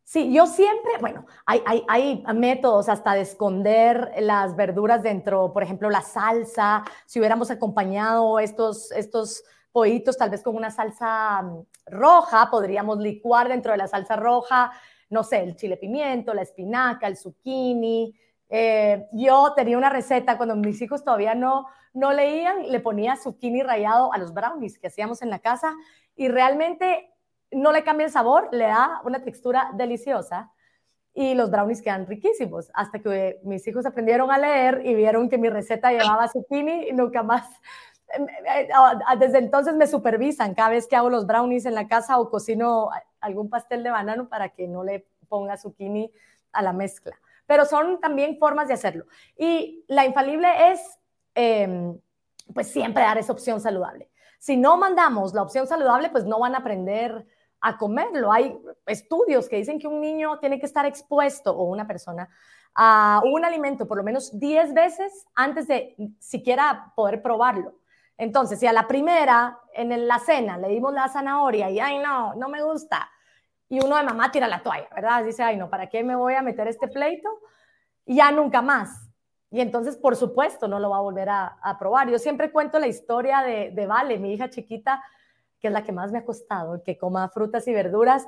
Sí, 0.04 0.34
yo 0.34 0.46
siempre, 0.48 0.92
bueno, 1.00 1.26
hay, 1.46 1.62
hay, 1.88 2.24
métodos 2.36 2.90
hasta 2.90 3.14
de 3.14 3.22
esconder 3.22 4.12
las 4.20 4.56
verduras 4.56 5.02
dentro, 5.02 5.54
por 5.54 5.64
ejemplo, 5.64 5.90
la 5.90 6.02
salsa, 6.02 6.84
si 7.06 7.20
hubiéramos 7.20 7.50
acompañado 7.50 8.40
estos, 8.40 8.92
estos 8.92 9.44
pollitos 9.72 10.18
tal 10.18 10.30
vez 10.30 10.44
con 10.44 10.56
una 10.56 10.72
salsa 10.72 11.42
mm, 11.42 11.66
roja, 11.88 12.50
podríamos 12.52 13.00
licuar 13.00 13.48
dentro 13.48 13.72
de 13.72 13.78
la 13.78 13.88
salsa 13.88 14.18
roja, 14.18 14.72
no 15.10 15.24
sé, 15.24 15.42
el 15.42 15.56
chile 15.56 15.78
pimiento, 15.78 16.34
la 16.34 16.42
espinaca, 16.42 17.08
el 17.08 17.16
zucchini, 17.16 18.14
eh, 18.50 19.08
yo 19.14 19.54
tenía 19.56 19.78
una 19.78 19.90
receta 19.90 20.38
cuando 20.38 20.56
mis 20.56 20.82
hijos 20.82 21.04
todavía 21.04 21.34
no, 21.34 21.66
no 21.94 22.12
leían, 22.14 22.72
le 22.72 22.80
ponía 22.82 23.16
zucchini 23.16 23.64
rallado 23.64 24.14
a 24.14 24.18
los 24.18 24.34
brownies 24.34 24.78
que 24.78 24.88
hacíamos 24.88 25.22
en 25.22 25.30
la 25.30 25.40
casa 25.40 25.74
y 26.16 26.28
realmente 26.28 27.13
no 27.56 27.72
le 27.72 27.84
cambia 27.84 28.06
el 28.06 28.12
sabor, 28.12 28.50
le 28.52 28.66
da 28.66 29.02
una 29.04 29.24
textura 29.24 29.72
deliciosa 29.74 30.52
y 31.14 31.36
los 31.36 31.52
brownies 31.52 31.82
quedan 31.82 32.08
riquísimos. 32.08 32.72
Hasta 32.74 33.00
que 33.00 33.40
mis 33.44 33.68
hijos 33.68 33.86
aprendieron 33.86 34.32
a 34.32 34.38
leer 34.38 34.82
y 34.86 34.96
vieron 34.96 35.30
que 35.30 35.38
mi 35.38 35.50
receta 35.50 35.92
llevaba 35.92 36.28
zucchini 36.28 36.90
y 36.90 36.94
nunca 36.94 37.24
más. 37.24 37.50
Em, 38.10 38.28
eh, 38.28 38.70
desde 39.20 39.40
entonces 39.40 39.76
me 39.76 39.88
supervisan 39.88 40.54
cada 40.54 40.70
vez 40.70 40.88
que 40.88 40.96
hago 40.96 41.10
los 41.10 41.26
brownies 41.26 41.66
en 41.66 41.76
la 41.76 41.88
casa 41.88 42.20
o 42.20 42.30
cocino 42.30 42.90
algún 43.22 43.50
pastel 43.50 43.84
de 43.84 43.92
banano 43.92 44.28
para 44.28 44.50
que 44.50 44.68
no 44.68 44.84
le 44.84 45.06
ponga 45.30 45.58
zucchini 45.58 46.12
a 46.52 46.62
la 46.62 46.74
mezcla 46.74 47.18
pero 47.46 47.66
son 47.66 48.00
también 48.00 48.38
formas 48.38 48.68
de 48.68 48.74
hacerlo. 48.74 49.06
Y 49.38 49.86
la 49.88 50.06
infalible 50.06 50.72
es, 50.72 51.00
em, 51.36 52.00
pues, 52.54 52.68
siempre 52.72 53.04
dar 53.04 53.18
esa 53.18 53.34
opción 53.34 53.60
saludable. 53.60 54.10
Si 54.40 54.58
no 54.58 54.78
mandamos 54.78 55.34
la 55.34 55.42
opción 55.42 55.68
saludable, 55.68 56.10
pues 56.10 56.26
no 56.26 56.40
van 56.40 56.56
a 56.56 56.60
aprender 56.60 57.26
a 57.64 57.78
comerlo. 57.78 58.32
Hay 58.32 58.56
estudios 58.86 59.48
que 59.48 59.56
dicen 59.56 59.80
que 59.80 59.88
un 59.88 60.02
niño 60.02 60.38
tiene 60.40 60.60
que 60.60 60.66
estar 60.66 60.86
expuesto 60.86 61.56
o 61.56 61.64
una 61.64 61.88
persona 61.88 62.30
a 62.76 63.22
un 63.24 63.46
alimento 63.46 63.88
por 63.88 63.98
lo 63.98 64.04
menos 64.04 64.38
10 64.38 64.74
veces 64.74 65.26
antes 65.34 65.68
de 65.68 65.96
siquiera 66.20 66.92
poder 66.96 67.22
probarlo. 67.22 67.76
Entonces, 68.18 68.60
si 68.60 68.68
a 68.68 68.74
la 68.74 68.88
primera 68.88 69.60
en 69.74 70.08
la 70.08 70.20
cena 70.20 70.58
le 70.58 70.68
dimos 70.68 70.94
la 70.94 71.08
zanahoria 71.08 71.70
y, 71.70 71.80
ay, 71.80 72.00
no, 72.00 72.36
no 72.36 72.50
me 72.50 72.62
gusta, 72.62 73.10
y 73.70 73.80
uno 73.80 73.96
de 73.98 74.04
mamá 74.04 74.30
tira 74.32 74.48
la 74.48 74.62
toalla, 74.62 74.88
¿verdad? 74.94 75.24
Dice, 75.24 75.42
ay, 75.42 75.58
no, 75.58 75.70
¿para 75.70 75.88
qué 75.88 76.04
me 76.04 76.16
voy 76.16 76.36
a 76.36 76.42
meter 76.42 76.68
este 76.68 76.88
pleito? 76.90 77.30
Ya 78.06 78.30
nunca 78.32 78.62
más. 78.62 79.10
Y 79.50 79.62
entonces, 79.62 79.98
por 79.98 80.16
supuesto, 80.16 80.68
no 80.68 80.80
lo 80.80 80.90
va 80.90 80.98
a 80.98 81.02
volver 81.02 81.30
a, 81.30 81.78
probar. 81.80 82.10
Yo 82.10 82.20
siempre 82.20 82.52
cuento 82.52 82.78
la 82.78 82.88
historia 82.88 83.42
de, 83.42 83.72
de, 83.72 83.88
Vale, 83.88 84.20
mi 84.20 84.34
hija 84.34 84.50
chiquita, 84.50 85.02
que 85.64 85.70
es 85.70 85.74
la 85.74 85.82
que 85.84 85.94
más 85.94 86.12
me 86.12 86.18
ha 86.18 86.26
costado, 86.26 86.84
que 86.84 86.98
coma 86.98 87.30
frutas 87.30 87.66
y 87.70 87.74
verduras. 87.74 88.28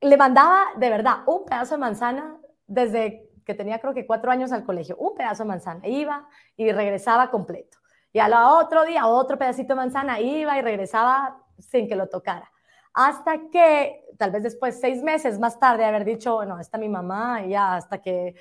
Le 0.00 0.16
mandaba, 0.16 0.64
de 0.76 0.90
verdad, 0.90 1.18
un 1.26 1.44
pedazo 1.44 1.76
de 1.76 1.78
manzana 1.78 2.36
desde 2.66 3.30
que 3.44 3.54
tenía 3.54 3.78
creo 3.78 3.94
que 3.94 4.08
cuatro 4.08 4.32
años 4.32 4.50
al 4.50 4.64
colegio, 4.64 4.96
un 4.96 5.14
pedazo 5.14 5.44
de 5.44 5.50
manzana, 5.50 5.86
iba 5.86 6.28
y 6.56 6.72
regresaba 6.72 7.30
completo. 7.30 7.78
Y 8.12 8.18
al 8.18 8.32
otro 8.34 8.84
día, 8.84 9.06
otro 9.06 9.38
pedacito 9.38 9.74
de 9.74 9.76
manzana, 9.76 10.18
iba 10.18 10.58
y 10.58 10.62
regresaba 10.62 11.44
sin 11.60 11.86
que 11.86 11.94
lo 11.94 12.08
tocara 12.08 12.50
hasta 12.92 13.50
que 13.52 14.04
tal 14.18 14.32
vez 14.32 14.42
después, 14.42 14.80
seis 14.80 15.00
meses 15.00 15.38
más 15.38 15.60
tarde, 15.60 15.84
haber 15.84 16.04
dicho, 16.04 16.44
no, 16.44 16.58
está 16.58 16.76
mi 16.76 16.88
mamá 16.88 17.44
y 17.44 17.50
ya 17.50 17.76
hasta 17.76 18.02
que, 18.02 18.34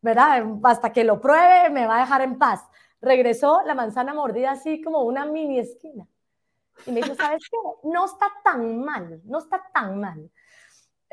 ¿verdad? 0.00 0.46
Hasta 0.62 0.92
que 0.92 1.02
lo 1.02 1.20
pruebe, 1.20 1.70
me 1.70 1.86
va 1.86 1.96
a 1.96 2.00
dejar 2.02 2.22
en 2.22 2.38
paz. 2.38 2.62
Regresó 3.00 3.62
la 3.66 3.74
manzana 3.74 4.14
mordida 4.14 4.52
así 4.52 4.80
como 4.80 5.02
una 5.02 5.26
mini 5.26 5.58
esquina. 5.58 6.06
Y 6.84 6.92
me 6.92 7.00
dijo, 7.00 7.14
¿sabes 7.14 7.48
qué? 7.50 7.56
No 7.84 8.04
está 8.04 8.26
tan 8.44 8.84
mal, 8.84 9.20
no 9.24 9.38
está 9.38 9.62
tan 9.72 10.00
mal. 10.00 10.30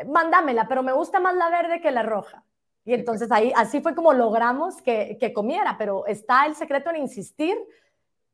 Mándamela, 0.06 0.67
pero 0.67 0.84
me 0.84 0.91
gusta 0.91 1.19
más 1.19 1.36
la 1.36 1.49
verde 1.49 1.82
que 1.82 1.91
la 1.91 2.04
roja. 2.04 2.43
Y 2.86 2.93
entonces 2.93 3.32
ahí, 3.32 3.54
así 3.56 3.80
fue 3.80 3.95
como 3.95 4.12
logramos 4.13 4.82
que, 4.82 5.17
que 5.19 5.32
comiera, 5.32 5.78
pero 5.78 6.06
está 6.06 6.45
el 6.45 6.56
secreto 6.56 6.89
en 6.89 6.97
insistir 6.97 7.58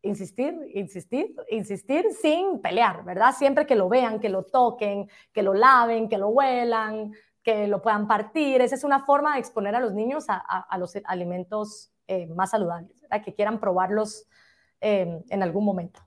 insistir, 0.02 0.56
insistir, 0.74 1.36
insistir 1.50 2.06
sin 2.22 2.62
pelear, 2.62 3.04
¿verdad? 3.04 3.34
Siempre 3.38 3.66
que 3.66 3.76
lo 3.76 3.90
vean, 3.90 4.20
que 4.20 4.30
lo 4.30 4.44
toquen, 4.44 5.10
que 5.34 5.44
lo 5.44 5.54
laven, 5.54 6.08
que 6.08 6.18
lo 6.18 6.30
huelan, 6.30 7.12
que 7.44 7.68
lo 7.68 7.82
puedan 7.82 8.08
partir. 8.08 8.62
Esa 8.62 8.76
es 8.76 8.84
una 8.84 9.06
forma 9.06 9.34
de 9.34 9.40
exponer 9.40 9.76
a 9.76 9.80
los 9.80 9.94
niños 9.94 10.26
a, 10.28 10.78
los 10.78 10.96
alimentos 11.06 11.92
eh, 12.08 12.28
más 12.28 12.52
saludables, 12.52 13.00
¿verdad? 13.02 13.24
Que 13.24 13.34
quieran 13.34 13.60
probarlos 13.60 14.28
eh, 14.82 15.22
en 15.30 15.44
algún 15.44 15.66
momento. 15.66 16.02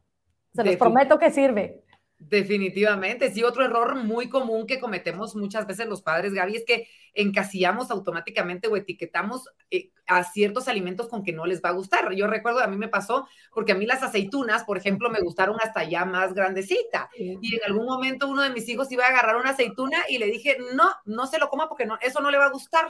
Se 0.55 0.65
los 0.65 0.77
prometo 0.77 1.19
que 1.19 1.31
sirve. 1.31 1.83
Definitivamente, 2.29 3.33
sí, 3.33 3.43
otro 3.43 3.65
error 3.65 3.97
muy 3.97 4.29
común 4.29 4.67
que 4.67 4.79
cometemos 4.79 5.35
muchas 5.35 5.67
veces 5.67 5.88
los 5.88 6.03
padres, 6.03 6.33
Gaby, 6.33 6.57
es 6.57 6.65
que 6.65 6.87
encasillamos 7.15 7.91
automáticamente 7.91 8.69
o 8.69 8.77
etiquetamos 8.77 9.49
eh, 9.71 9.91
a 10.07 10.23
ciertos 10.23 10.69
alimentos 10.69 11.09
con 11.09 11.25
que 11.25 11.33
no 11.33 11.47
les 11.47 11.61
va 11.61 11.71
a 11.71 11.73
gustar. 11.73 12.12
Yo 12.15 12.29
recuerdo, 12.29 12.61
a 12.61 12.69
mí 12.69 12.77
me 12.77 12.87
pasó, 12.87 13.27
porque 13.53 13.73
a 13.73 13.75
mí 13.75 13.87
las 13.87 14.05
aceitunas, 14.05 14.62
por 14.62 14.79
ejemplo, 14.79 15.11
me 15.11 15.21
gustaron 15.21 15.57
hasta 15.61 15.83
ya 15.83 16.05
más 16.05 16.33
grandecita. 16.33 17.11
Y 17.17 17.57
en 17.57 17.65
algún 17.67 17.87
momento 17.87 18.29
uno 18.29 18.43
de 18.43 18.51
mis 18.51 18.69
hijos 18.69 18.93
iba 18.93 19.05
a 19.05 19.09
agarrar 19.09 19.37
una 19.37 19.51
aceituna 19.51 19.99
y 20.09 20.19
le 20.19 20.27
dije, 20.27 20.59
no, 20.75 20.91
no 21.05 21.27
se 21.27 21.38
lo 21.38 21.49
coma 21.49 21.69
porque 21.69 21.87
no, 21.87 21.99
eso 22.01 22.21
no 22.21 22.31
le 22.31 22.38
va 22.38 22.47
a 22.47 22.53
gustar. 22.53 22.87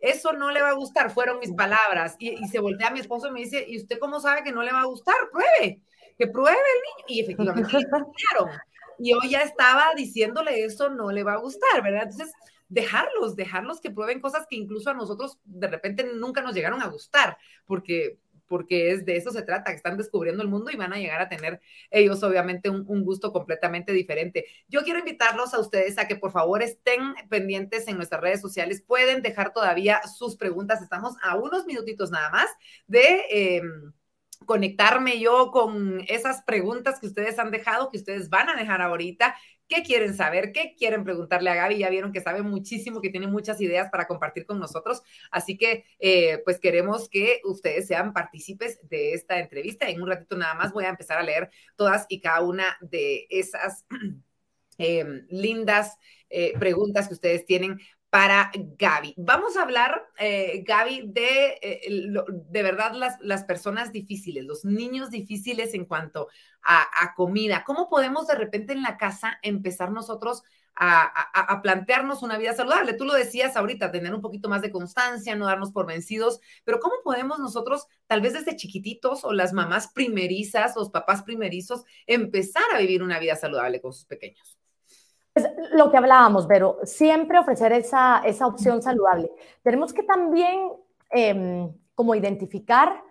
Eso 0.00 0.32
no 0.32 0.50
le 0.50 0.60
va 0.60 0.70
a 0.70 0.74
gustar, 0.74 1.10
fueron 1.10 1.38
mis 1.38 1.52
palabras. 1.52 2.16
Y, 2.18 2.30
y 2.30 2.48
se 2.48 2.58
voltea 2.58 2.88
a 2.88 2.90
mi 2.90 2.98
esposo 3.00 3.28
y 3.28 3.32
me 3.32 3.40
dice, 3.40 3.64
¿y 3.68 3.76
usted 3.76 3.98
cómo 4.00 4.18
sabe 4.18 4.42
que 4.42 4.50
no 4.50 4.62
le 4.62 4.72
va 4.72 4.80
a 4.80 4.86
gustar? 4.86 5.14
Pruebe 5.30 5.82
que 6.20 6.26
pruebe 6.26 6.58
el 6.58 6.82
niño. 6.82 7.04
Y 7.08 7.20
efectivamente, 7.20 7.70
claro. 7.70 8.52
Y 8.98 9.14
hoy 9.14 9.30
ya 9.30 9.40
estaba 9.42 9.94
diciéndole 9.96 10.62
eso 10.62 10.90
no 10.90 11.10
le 11.10 11.22
va 11.22 11.34
a 11.34 11.38
gustar, 11.38 11.82
¿verdad? 11.82 12.02
Entonces, 12.02 12.32
dejarlos, 12.68 13.34
dejarlos 13.34 13.80
que 13.80 13.90
prueben 13.90 14.20
cosas 14.20 14.46
que 14.48 14.56
incluso 14.56 14.90
a 14.90 14.94
nosotros 14.94 15.38
de 15.44 15.66
repente 15.66 16.04
nunca 16.04 16.42
nos 16.42 16.54
llegaron 16.54 16.82
a 16.82 16.88
gustar, 16.88 17.38
porque 17.66 18.18
porque 18.46 18.90
es 18.90 19.06
de 19.06 19.16
eso 19.16 19.30
se 19.30 19.42
trata, 19.42 19.70
que 19.70 19.76
están 19.76 19.96
descubriendo 19.96 20.42
el 20.42 20.48
mundo 20.48 20.72
y 20.72 20.76
van 20.76 20.92
a 20.92 20.98
llegar 20.98 21.20
a 21.20 21.28
tener 21.28 21.60
ellos 21.88 22.20
obviamente 22.24 22.68
un, 22.68 23.04
gusto 23.04 23.32
completamente 23.32 23.92
diferente. 23.92 24.44
Yo 24.66 24.82
quiero 24.82 24.98
invitarlos 24.98 25.54
a 25.54 25.60
ustedes 25.60 25.98
a 25.98 26.08
que 26.08 26.16
por 26.16 26.32
favor 26.32 26.60
estén 26.60 27.14
pendientes 27.28 27.86
en 27.86 27.94
nuestras 27.94 28.20
redes 28.20 28.40
sociales, 28.40 28.82
pueden 28.84 29.22
dejar 29.22 29.52
todavía 29.52 30.00
sus 30.02 30.34
preguntas, 30.34 30.82
estamos 30.82 31.14
a 31.22 31.36
unos 31.36 31.64
minutitos 31.64 32.10
nada 32.10 32.28
más 32.30 32.50
de... 32.88 33.22
Eh, 33.30 33.62
conectarme 34.46 35.20
yo 35.20 35.50
con 35.50 36.02
esas 36.08 36.42
preguntas 36.42 36.98
que 36.98 37.06
ustedes 37.06 37.38
han 37.38 37.50
dejado, 37.50 37.90
que 37.90 37.98
ustedes 37.98 38.30
van 38.30 38.48
a 38.48 38.56
dejar 38.56 38.82
ahorita. 38.82 39.36
qué 39.68 39.84
quieren 39.84 40.14
saber, 40.16 40.50
qué 40.52 40.74
quieren 40.76 41.04
preguntarle 41.04 41.48
a 41.50 41.54
Gaby. 41.54 41.78
Ya 41.78 41.90
vieron 41.90 42.12
que 42.12 42.20
sabe 42.20 42.42
muchísimo, 42.42 43.00
que 43.00 43.10
tiene 43.10 43.28
muchas 43.28 43.60
ideas 43.60 43.88
para 43.90 44.08
compartir 44.08 44.44
con 44.44 44.58
nosotros. 44.58 45.02
Así 45.30 45.56
que, 45.56 45.84
eh, 46.00 46.42
pues 46.44 46.58
queremos 46.58 47.08
que 47.08 47.40
ustedes 47.44 47.86
sean 47.86 48.12
partícipes 48.12 48.80
de 48.88 49.14
esta 49.14 49.38
entrevista. 49.38 49.88
En 49.88 50.02
un 50.02 50.08
ratito 50.08 50.36
nada 50.36 50.54
más 50.54 50.72
voy 50.72 50.84
a 50.86 50.88
empezar 50.88 51.18
a 51.18 51.22
leer 51.22 51.50
todas 51.76 52.06
y 52.08 52.20
cada 52.20 52.40
una 52.40 52.76
de 52.80 53.26
esas 53.30 53.86
em, 54.78 55.26
lindas 55.30 55.96
eh, 56.30 56.52
preguntas 56.58 57.06
que 57.06 57.14
ustedes 57.14 57.44
tienen 57.46 57.78
para 58.10 58.50
Gaby. 58.54 59.14
Vamos 59.16 59.56
a 59.56 59.62
hablar, 59.62 60.04
eh, 60.18 60.64
Gaby, 60.66 61.04
de, 61.06 61.58
eh, 61.62 62.12
de 62.28 62.62
verdad 62.62 62.92
las, 62.92 63.16
las, 63.20 63.44
personas 63.44 63.92
difíciles, 63.92 64.44
los 64.44 64.64
niños 64.64 65.10
difíciles 65.10 65.74
en 65.74 65.84
cuanto 65.84 66.28
a, 66.62 67.14
comida. 67.14 67.62
¿Cómo 67.64 67.88
podemos 67.88 68.26
de 68.26 68.34
repente 68.34 68.72
en 68.72 68.82
la 68.82 68.96
casa 68.96 69.38
empezar 69.42 69.92
nosotros 69.92 70.42
a, 70.74 71.02
a, 71.02 71.62
plantearnos 71.62 72.22
una 72.24 72.36
vida 72.36 72.52
saludable? 72.52 72.94
Tú 72.94 73.04
lo 73.04 73.14
decías 73.14 73.56
ahorita, 73.56 73.92
tener 73.92 74.12
un 74.12 74.20
poquito 74.20 74.48
más 74.48 74.62
de 74.62 74.72
constancia, 74.72 75.36
no 75.36 75.46
darnos 75.46 75.70
por 75.70 75.86
vencidos, 75.86 76.40
pero 76.64 76.80
¿cómo 76.80 76.96
podemos 77.04 77.38
nosotros, 77.38 77.86
tal 78.08 78.20
vez 78.20 78.32
desde 78.32 78.56
chiquititos 78.56 79.24
o 79.24 79.32
las 79.32 79.52
mamás 79.52 79.92
primerizas, 79.92 80.74
los 80.74 80.90
papás 80.90 81.22
primerizos, 81.22 81.84
empezar 82.06 82.64
a 82.74 82.78
vivir 82.78 83.04
una 83.04 83.20
vida 83.20 83.36
saludable 83.36 83.80
con 83.80 83.92
sus 83.92 84.06
pequeños? 84.06 84.59
Es 85.40 85.72
lo 85.72 85.90
que 85.90 85.96
hablábamos, 85.96 86.46
pero 86.46 86.78
siempre 86.84 87.38
ofrecer 87.38 87.72
esa, 87.72 88.22
esa 88.24 88.46
opción 88.46 88.82
saludable. 88.82 89.30
Tenemos 89.62 89.92
que 89.92 90.02
también 90.02 90.72
em, 91.10 91.72
como 91.94 92.14
identificar 92.14 93.02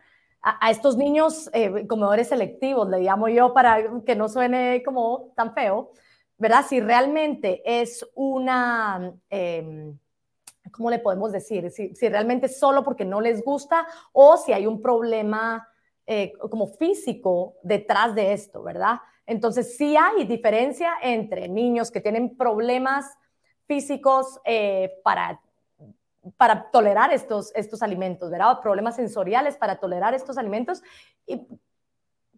a, 0.42 0.72
estos 0.72 0.96
niños 0.96 1.50
eh, 1.54 1.86
comedores 1.88 2.30
selectivos, 2.30 2.90
le 2.90 3.02
llamo 3.02 3.28
yo 3.28 3.54
para 3.54 4.02
que 4.06 4.16
no 4.16 4.30
suene 4.30 4.82
como 4.84 5.34
tan 5.36 5.54
feo, 5.54 5.92
¿verdad? 6.38 6.66
Si 6.68 6.80
realmente 6.80 7.62
es 7.66 8.06
una, 8.16 9.14
eh, 9.30 9.94
¿cómo 10.72 10.90
le 10.90 11.00
podemos 11.00 11.32
decir? 11.32 11.70
Si, 11.72 11.94
si, 11.94 12.08
realmente 12.08 12.46
es 12.46 12.58
solo 12.58 12.84
porque 12.84 13.04
no 13.04 13.20
les 13.20 13.44
gusta 13.44 13.86
o 14.14 14.38
si 14.38 14.54
hay 14.54 14.66
un 14.66 14.82
problema 14.82 15.68
eh, 16.08 16.34
como 16.50 16.68
físico 16.68 17.56
detrás 17.62 18.16
de 18.16 18.34
esto, 18.34 18.64
¿verdad? 18.64 19.00
Entonces, 19.30 19.78
sí 19.78 19.96
hay 19.96 20.26
diferencia 20.26 20.94
entre 21.04 21.48
niños 21.48 21.92
que 21.92 22.02
tienen 22.02 22.36
problemas 22.36 23.18
físicos 23.68 24.40
eh, 24.44 24.92
para, 25.04 25.40
para 26.36 26.72
tolerar 26.72 27.14
estos, 27.14 27.52
estos 27.56 27.84
alimentos, 27.84 28.32
¿verdad? 28.32 28.60
Problemas 28.60 28.96
sensoriales 28.96 29.56
para 29.56 29.76
tolerar 29.76 30.16
estos 30.16 30.40
alimentos 30.40 30.82
y 31.28 31.48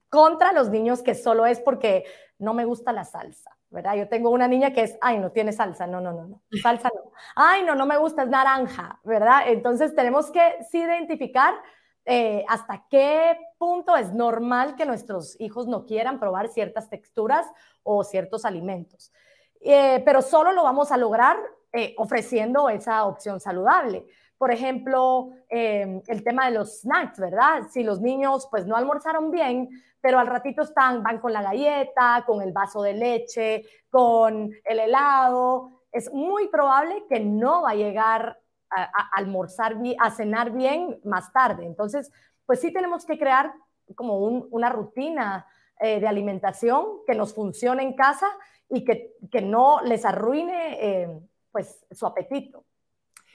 contra 0.10 0.52
los 0.52 0.70
niños 0.70 1.02
que 1.02 1.16
solo 1.16 1.46
es 1.46 1.62
porque 1.62 2.04
no 2.38 2.54
me 2.54 2.66
gusta 2.66 2.92
la 2.92 3.06
salsa, 3.06 3.56
¿verdad? 3.70 3.96
Yo 3.96 4.10
tengo 4.10 4.30
una 4.30 4.50
niña 4.50 4.74
que 4.74 4.82
es, 4.82 4.98
ay, 5.00 5.18
no 5.18 5.32
tiene 5.32 5.54
salsa, 5.54 5.88
no, 5.88 6.02
no, 6.02 6.12
no, 6.12 6.28
no, 6.28 6.42
salsa 6.62 6.90
no. 6.94 7.14
Ay, 7.38 7.64
no, 7.64 7.74
no 7.76 7.86
me 7.86 7.98
gusta, 7.98 8.24
es 8.24 8.30
naranja, 8.30 9.00
¿verdad? 9.06 9.44
Entonces 9.46 9.96
tenemos 9.96 10.30
que 10.30 10.58
sí 10.70 10.80
identificar 10.80 11.54
eh, 12.06 12.44
hasta 12.48 12.86
qué 12.90 13.38
punto 13.58 13.96
es 13.96 14.14
normal 14.14 14.76
que 14.76 14.86
nuestros 14.86 15.40
hijos 15.40 15.68
no 15.68 15.86
quieran 15.86 16.20
probar 16.20 16.48
ciertas 16.48 16.90
texturas 16.90 17.46
o 17.84 18.04
ciertos 18.04 18.46
alimentos. 18.46 19.12
Eh, 19.60 20.02
pero 20.04 20.22
solo 20.22 20.52
lo 20.52 20.64
vamos 20.64 20.92
a 20.92 20.98
lograr 20.98 21.38
eh, 21.72 21.94
ofreciendo 21.98 22.70
esa 22.70 23.06
opción 23.06 23.40
saludable. 23.40 24.06
Por 24.38 24.52
ejemplo, 24.52 25.30
el 25.50 26.24
tema 26.24 26.48
de 26.48 26.58
los 26.58 26.80
snacks, 26.82 27.20
¿verdad? 27.20 27.68
Si 27.70 27.84
los 27.84 28.02
niños 28.02 28.48
pues 28.50 28.66
no 28.66 28.76
almorzaron 28.76 29.30
bien, 29.30 29.70
pero 30.02 30.18
al 30.18 30.26
ratito 30.26 30.64
están, 30.64 31.04
van 31.04 31.20
con 31.20 31.32
la 31.32 31.44
galleta, 31.44 32.24
con 32.26 32.42
el 32.42 32.52
vaso 32.52 32.82
de 32.82 32.96
leche, 32.96 33.64
con 33.92 34.52
el 34.66 34.80
helado, 34.80 35.82
es 35.92 36.12
muy 36.12 36.48
probable 36.48 37.04
que 37.10 37.20
no 37.20 37.64
va 37.64 37.72
a 37.72 37.76
llegar 37.76 38.40
a, 38.72 39.10
almorzar, 39.14 39.76
a 40.00 40.12
cenar 40.12 40.52
bien 40.52 41.00
más 41.04 41.32
tarde. 41.34 41.66
Entonces, 41.66 42.12
pues 42.46 42.62
sí 42.62 42.72
tenemos 42.72 43.06
que 43.06 43.18
crear 43.18 43.54
como 43.96 44.18
una 44.18 44.70
rutina 44.70 45.46
eh, 45.80 46.00
de 46.00 46.08
alimentación 46.08 46.86
que 47.06 47.16
nos 47.16 47.34
funcione 47.34 47.84
en 47.84 47.96
casa 47.96 48.28
y 48.70 48.84
que, 48.86 49.14
que 49.32 49.42
no 49.42 49.82
les 49.82 50.06
arruine 50.06 50.78
eh, 50.80 51.10
pues 51.52 51.86
su 51.92 52.06
apetito. 52.06 52.64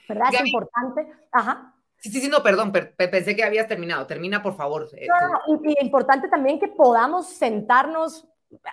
¿Verdad? 0.07 0.29
es 0.33 0.45
importante. 0.45 1.11
Ajá. 1.31 1.73
Sí, 1.97 2.09
sí, 2.09 2.21
sí, 2.21 2.29
no, 2.29 2.41
perdón, 2.41 2.71
pensé 2.71 3.35
que 3.35 3.43
habías 3.43 3.67
terminado. 3.67 4.07
Termina, 4.07 4.41
por 4.41 4.55
favor. 4.55 4.87
Eh, 4.93 5.07
no, 5.07 5.59
y, 5.61 5.71
y, 5.71 5.83
importante 5.83 6.29
también 6.29 6.59
que 6.59 6.67
podamos 6.67 7.27
sentarnos 7.27 8.27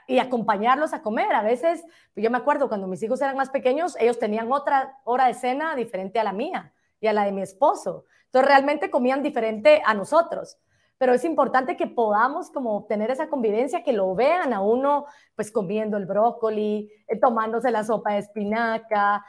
y 0.06 0.18
acompañarlos 0.18 0.92
a 0.92 1.02
comer. 1.02 1.32
A 1.32 1.42
veces, 1.42 1.84
yo 2.16 2.30
me 2.30 2.38
acuerdo 2.38 2.68
cuando 2.68 2.86
mis 2.86 3.02
hijos 3.02 3.20
eran 3.20 3.36
más 3.36 3.50
pequeños, 3.50 3.96
ellos 3.98 4.18
tenían 4.18 4.52
otra 4.52 4.98
hora 5.04 5.26
de 5.26 5.34
cena 5.34 5.74
diferente 5.74 6.18
a 6.18 6.24
la 6.24 6.32
mía 6.32 6.72
y 7.00 7.06
a 7.06 7.12
la 7.12 7.24
de 7.24 7.32
mi 7.32 7.42
esposo. 7.42 8.06
Entonces 8.26 8.48
realmente 8.48 8.90
comían 8.90 9.22
diferente 9.22 9.82
a 9.84 9.94
nosotros. 9.94 10.58
Pero 10.98 11.12
es 11.12 11.24
importante 11.24 11.76
que 11.76 11.86
podamos 11.86 12.50
como 12.50 12.86
tener 12.86 13.10
esa 13.10 13.28
convivencia, 13.28 13.82
que 13.82 13.92
lo 13.92 14.14
vean 14.14 14.52
a 14.52 14.60
uno 14.60 15.06
pues 15.34 15.50
comiendo 15.50 15.96
el 15.96 16.06
brócoli, 16.06 16.90
eh, 17.08 17.18
tomándose 17.18 17.70
la 17.70 17.84
sopa 17.84 18.12
de 18.12 18.18
espinaca. 18.18 19.24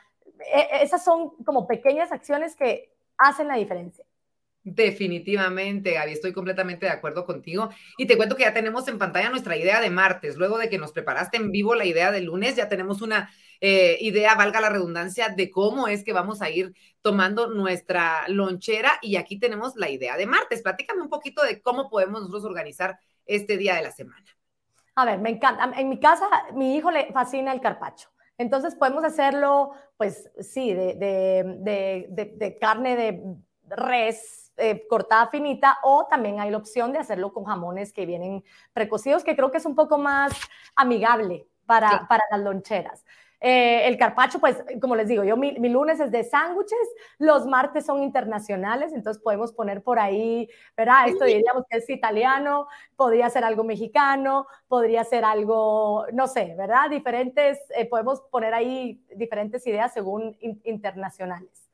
E, 0.53 0.59
e, 0.59 0.83
esas 0.83 1.03
son 1.03 1.31
como 1.43 1.65
pequeñas 1.65 2.11
acciones 2.11 2.55
que 2.55 2.93
hacen 3.17 3.47
la 3.47 3.55
diferencia. 3.55 4.04
Definitivamente, 4.67 5.91
Gaby, 5.91 6.13
estoy 6.13 6.33
completamente 6.33 6.87
de 6.87 6.91
acuerdo 6.91 7.23
contigo. 7.23 7.69
Y 7.99 8.07
te 8.07 8.17
cuento 8.17 8.35
que 8.35 8.45
ya 8.45 8.53
tenemos 8.53 8.87
en 8.87 8.97
pantalla 8.97 9.29
nuestra 9.29 9.55
idea 9.55 9.79
de 9.79 9.91
martes. 9.91 10.37
Luego 10.37 10.57
de 10.57 10.69
que 10.69 10.79
nos 10.79 10.91
preparaste 10.91 11.37
en 11.37 11.51
vivo 11.51 11.75
la 11.75 11.85
idea 11.85 12.11
de 12.11 12.21
lunes, 12.21 12.55
ya 12.55 12.67
tenemos 12.67 13.03
una 13.03 13.29
eh, 13.61 13.99
idea, 14.01 14.33
valga 14.33 14.59
la 14.61 14.69
redundancia, 14.69 15.29
de 15.29 15.51
cómo 15.51 15.87
es 15.87 16.03
que 16.03 16.13
vamos 16.13 16.41
a 16.41 16.49
ir 16.49 16.73
tomando 17.03 17.45
nuestra 17.45 18.27
lonchera. 18.27 18.93
Y 19.03 19.17
aquí 19.17 19.37
tenemos 19.37 19.75
la 19.75 19.87
idea 19.87 20.17
de 20.17 20.25
martes. 20.25 20.63
Platícame 20.63 21.03
un 21.03 21.09
poquito 21.09 21.43
de 21.43 21.61
cómo 21.61 21.87
podemos 21.87 22.21
nosotros 22.21 22.45
organizar 22.45 22.97
este 23.27 23.57
día 23.57 23.75
de 23.75 23.83
la 23.83 23.91
semana. 23.91 24.25
A 24.95 25.05
ver, 25.05 25.19
me 25.19 25.29
encanta. 25.29 25.79
En 25.79 25.89
mi 25.89 25.99
casa, 25.99 26.25
mi 26.55 26.75
hijo 26.75 26.89
le 26.89 27.13
fascina 27.13 27.53
el 27.53 27.61
carpacho. 27.61 28.09
Entonces 28.39 28.73
podemos 28.73 29.03
hacerlo, 29.03 29.73
pues 29.95 30.27
sí, 30.39 30.73
de, 30.73 30.95
de, 30.95 32.07
de, 32.09 32.33
de 32.35 32.57
carne 32.57 32.95
de 32.95 33.21
res 33.69 34.44
eh, 34.57 34.87
cortada 34.87 35.27
finita 35.27 35.79
o 35.83 36.07
también 36.07 36.39
hay 36.39 36.51
la 36.51 36.57
opción 36.57 36.91
de 36.93 36.99
hacerlo 36.99 37.33
con 37.33 37.45
jamones 37.45 37.93
que 37.93 38.05
vienen 38.05 38.43
precocidos, 38.73 39.23
que 39.23 39.35
creo 39.35 39.51
que 39.51 39.57
es 39.57 39.65
un 39.65 39.75
poco 39.75 39.97
más 39.97 40.33
amigable 40.75 41.47
para, 41.65 42.07
para 42.07 42.23
las 42.31 42.41
loncheras. 42.41 43.03
Eh, 43.47 43.87
el 43.87 43.97
carpacho, 43.97 44.39
pues, 44.39 44.63
como 44.81 44.95
les 44.95 45.07
digo, 45.07 45.23
yo 45.23 45.37
mi, 45.37 45.51
lunes 45.69 45.99
es 45.99 46.09
de 46.09 46.23
sándwiches, 46.23 46.79
los 47.19 47.45
martes 47.45 47.85
son 47.85 48.01
internacionales, 48.01 48.91
entonces 48.91 49.21
podemos 49.21 49.51
poner 49.51 49.83
por 49.83 49.99
ahí, 49.99 50.49
¿verdad? 50.75 51.07
Esto 51.07 51.25
diríamos 51.25 51.63
que 51.69 51.77
es 51.77 51.89
italiano, 51.89 52.67
podría 52.95 53.29
ser 53.29 53.43
algo 53.43 53.63
mexicano, 53.63 54.47
podría 54.67 55.03
ser 55.03 55.25
algo, 55.25 56.05
no 56.13 56.27
sé, 56.27 56.55
¿verdad? 56.57 56.89
Diferentes, 56.89 57.59
eh, 57.75 57.85
podemos 57.87 58.21
poner 58.31 58.53
ahí 58.53 59.03
diferentes 59.15 59.67
ideas 59.67 59.93
según 59.93 60.35
internacionales. 60.63 61.64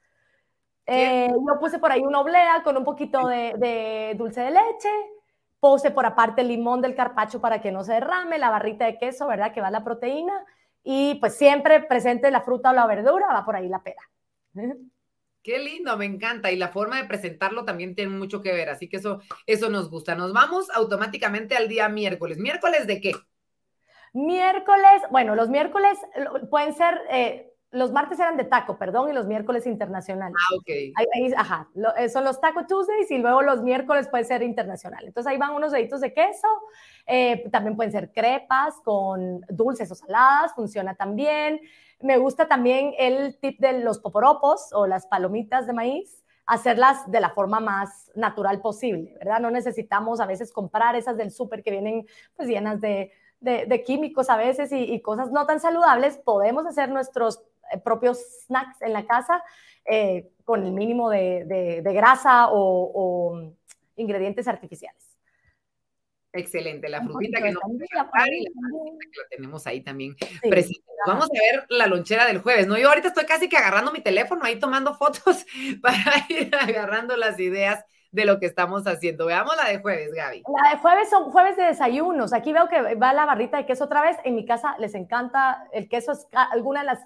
Eh, 0.85 1.29
yo 1.29 1.59
puse 1.59 1.79
por 1.79 1.91
ahí 1.91 2.01
una 2.01 2.19
oblea 2.19 2.63
con 2.63 2.75
un 2.77 2.83
poquito 2.83 3.27
de, 3.27 4.15
dulce 4.17 4.41
de 4.41 4.51
leche. 4.51 4.89
Puse 5.59 5.91
por 5.91 6.05
aparte 6.05 6.41
el 6.41 6.47
limón 6.47 6.81
del 6.81 6.95
carpacho 6.95 7.39
para 7.39 7.61
que 7.61 7.71
no 7.71 7.83
se 7.83 7.93
derrame, 7.93 8.39
la 8.39 8.49
barrita 8.49 8.85
de 8.85 8.97
queso, 8.97 9.27
¿verdad? 9.27 9.53
Que 9.53 9.61
va 9.61 9.69
la 9.69 9.83
proteína. 9.83 10.33
Y 10.83 11.15
pues 11.15 11.35
siempre 11.35 11.81
presente 11.83 12.31
la 12.31 12.41
fruta 12.41 12.71
o 12.71 12.73
la 12.73 12.87
verdura, 12.87 13.27
va 13.31 13.45
por 13.45 13.55
ahí 13.55 13.69
la 13.69 13.83
pera. 13.83 14.01
Qué 15.43 15.57
lindo, 15.57 15.95
me 15.97 16.05
encanta. 16.05 16.51
Y 16.51 16.55
la 16.55 16.69
forma 16.69 16.97
de 16.97 17.07
presentarlo 17.07 17.65
también 17.65 17.95
tiene 17.95 18.11
mucho 18.11 18.41
que 18.41 18.53
ver. 18.53 18.69
Así 18.69 18.87
que 18.87 18.97
eso, 18.97 19.21
eso 19.47 19.69
nos 19.69 19.89
gusta. 19.89 20.15
Nos 20.15 20.33
vamos 20.33 20.69
automáticamente 20.71 21.55
al 21.55 21.67
día 21.67 21.89
miércoles. 21.89 22.37
¿Miércoles 22.37 22.85
de 22.85 23.01
qué? 23.01 23.13
Miércoles, 24.13 25.01
bueno, 25.09 25.35
los 25.35 25.49
miércoles 25.49 25.97
pueden 26.49 26.73
ser 26.73 26.99
eh, 27.09 27.50
los 27.71 27.93
martes 27.93 28.19
eran 28.19 28.35
de 28.35 28.43
taco, 28.43 28.77
perdón, 28.77 29.09
y 29.09 29.13
los 29.13 29.27
miércoles 29.27 29.65
internacionales. 29.65 30.35
Ah, 30.37 30.55
ok. 30.57 30.69
Ahí, 30.95 31.33
ajá, 31.35 31.69
eh, 31.97 32.09
son 32.09 32.25
los 32.25 32.41
Taco 32.41 32.65
Tuesdays 32.67 33.09
y 33.09 33.17
luego 33.17 33.41
los 33.41 33.61
miércoles 33.61 34.09
puede 34.09 34.25
ser 34.25 34.43
internacional. 34.43 35.05
Entonces 35.05 35.31
ahí 35.31 35.37
van 35.37 35.53
unos 35.53 35.71
deditos 35.71 36.01
de 36.01 36.13
queso, 36.13 36.47
eh, 37.07 37.49
también 37.49 37.77
pueden 37.77 37.93
ser 37.93 38.11
crepas 38.11 38.75
con 38.83 39.41
dulces 39.49 39.89
o 39.89 39.95
saladas, 39.95 40.53
funciona 40.53 40.95
también. 40.95 41.61
Me 42.01 42.17
gusta 42.17 42.47
también 42.49 42.93
el 42.97 43.39
tip 43.39 43.59
de 43.59 43.79
los 43.79 43.99
poporopos 43.99 44.73
o 44.73 44.85
las 44.85 45.07
palomitas 45.07 45.65
de 45.65 45.71
maíz, 45.71 46.25
hacerlas 46.45 47.09
de 47.09 47.21
la 47.21 47.29
forma 47.29 47.61
más 47.61 48.11
natural 48.15 48.59
posible, 48.59 49.15
¿verdad? 49.17 49.39
No 49.39 49.49
necesitamos 49.49 50.19
a 50.19 50.25
veces 50.25 50.51
comprar 50.51 50.97
esas 50.97 51.15
del 51.15 51.31
súper 51.31 51.63
que 51.63 51.71
vienen 51.71 52.05
pues 52.35 52.49
llenas 52.49 52.81
de, 52.81 53.13
de, 53.39 53.83
químicos 53.83 54.29
a 54.29 54.35
veces 54.35 54.73
y, 54.73 54.83
y, 54.83 55.01
cosas 55.01 55.31
no 55.31 55.45
tan 55.45 55.59
saludables, 55.61 56.17
podemos 56.17 56.65
hacer 56.65 56.89
nuestros 56.89 57.43
propios 57.83 58.19
snacks 58.45 58.81
en 58.81 58.93
la 58.93 59.05
casa 59.05 59.43
eh, 59.85 60.31
con 60.43 60.65
el 60.65 60.71
mínimo 60.71 61.09
de, 61.09 61.81
grasa 61.83 62.47
o, 62.49 63.53
ingredientes 63.95 64.47
artificiales. 64.47 65.17
Excelente, 66.33 66.87
la 66.87 67.01
frutita 67.01 67.41
que 67.41 67.51
no 67.51 67.59
y 67.73 67.95
la 67.95 68.09
que 68.09 69.35
tenemos 69.35 69.67
ahí 69.67 69.81
también 69.81 70.15
presente. 70.49 70.81
Vamos 71.05 71.25
a 71.25 71.33
ver 71.33 71.65
la 71.69 71.87
lonchera 71.87 72.25
del 72.25 72.39
jueves, 72.39 72.67
¿no? 72.67 72.77
Yo 72.77 72.87
ahorita 72.87 73.09
estoy 73.09 73.25
casi 73.25 73.49
que 73.49 73.57
agarrando 73.57 73.91
mi 73.91 74.01
teléfono 74.01 74.43
ahí 74.43 74.57
tomando 74.57 74.93
fotos 74.97 75.45
para 75.81 76.25
ir 76.29 76.55
agarrando 76.55 77.17
las 77.17 77.39
ideas 77.39 77.83
de 78.11 78.25
lo 78.25 78.39
que 78.39 78.45
estamos 78.45 78.85
haciendo. 78.87 79.25
Veamos 79.25 79.55
la 79.55 79.69
de 79.69 79.79
jueves, 79.79 80.13
Gaby. 80.13 80.43
La 80.63 80.71
de 80.71 80.77
jueves 80.77 81.09
son 81.09 81.31
jueves 81.31 81.57
de 81.57 81.63
desayunos. 81.63 82.33
Aquí 82.33 82.53
veo 82.53 82.67
que 82.67 82.95
va 82.95 83.13
la 83.13 83.25
barrita 83.25 83.57
de 83.57 83.65
queso 83.65 83.85
otra 83.85 84.01
vez. 84.01 84.17
En 84.23 84.35
mi 84.35 84.45
casa 84.45 84.75
les 84.79 84.95
encanta 84.95 85.67
el 85.71 85.87
queso, 85.87 86.11
es 86.11 86.27
alguna 86.33 86.81
de 86.81 86.87
las 86.87 86.99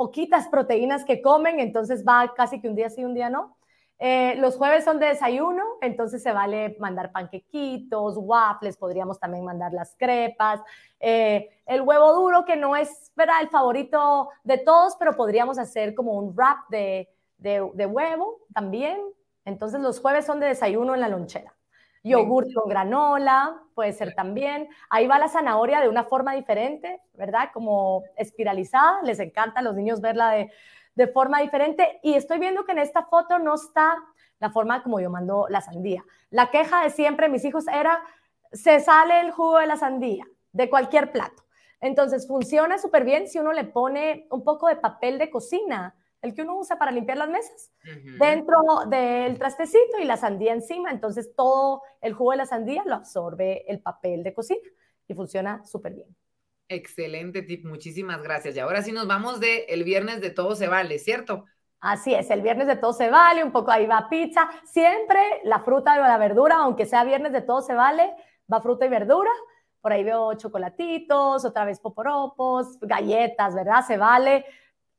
poquitas 0.00 0.48
proteínas 0.48 1.04
que 1.04 1.20
comen, 1.20 1.60
entonces 1.60 2.06
va 2.08 2.32
casi 2.34 2.58
que 2.58 2.70
un 2.70 2.74
día 2.74 2.88
sí, 2.88 3.04
un 3.04 3.12
día 3.12 3.28
no. 3.28 3.58
Eh, 3.98 4.34
los 4.38 4.56
jueves 4.56 4.82
son 4.82 4.98
de 4.98 5.08
desayuno, 5.08 5.62
entonces 5.82 6.22
se 6.22 6.32
vale 6.32 6.74
mandar 6.80 7.12
panquequitos, 7.12 8.14
waffles, 8.16 8.78
podríamos 8.78 9.20
también 9.20 9.44
mandar 9.44 9.74
las 9.74 9.94
crepas, 9.98 10.62
eh, 11.00 11.50
el 11.66 11.82
huevo 11.82 12.14
duro, 12.14 12.46
que 12.46 12.56
no 12.56 12.76
es 12.76 13.12
¿verdad? 13.14 13.42
el 13.42 13.50
favorito 13.50 14.30
de 14.42 14.56
todos, 14.56 14.96
pero 14.98 15.14
podríamos 15.14 15.58
hacer 15.58 15.94
como 15.94 16.14
un 16.14 16.34
wrap 16.34 16.70
de, 16.70 17.10
de, 17.36 17.60
huevo 17.60 18.38
también. 18.54 19.02
Entonces 19.44 19.82
los 19.82 20.00
jueves 20.00 20.24
son 20.24 20.40
de 20.40 20.46
desayuno 20.46 20.94
en 20.94 21.02
la 21.02 21.08
lonchera. 21.08 21.54
Yogur 22.02 22.52
con 22.54 22.68
granola, 22.68 23.62
puede 23.74 23.92
ser 23.92 24.14
también. 24.14 24.68
Ahí 24.88 25.06
va 25.06 25.18
la 25.18 25.28
zanahoria 25.28 25.80
de 25.80 25.88
una 25.88 26.04
forma 26.04 26.34
diferente, 26.34 27.00
¿verdad? 27.14 27.50
Como 27.52 28.04
espiralizada. 28.16 29.02
Les 29.02 29.20
encanta 29.20 29.60
a 29.60 29.62
los 29.62 29.74
niños 29.74 30.00
verla 30.00 30.30
de, 30.30 30.50
de 30.94 31.08
forma 31.08 31.40
diferente. 31.40 32.00
Y 32.02 32.14
estoy 32.14 32.38
viendo 32.38 32.64
que 32.64 32.72
en 32.72 32.78
esta 32.78 33.04
foto 33.04 33.38
no 33.38 33.54
está 33.54 33.96
la 34.38 34.50
forma 34.50 34.82
como 34.82 35.00
yo 35.00 35.10
mando 35.10 35.46
la 35.48 35.60
sandía. 35.60 36.04
La 36.30 36.50
queja 36.50 36.82
de 36.82 36.90
siempre 36.90 37.28
mis 37.28 37.44
hijos 37.44 37.66
era, 37.68 38.02
se 38.52 38.80
sale 38.80 39.20
el 39.20 39.30
jugo 39.30 39.58
de 39.58 39.66
la 39.66 39.76
sandía, 39.76 40.26
de 40.52 40.70
cualquier 40.70 41.12
plato. 41.12 41.44
Entonces 41.80 42.26
funciona 42.26 42.78
súper 42.78 43.04
bien 43.04 43.28
si 43.28 43.38
uno 43.38 43.52
le 43.52 43.64
pone 43.64 44.26
un 44.30 44.42
poco 44.42 44.68
de 44.68 44.76
papel 44.76 45.18
de 45.18 45.30
cocina, 45.30 45.94
el 46.22 46.34
que 46.34 46.42
uno 46.42 46.58
usa 46.58 46.78
para 46.78 46.92
limpiar 46.92 47.18
las 47.18 47.28
mesas, 47.28 47.72
dentro 48.18 48.58
del 48.88 49.38
trastecito 49.38 49.98
y 50.00 50.04
la 50.04 50.16
sandía 50.16 50.52
encima. 50.52 50.90
Entonces 50.90 51.34
todo 51.34 51.82
el 52.00 52.12
jugo 52.12 52.32
de 52.32 52.38
la 52.38 52.46
sandía 52.46 52.82
lo 52.84 52.96
absorbe 52.96 53.70
el 53.70 53.80
papel 53.80 54.22
de 54.22 54.34
cocina 54.34 54.68
y 55.08 55.14
funciona 55.14 55.64
súper 55.64 55.94
bien. 55.94 56.16
Excelente 56.68 57.42
tip, 57.42 57.64
muchísimas 57.64 58.22
gracias. 58.22 58.54
Y 58.54 58.60
ahora 58.60 58.82
sí 58.82 58.92
nos 58.92 59.06
vamos 59.06 59.40
de 59.40 59.64
el 59.68 59.82
viernes 59.82 60.20
de 60.20 60.30
todo 60.30 60.54
se 60.54 60.68
vale, 60.68 60.98
¿cierto? 60.98 61.46
Así 61.80 62.14
es, 62.14 62.30
el 62.30 62.42
viernes 62.42 62.66
de 62.66 62.76
todo 62.76 62.92
se 62.92 63.08
vale, 63.08 63.42
un 63.42 63.52
poco 63.52 63.70
ahí 63.70 63.86
va 63.86 64.08
pizza, 64.10 64.50
siempre 64.64 65.18
la 65.44 65.60
fruta 65.60 65.94
o 65.94 66.02
la 66.02 66.18
verdura, 66.18 66.56
aunque 66.56 66.84
sea 66.84 67.04
viernes 67.04 67.32
de 67.32 67.40
todo 67.40 67.62
se 67.62 67.74
vale, 67.74 68.14
va 68.52 68.60
fruta 68.60 68.84
y 68.84 68.90
verdura. 68.90 69.30
Por 69.80 69.92
ahí 69.92 70.04
veo 70.04 70.34
chocolatitos, 70.34 71.44
otra 71.46 71.64
vez 71.64 71.80
poporopos, 71.80 72.78
galletas, 72.80 73.54
¿verdad? 73.54 73.82
Se 73.86 73.96
vale. 73.96 74.44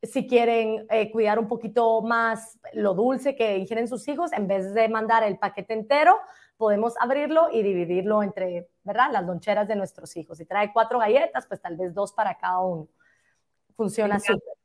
Si 0.03 0.27
quieren 0.27 0.87
eh, 0.89 1.11
cuidar 1.11 1.37
un 1.37 1.47
poquito 1.47 2.01
más 2.01 2.59
lo 2.73 2.93
dulce 2.93 3.35
que 3.35 3.57
ingieren 3.57 3.87
sus 3.87 4.07
hijos, 4.07 4.33
en 4.33 4.47
vez 4.47 4.73
de 4.73 4.89
mandar 4.89 5.23
el 5.23 5.37
paquete 5.37 5.73
entero, 5.73 6.17
podemos 6.57 6.95
abrirlo 6.99 7.49
y 7.51 7.63
dividirlo 7.63 8.23
entre, 8.23 8.69
¿verdad? 8.83 9.09
Las 9.11 9.25
loncheras 9.25 9.67
de 9.67 9.75
nuestros 9.75 10.15
hijos. 10.17 10.37
Si 10.37 10.45
trae 10.45 10.71
cuatro 10.73 10.99
galletas, 10.99 11.45
pues 11.47 11.61
tal 11.61 11.77
vez 11.77 11.93
dos 11.93 12.13
para 12.13 12.37
cada 12.37 12.59
uno. 12.61 12.87
Funciona 13.75 14.19
súper. 14.19 14.60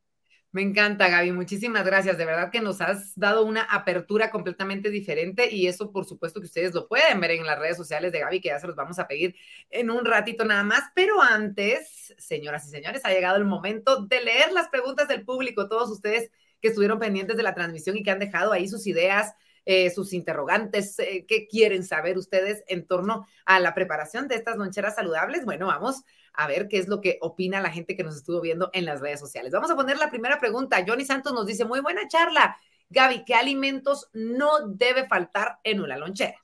Me 0.57 0.63
encanta, 0.63 1.09
Gaby. 1.11 1.33
Muchísimas 1.33 1.85
gracias. 1.85 2.17
De 2.17 2.25
verdad 2.25 2.51
que 2.51 2.63
nos 2.63 2.81
has 2.81 3.15
dado 3.15 3.45
una 3.45 3.61
apertura 3.65 4.31
completamente 4.31 4.89
diferente 4.89 5.55
y 5.55 5.67
eso, 5.67 5.93
por 5.93 6.07
supuesto, 6.07 6.41
que 6.41 6.47
ustedes 6.47 6.73
lo 6.73 6.89
pueden 6.89 7.21
ver 7.21 7.33
en 7.33 7.45
las 7.45 7.59
redes 7.59 7.77
sociales 7.77 8.11
de 8.11 8.21
Gaby, 8.21 8.41
que 8.41 8.49
ya 8.49 8.59
se 8.59 8.67
los 8.67 8.75
vamos 8.75 8.99
a 8.99 9.07
pedir 9.07 9.37
en 9.69 9.91
un 9.91 10.07
ratito 10.07 10.47
nada 10.47 10.65
más. 10.65 10.85
Pero 10.95 11.21
antes, 11.21 12.15
señoras 12.17 12.67
y 12.67 12.71
señores, 12.71 13.03
ha 13.05 13.11
llegado 13.11 13.37
el 13.37 13.45
momento 13.45 14.07
de 14.07 14.23
leer 14.23 14.51
las 14.53 14.71
preguntas 14.71 15.09
del 15.09 15.27
público. 15.27 15.69
Todos 15.69 15.91
ustedes 15.91 16.31
que 16.63 16.69
estuvieron 16.69 16.99
pendientes 16.99 17.37
de 17.37 17.43
la 17.43 17.55
transmisión 17.55 17.99
y 17.99 18.03
que 18.03 18.13
han 18.13 18.19
dejado 18.19 18.53
ahí 18.53 18.67
sus 18.67 18.87
ideas, 18.87 19.35
eh, 19.67 19.91
sus 19.91 20.15
interrogantes, 20.15 20.99
eh, 21.01 21.27
qué 21.29 21.49
quieren 21.49 21.85
saber 21.85 22.17
ustedes 22.17 22.65
en 22.69 22.87
torno 22.87 23.27
a 23.45 23.61
la 23.61 23.75
preparación 23.75 24.27
de 24.27 24.37
estas 24.37 24.57
loncheras 24.57 24.95
saludables. 24.95 25.45
Bueno, 25.45 25.67
vamos 25.67 26.03
a 26.37 26.47
ver 26.47 26.69
qué 26.69 26.79
es 26.79 26.87
lo 26.87 27.01
que 27.01 27.19
opina 27.21 27.61
la 27.61 27.71
gente 27.71 27.97
que 27.97 28.05
nos 28.05 28.17
estuvo 28.17 28.41
viendo 28.41 28.71
en 28.73 28.85
las 28.85 29.01
redes 29.01 29.21
sociales. 29.21 29.53
Vamos 29.53 29.71
a 29.71 29.77
poner 29.77 29.99
la 29.99 30.11
primera 30.11 30.39
pregunta. 30.39 30.85
Johnny 30.87 31.05
Santos 31.05 31.33
nos 31.33 31.47
dice, 31.47 31.65
muy 31.65 31.81
buena 31.81 32.07
charla. 32.09 32.57
Gaby, 32.91 33.25
¿qué 33.25 33.35
alimentos 33.35 34.09
no 34.13 34.69
debe 34.69 35.07
faltar 35.07 35.59
en 35.65 35.81
una 35.81 35.97
lonchera? 35.97 36.37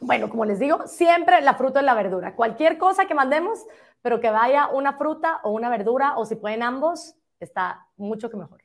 Bueno, 0.00 0.28
como 0.28 0.44
les 0.44 0.58
digo, 0.58 0.86
siempre 0.86 1.40
la 1.40 1.54
fruta 1.54 1.80
y 1.80 1.84
la 1.84 1.94
verdura. 1.94 2.34
Cualquier 2.34 2.78
cosa 2.78 3.06
que 3.06 3.14
mandemos, 3.14 3.64
pero 4.02 4.20
que 4.20 4.30
vaya 4.30 4.68
una 4.68 4.96
fruta 4.96 5.40
o 5.42 5.50
una 5.50 5.70
verdura, 5.70 6.16
o 6.16 6.26
si 6.26 6.36
pueden 6.36 6.62
ambos, 6.62 7.14
está 7.40 7.86
mucho 7.96 8.30
que 8.30 8.36
mejor. 8.36 8.62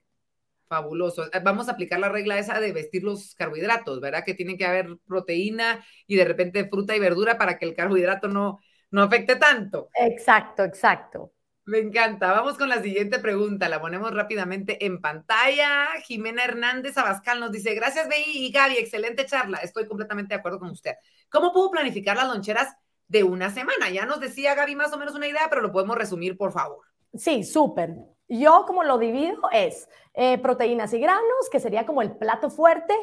Fabuloso. 0.68 1.26
Eh, 1.26 1.42
vamos 1.44 1.68
a 1.68 1.74
aplicar 1.74 2.00
la 2.00 2.10
regla 2.10 2.40
esa 2.40 2.60
de 2.60 2.72
vestir 2.72 3.04
los 3.04 3.36
carbohidratos, 3.36 4.00
¿verdad? 4.00 4.24
Que 4.26 4.34
tiene 4.34 4.58
que 4.58 4.66
haber 4.66 4.98
proteína 5.06 5.86
y 6.08 6.16
de 6.16 6.26
repente 6.26 6.68
fruta 6.70 6.96
y 6.96 7.00
verdura 7.00 7.38
para 7.38 7.58
que 7.58 7.66
el 7.66 7.76
carbohidrato 7.76 8.28
no, 8.28 8.60
no 8.92 9.04
afecte 9.04 9.36
tanto. 9.38 9.90
Exacto, 9.96 10.64
exacto. 10.64 11.34
Me 11.66 11.80
encanta. 11.80 12.32
Vamos 12.32 12.58
con 12.58 12.70
la 12.70 12.82
siguiente 12.82 13.20
pregunta. 13.20 13.70
La 13.70 13.80
ponemos 13.80 14.14
rápidamente 14.14 14.86
en 14.86 15.00
pantalla. 15.00 15.88
Jimena 16.04 16.44
Hernández 16.44 16.98
Abascal 16.98 17.40
nos 17.40 17.52
dice, 17.52 17.74
gracias, 17.76 18.10
Bey 18.10 18.24
y 18.26 18.52
Gaby, 18.52 18.78
excelente 18.78 19.26
charla. 19.26 19.60
Estoy 19.60 19.88
completamente 19.88 20.34
de 20.34 20.40
acuerdo 20.40 20.60
con 20.60 20.70
usted. 20.72 20.96
¿Cómo 21.30 21.54
puedo 21.54 21.72
planificar 21.72 22.18
las 22.18 22.28
loncheras 22.28 22.76
de 23.08 23.24
una 23.24 23.52
semana? 23.52 23.90
Ya 23.90 24.06
nos 24.06 24.20
decía 24.20 24.56
Gaby 24.56 24.76
más 24.76 24.92
o 24.92 24.98
menos 24.98 25.16
una 25.16 25.28
idea, 25.28 25.48
pero 25.50 25.62
lo 25.62 25.72
podemos 25.72 25.98
resumir, 25.98 26.36
por 26.36 26.52
favor. 26.52 26.80
Sí, 27.14 27.44
súper. 27.44 27.96
Yo 28.28 28.64
como 28.66 28.84
lo 28.84 28.98
divido 28.98 29.42
es 29.52 29.88
eh, 30.14 30.38
proteínas 30.40 30.94
y 30.94 31.00
granos, 31.00 31.50
que 31.52 31.60
sería 31.60 31.86
como 31.86 32.02
el 32.02 32.18
plato 32.18 32.50
fuerte, 32.50 32.96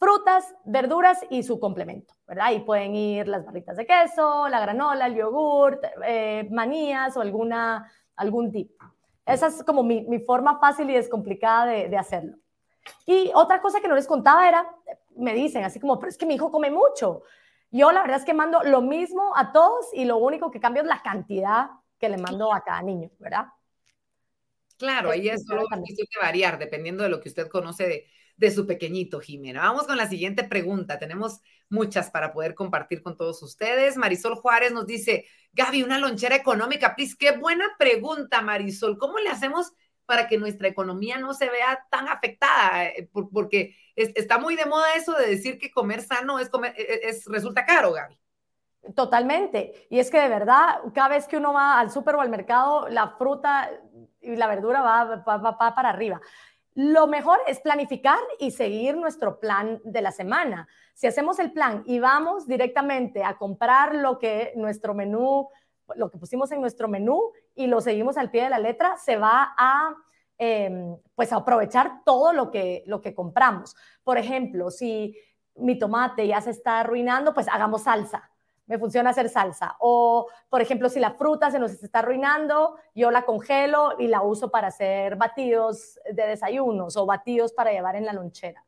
frutas, 0.00 0.54
verduras 0.64 1.20
y 1.28 1.42
su 1.42 1.60
complemento, 1.60 2.14
¿verdad? 2.26 2.46
Ahí 2.46 2.60
pueden 2.60 2.94
ir 2.96 3.28
las 3.28 3.44
barritas 3.44 3.76
de 3.76 3.86
queso, 3.86 4.48
la 4.48 4.58
granola, 4.58 5.06
el 5.06 5.14
yogur, 5.14 5.78
eh, 6.06 6.48
manías 6.50 7.14
o 7.18 7.20
alguna, 7.20 7.92
algún 8.16 8.50
tipo. 8.50 8.82
Esa 9.26 9.48
es 9.48 9.62
como 9.62 9.82
mi, 9.82 10.18
forma 10.20 10.58
fácil 10.58 10.88
y 10.88 10.94
descomplicada 10.94 11.66
de, 11.66 11.88
de, 11.90 11.98
hacerlo. 11.98 12.36
Y 13.04 13.30
otra 13.34 13.60
cosa 13.60 13.80
que 13.80 13.88
no 13.88 13.94
les 13.94 14.06
contaba 14.06 14.48
era, 14.48 14.66
me 15.16 15.34
dicen 15.34 15.64
así 15.64 15.78
como, 15.78 15.98
pero 15.98 16.08
es 16.08 16.16
que 16.16 16.24
mi 16.24 16.34
hijo 16.34 16.50
come 16.50 16.70
mucho. 16.70 17.22
Yo 17.70 17.92
la 17.92 18.00
verdad 18.00 18.16
es 18.16 18.24
que 18.24 18.32
mando 18.32 18.62
lo 18.62 18.80
mismo 18.80 19.36
a 19.36 19.52
todos 19.52 19.86
y 19.92 20.06
lo 20.06 20.16
único 20.16 20.50
que 20.50 20.60
cambio 20.60 20.82
es 20.82 20.88
la 20.88 21.02
cantidad 21.02 21.68
que 21.98 22.08
le 22.08 22.16
mando 22.16 22.54
a 22.54 22.64
cada 22.64 22.80
niño, 22.80 23.10
¿verdad? 23.18 23.48
Claro, 24.78 25.10
ahí 25.10 25.28
es 25.28 25.44
solo 25.44 25.66
cuestión 25.68 26.08
de 26.10 26.20
variar, 26.26 26.58
dependiendo 26.58 27.02
de 27.02 27.10
lo 27.10 27.20
que 27.20 27.28
usted 27.28 27.48
conoce 27.48 27.86
de, 27.86 28.06
su 28.48 28.66
pequeñito, 28.66 29.20
Jimena. 29.20 29.62
Vamos 29.62 29.86
con 29.86 29.96
la 29.96 30.08
siguiente 30.08 30.44
pregunta. 30.44 30.98
Tenemos 30.98 31.40
muchas 31.68 32.10
para 32.10 32.32
poder 32.32 32.54
compartir 32.54 33.02
con 33.02 33.16
todos 33.16 33.42
ustedes. 33.42 33.96
Marisol 33.96 34.36
Juárez 34.36 34.72
nos 34.72 34.86
dice, 34.86 35.26
Gaby, 35.52 35.82
una 35.82 35.98
lonchera 35.98 36.36
económica, 36.36 36.94
please. 36.94 37.16
Qué 37.18 37.36
buena 37.36 37.66
pregunta, 37.78 38.40
Marisol. 38.40 38.96
¿Cómo 38.96 39.18
le 39.18 39.28
hacemos 39.28 39.72
para 40.06 40.26
que 40.26 40.38
nuestra 40.38 40.68
economía 40.68 41.18
no 41.18 41.34
se 41.34 41.50
vea 41.50 41.86
tan 41.90 42.08
afectada? 42.08 42.86
Eh, 42.86 43.10
porque 43.12 43.76
está 43.94 44.38
muy 44.38 44.56
de 44.56 44.66
moda 44.66 44.94
eso 44.94 45.12
de 45.14 45.26
decir 45.26 45.58
que 45.58 45.70
comer 45.70 46.02
sano 46.02 46.38
es, 46.38 46.48
comer, 46.48 46.74
e, 46.76 46.82
e, 46.82 47.08
es 47.10 47.26
resulta 47.26 47.64
caro, 47.66 47.92
Gaby. 47.92 48.18
Totalmente. 48.94 49.86
Y 49.90 49.98
es 49.98 50.10
que 50.10 50.18
de 50.18 50.28
verdad, 50.28 50.80
cada 50.94 51.08
vez 51.08 51.28
que 51.28 51.36
uno 51.36 51.52
va 51.52 51.78
al 51.78 51.90
súper 51.90 52.14
o 52.14 52.20
al 52.20 52.30
mercado, 52.30 52.88
la 52.88 53.10
fruta 53.18 53.70
y 54.20 54.36
la 54.36 54.46
verdura 54.46 54.80
va, 54.80 55.74
para 55.74 55.88
arriba. 55.88 56.20
Lo 56.82 57.06
mejor 57.06 57.38
es 57.46 57.60
planificar 57.60 58.18
y 58.38 58.52
seguir 58.52 58.96
nuestro 58.96 59.38
plan 59.38 59.82
de 59.84 60.00
la 60.00 60.12
semana. 60.12 60.66
Si 60.94 61.06
hacemos 61.06 61.38
el 61.38 61.52
plan 61.52 61.82
y 61.84 61.98
vamos 61.98 62.46
directamente 62.46 63.22
a 63.22 63.36
comprar 63.36 63.94
lo 63.94 64.18
que 64.18 64.54
nuestro 64.56 64.94
menú, 64.94 65.50
lo 65.94 66.10
que 66.10 66.16
pusimos 66.16 66.50
en 66.52 66.62
nuestro 66.62 66.88
menú 66.88 67.32
y 67.54 67.66
lo 67.66 67.82
seguimos 67.82 68.16
al 68.16 68.30
pie 68.30 68.44
de 68.44 68.48
la 68.48 68.58
letra, 68.58 68.96
se 68.96 69.18
va 69.18 69.52
a 69.58 69.94
em, 70.38 70.96
pues 71.14 71.34
aprovechar 71.34 72.02
todo 72.02 72.32
lo 72.32 72.50
que, 72.50 72.82
lo 72.86 73.02
que 73.02 73.14
compramos. 73.14 73.76
Por 74.02 74.16
ejemplo, 74.16 74.70
si 74.70 75.14
mi 75.56 75.78
tomate 75.78 76.26
ya 76.26 76.40
se 76.40 76.48
está 76.48 76.80
arruinando, 76.80 77.34
pues 77.34 77.46
hagamos 77.48 77.82
salsa 77.82 78.29
me 78.70 78.78
funciona 78.78 79.10
hacer 79.10 79.28
salsa. 79.28 79.74
O, 79.80 80.28
por 80.48 80.62
ejemplo, 80.62 80.88
si 80.88 81.00
la 81.00 81.10
fruta 81.10 81.50
se 81.50 81.58
nos 81.58 81.72
está 81.82 81.98
arruinando, 81.98 82.76
yo 82.94 83.10
la 83.10 83.22
congelo 83.22 83.96
y 83.98 84.06
la 84.06 84.22
uso 84.22 84.52
para 84.52 84.68
hacer 84.68 85.16
batidos 85.16 85.98
de 86.08 86.28
desayunos 86.28 86.96
o 86.96 87.04
batidos 87.04 87.52
para 87.52 87.72
llevar 87.72 87.96
en 87.96 88.06
la 88.06 88.12
lonchera. 88.12 88.64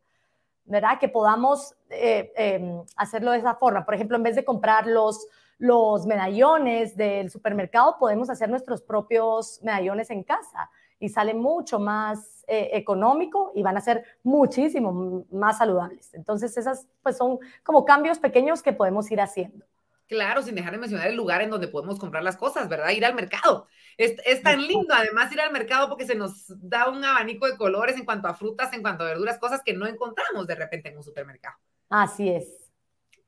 ¿Verdad? 0.65 0.99
Que 0.99 1.09
podamos 1.09 1.77
eh, 1.89 2.33
em, 2.35 2.83
hacerlo 2.97 3.31
de 3.31 3.39
esa 3.39 3.55
forma. 3.55 3.85
Por 3.85 3.95
ejemplo, 3.95 4.17
en 4.17 4.25
vez 4.25 4.35
de 4.35 4.45
comprar 4.45 4.89
los, 4.89 5.25
los 5.59 6.05
medallones 6.05 6.97
del 6.97 7.31
supermercado, 7.31 7.97
podemos 8.01 8.29
hacer 8.29 8.51
nuestros 8.51 8.83
propios 8.83 9.61
medallones 9.63 10.11
en 10.11 10.25
casa 10.25 10.69
y 10.99 11.11
sale 11.11 11.33
mucho 11.33 11.79
más 11.79 12.45
eh, 12.49 12.71
económico 12.73 13.53
y 13.55 13.63
van 13.63 13.77
a 13.77 13.81
ser 13.81 14.05
muchísimo 14.25 15.25
más 15.31 15.59
saludables. 15.59 16.13
Entonces, 16.13 16.57
esas 16.57 16.89
pues 17.05 17.17
son 17.17 17.39
como 17.63 17.85
cambios 17.85 18.19
pequeños 18.19 18.65
que 18.65 18.73
podemos 18.73 19.09
ir 19.13 19.21
haciendo. 19.21 19.65
Claro, 20.13 20.43
sin 20.43 20.55
dejar 20.55 20.73
de 20.73 20.79
mencionar 20.79 21.09
el 21.09 21.17
lugar 21.17 21.41
en 21.41 21.49
donde 21.49 21.69
podemos 21.69 21.99
comprar 21.99 22.23
las 22.23 22.37
cosas, 22.37 22.69
¿verdad? 22.69 22.91
Ir 22.91 23.03
al 23.07 23.15
mercado. 23.15 23.67
Es, 23.97 24.15
es, 24.27 24.43
tan 24.43 24.61
lindo, 24.61 24.93
además, 24.93 25.33
ir 25.33 25.41
al 25.41 25.51
mercado 25.51 25.89
porque 25.89 26.05
se 26.05 26.15
nos 26.15 26.45
da 26.61 26.91
un 26.91 27.03
abanico 27.03 27.47
de 27.47 27.57
colores 27.57 27.97
en 27.97 28.05
cuanto 28.05 28.29
a 28.29 28.35
frutas, 28.35 28.71
en 28.75 28.83
cuanto 28.83 29.05
a 29.05 29.07
verduras, 29.07 29.39
cosas 29.39 29.63
que 29.65 29.73
no 29.73 29.87
encontramos 29.87 30.47
de 30.47 30.55
repente 30.55 30.91
en 30.91 30.99
un 30.99 31.03
supermercado. 31.03 31.57
Así 31.89 32.29
es. 32.29 32.47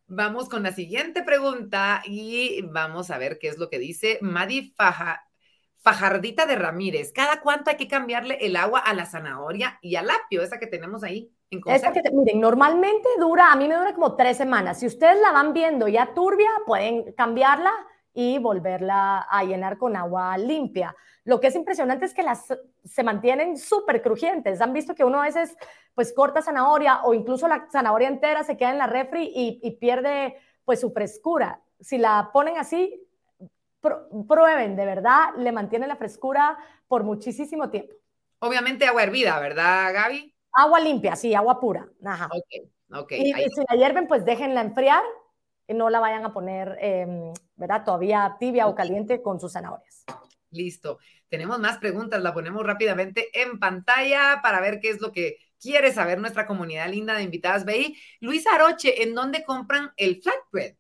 Vamos 0.09 0.51
con 0.51 0.62
la 0.62 0.72
siguiente 0.72 1.22
pregunta 1.22 2.03
y 2.05 2.61
vamos 2.61 3.11
a 3.11 3.16
ver 3.16 3.39
qué 3.39 3.49
es 3.49 3.57
lo 3.57 3.70
que 3.70 3.78
dice 3.78 4.18
Madi 4.20 4.74
Faja, 4.76 5.26
Fajardita 5.78 6.45
de 6.45 6.57
Ramírez. 6.57 7.12
¿Cada 7.14 7.41
cuánto 7.41 7.70
hay 7.70 7.78
que 7.78 7.89
cambiarle 7.89 8.37
el 8.43 8.57
agua 8.57 8.80
a 8.80 8.93
la 8.93 9.07
zanahoria 9.07 9.78
y 9.80 9.97
al 9.97 10.11
apio, 10.11 10.43
esa 10.43 10.59
que 10.59 10.66
tenemos 10.66 11.03
ahí? 11.03 11.32
Esa 11.67 11.93
que, 11.93 12.03
miren, 12.13 12.41
normalmente 12.41 13.09
dura, 13.19 13.53
a 13.53 13.57
mí 13.57 13.69
me 13.69 13.77
dura 13.77 13.95
como 13.95 14.17
tres 14.17 14.37
semanas. 14.37 14.79
Si 14.79 14.87
ustedes 14.87 15.21
la 15.21 15.33
van 15.33 15.53
viendo 15.53 15.89
ya 15.89 16.15
turbia, 16.15 16.51
pueden 16.67 17.13
cambiarla 17.13 17.73
y 18.13 18.39
volverla 18.39 19.27
a 19.29 19.45
llenar 19.45 19.77
con 19.77 19.97
agua 19.97 20.39
limpia. 20.39 20.95
Lo 21.25 21.41
que 21.41 21.49
es 21.49 21.55
impresionante 21.57 22.05
es 22.05 22.15
que 22.15 22.23
las 22.23 22.47
se 22.85 23.03
mantienen 23.03 23.57
súper 23.57 24.03
crujientes. 24.03 24.61
Han 24.61 24.73
visto 24.73 24.95
que 24.95 25.05
uno 25.05 25.21
a 25.21 25.25
veces 25.25 25.57
pues 25.95 26.13
corta 26.13 26.43
zanahoria 26.43 27.03
o 27.03 27.15
incluso 27.15 27.49
la 27.49 27.67
zanahoria 27.71 28.09
entera 28.09 28.45
se 28.45 28.57
queda 28.57 28.71
en 28.71 28.79
la 28.79 28.87
refri 28.87 29.33
y, 29.35 29.71
pierde 29.73 30.37
pues 30.65 30.81
su 30.81 30.93
frescura. 30.93 31.61
Si 31.81 31.99
la 31.99 32.31
ponen 32.33 32.59
así, 32.59 33.01
prueben, 33.81 34.77
de 34.77 34.87
verdad, 34.87 35.35
le 35.37 35.53
mantiene 35.53 35.87
la 35.87 35.97
frescura 35.97 36.59
por 36.89 37.05
muchísimo 37.05 37.71
tiempo. 37.71 37.95
Obviamente 38.39 38.87
agua 38.87 39.03
hervida, 39.03 39.39
¿verdad, 39.41 39.93
Gaby? 39.93 40.34
Agua 40.55 40.81
limpia, 40.81 41.17
sí, 41.17 41.35
agua 41.35 41.59
pura. 41.59 41.89
Ajá. 42.05 42.29
Ok, 42.31 42.71
ok. 42.93 43.13
Y, 43.13 43.33
si 43.33 43.63
la 43.69 43.77
hierven, 43.77 44.07
pues 44.07 44.25
déjenla 44.25 44.61
enfriar 44.61 45.03
y 45.67 45.75
no 45.75 45.91
la 45.91 46.01
vayan 46.01 46.25
a 46.25 46.33
poner, 46.33 46.79
em, 46.81 47.33
¿verdad? 47.57 47.85
Todavía 47.85 48.37
tibia 48.39 48.67
o 48.69 48.75
caliente 48.75 49.21
con 49.21 49.41
sus 49.41 49.53
zanahorias. 49.53 50.05
Listo. 50.51 50.99
Tenemos 51.29 51.59
más 51.59 51.79
preguntas, 51.79 52.23
la 52.23 52.33
ponemos 52.33 52.65
rápidamente 52.65 53.29
en 53.41 53.59
pantalla 53.59 54.41
para 54.43 54.61
ver 54.61 54.79
qué 54.79 54.91
es 54.91 55.01
lo 55.01 55.11
que 55.11 55.39
quiere 55.61 55.93
saber 55.93 56.21
nuestra 56.21 56.47
comunidad 56.47 56.89
linda 56.89 57.15
de 57.15 57.25
invitadas. 57.25 57.65
Veí, 57.65 57.97
Luis 58.21 58.47
Aroche, 58.47 59.03
¿en 59.03 59.15
dónde 59.15 59.45
compran 59.45 59.91
el 59.97 60.23
flatbread? 60.23 60.77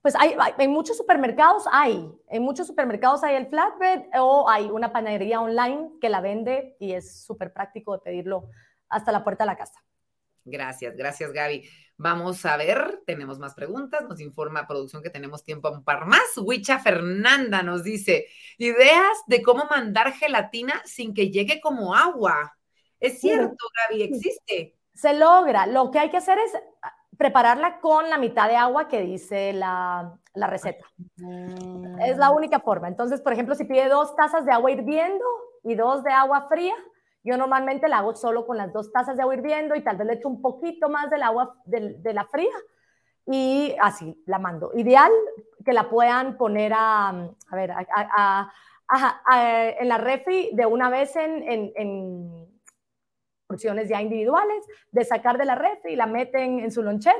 Pues 0.00 0.14
hay, 0.16 0.34
en 0.56 0.70
muchos 0.70 0.96
supermercados 0.96 1.64
hay, 1.70 2.10
en 2.28 2.42
muchos 2.42 2.66
supermercados 2.66 3.22
hay 3.22 3.34
el 3.34 3.48
flatbread 3.48 4.04
o 4.18 4.48
hay 4.48 4.70
una 4.70 4.92
panadería 4.92 5.42
online 5.42 5.90
que 6.00 6.08
la 6.08 6.22
vende 6.22 6.76
y 6.80 6.92
es 6.92 7.22
súper 7.22 7.52
práctico 7.52 7.92
de 7.92 7.98
pedirlo 7.98 8.48
hasta 8.90 9.12
la 9.12 9.24
puerta 9.24 9.44
de 9.44 9.46
la 9.46 9.56
casa. 9.56 9.82
Gracias, 10.44 10.96
gracias 10.96 11.32
Gaby. 11.32 11.68
Vamos 11.96 12.46
a 12.46 12.56
ver, 12.56 13.02
tenemos 13.06 13.38
más 13.38 13.54
preguntas, 13.54 14.02
nos 14.08 14.20
informa 14.20 14.66
producción 14.66 15.02
que 15.02 15.10
tenemos 15.10 15.44
tiempo 15.44 15.68
a 15.68 15.72
un 15.72 15.84
par 15.84 16.06
más. 16.06 16.38
Huicha 16.38 16.78
Fernanda 16.78 17.62
nos 17.62 17.84
dice, 17.84 18.26
ideas 18.56 19.18
de 19.26 19.42
cómo 19.42 19.64
mandar 19.66 20.12
gelatina 20.12 20.80
sin 20.86 21.12
que 21.12 21.30
llegue 21.30 21.60
como 21.60 21.94
agua. 21.94 22.56
Es 22.98 23.20
cierto, 23.20 23.66
Gaby, 23.88 24.02
existe. 24.02 24.78
Se 24.94 25.12
logra. 25.12 25.66
Lo 25.66 25.90
que 25.90 25.98
hay 25.98 26.10
que 26.10 26.16
hacer 26.16 26.38
es 26.38 26.54
ah, 26.82 26.94
prepararla 27.18 27.80
con 27.80 28.08
la 28.08 28.16
mitad 28.16 28.48
de 28.48 28.56
agua 28.56 28.88
que 28.88 29.02
dice 29.02 29.52
la, 29.52 30.18
la 30.32 30.46
receta. 30.46 30.86
Es 32.06 32.16
la 32.16 32.30
única 32.30 32.60
forma. 32.60 32.88
Entonces, 32.88 33.20
por 33.20 33.34
ejemplo, 33.34 33.54
si 33.54 33.64
pide 33.64 33.88
dos 33.88 34.16
tazas 34.16 34.46
de 34.46 34.52
agua 34.52 34.70
hirviendo 34.70 35.24
y 35.64 35.74
dos 35.74 36.02
de 36.02 36.12
agua 36.12 36.46
fría, 36.48 36.74
yo 37.22 37.36
normalmente 37.36 37.88
la 37.88 37.98
hago 37.98 38.14
solo 38.14 38.46
con 38.46 38.56
las 38.56 38.72
dos 38.72 38.92
tazas 38.92 39.16
de 39.16 39.22
agua 39.22 39.34
hirviendo 39.34 39.74
y 39.74 39.82
tal 39.82 39.96
vez 39.96 40.06
le 40.06 40.14
echo 40.14 40.28
un 40.28 40.40
poquito 40.40 40.88
más 40.88 41.10
del 41.10 41.22
agua 41.22 41.56
de, 41.64 42.14
la 42.14 42.24
fría 42.24 42.52
y 43.26 43.76
así 43.80 44.22
la 44.26 44.38
mando. 44.38 44.70
Ideal 44.74 45.12
que 45.64 45.72
la 45.72 45.90
puedan 45.90 46.38
poner 46.38 46.72
a, 46.74 47.08
a 47.08 47.56
ver, 47.56 47.72
a, 47.72 48.52
en 49.78 49.88
la 49.88 49.98
refri 49.98 50.50
de 50.52 50.66
una 50.66 50.88
vez 50.88 51.14
en, 51.16 51.42
en, 51.42 51.72
en, 51.76 52.50
porciones 53.46 53.88
ya 53.88 54.00
individuales, 54.00 54.64
de 54.92 55.04
sacar 55.04 55.36
de 55.36 55.44
la 55.44 55.56
refri, 55.56 55.96
la 55.96 56.06
meten 56.06 56.60
en 56.60 56.70
su 56.70 56.82
lonchera 56.84 57.18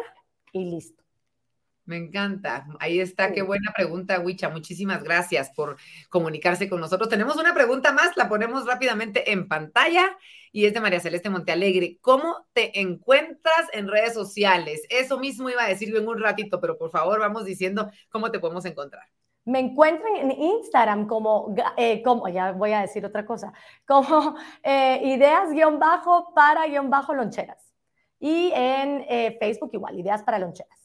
y 0.53 0.64
listo. 0.70 1.03
Me 1.84 1.96
encanta. 1.96 2.66
Ahí 2.78 3.00
está. 3.00 3.32
Qué 3.32 3.42
buena 3.42 3.72
pregunta, 3.74 4.20
Wicha. 4.20 4.48
Muchísimas 4.48 5.02
gracias 5.02 5.50
por 5.50 5.76
comunicarse 6.08 6.68
con 6.68 6.80
nosotros. 6.80 7.08
Tenemos 7.08 7.36
una 7.36 7.54
pregunta 7.54 7.92
más, 7.92 8.16
la 8.16 8.28
ponemos 8.28 8.66
rápidamente 8.66 9.32
en 9.32 9.48
pantalla 9.48 10.16
y 10.52 10.66
es 10.66 10.74
de 10.74 10.80
María 10.80 11.00
Celeste 11.00 11.30
Montealegre. 11.30 11.98
¿Cómo 12.00 12.46
te 12.52 12.80
encuentras 12.80 13.66
en 13.72 13.88
redes 13.88 14.14
sociales? 14.14 14.82
Eso 14.88 15.18
mismo 15.18 15.50
iba 15.50 15.64
a 15.64 15.68
decir 15.68 15.94
en 15.96 16.06
un 16.06 16.20
ratito, 16.20 16.60
pero 16.60 16.78
por 16.78 16.90
favor 16.90 17.18
vamos 17.20 17.44
diciendo 17.44 17.90
cómo 18.08 18.30
te 18.30 18.38
podemos 18.38 18.64
encontrar. 18.64 19.08
Me 19.44 19.58
encuentran 19.58 20.16
en 20.16 20.30
Instagram 20.30 21.06
como, 21.06 21.54
eh, 21.76 22.02
como 22.02 22.28
ya 22.28 22.52
voy 22.52 22.72
a 22.72 22.82
decir 22.82 23.04
otra 23.04 23.24
cosa, 23.24 23.52
como 23.86 24.36
eh, 24.62 25.00
ideas-para-loncheras. 25.04 27.72
Y 28.18 28.52
en 28.54 29.04
eh, 29.08 29.36
Facebook 29.40 29.70
igual, 29.72 29.98
ideas 29.98 30.22
para 30.22 30.38
loncheras. 30.38 30.79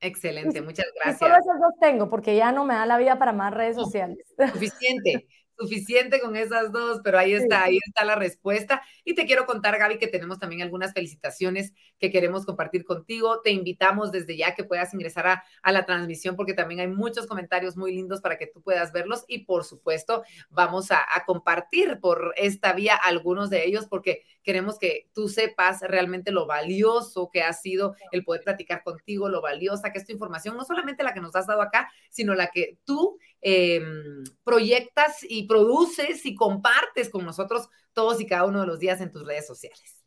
Excelente, 0.00 0.62
muchas 0.62 0.86
gracias. 0.94 1.16
Y 1.16 1.18
solo 1.18 1.34
esos 1.34 1.60
dos 1.60 1.74
tengo, 1.80 2.08
porque 2.08 2.36
ya 2.36 2.52
no 2.52 2.64
me 2.64 2.74
da 2.74 2.86
la 2.86 2.98
vida 2.98 3.18
para 3.18 3.32
más 3.32 3.52
redes 3.52 3.76
sociales. 3.76 4.34
Suficiente 4.52 5.26
suficiente 5.58 6.20
con 6.20 6.36
esas 6.36 6.70
dos, 6.70 7.00
pero 7.02 7.18
ahí 7.18 7.32
está, 7.32 7.64
ahí 7.64 7.78
está 7.84 8.04
la 8.04 8.14
respuesta. 8.14 8.82
Y 9.04 9.14
te 9.14 9.26
quiero 9.26 9.44
contar, 9.44 9.76
Gaby, 9.76 9.98
que 9.98 10.06
tenemos 10.06 10.38
también 10.38 10.62
algunas 10.62 10.92
felicitaciones 10.92 11.72
que 11.98 12.10
queremos 12.10 12.46
compartir 12.46 12.84
contigo. 12.84 13.40
Te 13.42 13.50
invitamos 13.50 14.12
desde 14.12 14.36
ya 14.36 14.54
que 14.54 14.64
puedas 14.64 14.94
ingresar 14.94 15.26
a, 15.26 15.44
a 15.62 15.72
la 15.72 15.84
transmisión 15.84 16.36
porque 16.36 16.54
también 16.54 16.80
hay 16.80 16.88
muchos 16.88 17.26
comentarios 17.26 17.76
muy 17.76 17.92
lindos 17.92 18.20
para 18.20 18.38
que 18.38 18.46
tú 18.46 18.62
puedas 18.62 18.92
verlos 18.92 19.24
y 19.26 19.44
por 19.44 19.64
supuesto 19.64 20.22
vamos 20.48 20.90
a, 20.92 20.98
a 21.00 21.24
compartir 21.24 21.98
por 22.00 22.34
esta 22.36 22.72
vía 22.72 22.94
algunos 22.94 23.50
de 23.50 23.66
ellos 23.66 23.86
porque 23.86 24.22
queremos 24.48 24.78
que 24.78 25.10
tú 25.12 25.28
sepas 25.28 25.82
realmente 25.82 26.32
lo 26.32 26.46
valioso 26.46 27.28
que 27.30 27.42
ha 27.42 27.52
sido 27.52 27.94
el 28.12 28.24
poder 28.24 28.42
platicar 28.42 28.82
contigo, 28.82 29.28
lo 29.28 29.42
valiosa 29.42 29.92
que 29.92 29.98
es 29.98 30.06
tu 30.06 30.12
información, 30.12 30.56
no 30.56 30.64
solamente 30.64 31.02
la 31.02 31.12
que 31.12 31.20
nos 31.20 31.36
has 31.36 31.46
dado 31.46 31.60
acá, 31.60 31.90
sino 32.08 32.34
la 32.34 32.48
que 32.48 32.78
tú 32.84 33.18
Em, 33.40 34.24
proyectas 34.42 35.18
y 35.22 35.46
produces 35.46 36.26
y 36.26 36.34
compartes 36.34 37.08
con 37.08 37.24
nosotros 37.24 37.68
todos 37.92 38.20
y 38.20 38.26
cada 38.26 38.44
uno 38.46 38.60
de 38.60 38.66
los 38.66 38.80
días 38.80 39.00
en 39.00 39.12
tus 39.12 39.24
redes 39.24 39.46
sociales. 39.46 40.02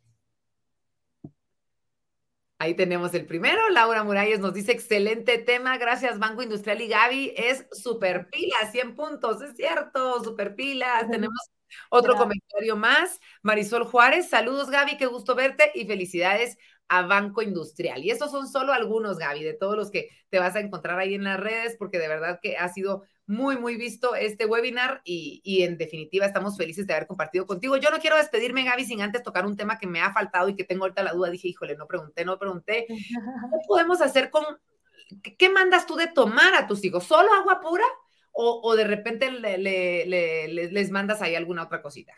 Ahí 2.58 2.74
tenemos 2.74 3.12
el 3.14 3.26
primero. 3.26 3.70
Laura 3.70 4.04
Muralles 4.04 4.38
nos 4.38 4.52
dice, 4.52 4.72
excelente 4.72 5.38
tema. 5.38 5.78
Gracias, 5.78 6.18
Banco 6.18 6.42
Industrial 6.42 6.80
y 6.80 6.88
Gaby. 6.88 7.34
Es 7.36 7.66
super 7.72 8.28
pila, 8.30 8.70
100 8.70 8.94
puntos. 8.94 9.42
Es 9.42 9.56
cierto, 9.56 10.22
super 10.22 10.54
pilas. 10.54 11.08
Tenemos 11.10 11.38
otro 11.90 12.16
comentario 12.16 12.76
más. 12.76 13.20
Marisol 13.42 13.84
Juárez, 13.84 14.28
saludos, 14.28 14.70
Gaby. 14.70 14.96
Qué 14.96 15.06
gusto 15.06 15.34
verte 15.34 15.70
y 15.74 15.86
felicidades 15.86 16.56
a 16.88 17.02
Banco 17.02 17.40
Industrial. 17.40 18.04
Y 18.04 18.10
estos 18.10 18.30
son 18.30 18.46
solo 18.46 18.72
algunos, 18.72 19.16
Gaby, 19.16 19.42
de 19.42 19.54
todos 19.54 19.76
los 19.76 19.90
que 19.90 20.10
te 20.28 20.38
vas 20.38 20.54
a 20.56 20.60
encontrar 20.60 20.98
ahí 20.98 21.14
en 21.14 21.24
las 21.24 21.40
redes, 21.40 21.76
porque 21.78 21.98
de 21.98 22.06
verdad 22.06 22.38
que 22.42 22.56
ha 22.58 22.68
sido 22.68 23.04
muy, 23.26 23.56
muy 23.56 23.76
visto 23.76 24.14
este 24.14 24.44
webinar 24.44 25.00
y, 25.04 25.62
en 25.62 25.78
definitiva 25.78 26.26
estamos 26.26 26.56
felices 26.56 26.86
de 26.86 26.92
haber 26.92 27.06
compartido 27.06 27.46
contigo. 27.46 27.78
Yo 27.78 27.90
no 27.90 27.98
quiero 27.98 28.16
despedirme, 28.16 28.64
Gaby, 28.64 28.84
sin 28.84 29.00
antes 29.00 29.22
tocar 29.22 29.46
un 29.46 29.56
tema 29.56 29.78
que 29.78 29.86
me 29.86 30.02
ha 30.02 30.12
faltado 30.12 30.50
y 30.50 30.56
que 30.56 30.64
tengo 30.64 30.84
ahorita 30.84 31.02
la 31.02 31.12
duda. 31.12 31.30
Dije, 31.30 31.48
híjole, 31.48 31.76
no 31.76 31.86
pregunté, 31.86 32.24
no 32.24 32.38
pregunté. 32.38 32.86
¿Qué 32.88 33.58
podemos 33.66 34.02
hacer 34.02 34.28
con, 34.28 34.44
qué 35.38 35.48
mandas 35.48 35.86
tú 35.86 35.96
de 35.96 36.08
tomar 36.08 36.54
a 36.54 36.66
tus 36.66 36.84
hijos? 36.84 37.04
¿Solo 37.04 37.32
agua 37.32 37.60
pura 37.60 37.84
o, 38.32 38.74
de 38.74 38.84
repente 38.84 39.30
les 39.30 40.90
mandas 40.90 41.22
ahí 41.22 41.34
alguna 41.34 41.64
otra 41.64 41.82
cosita? 41.82 42.14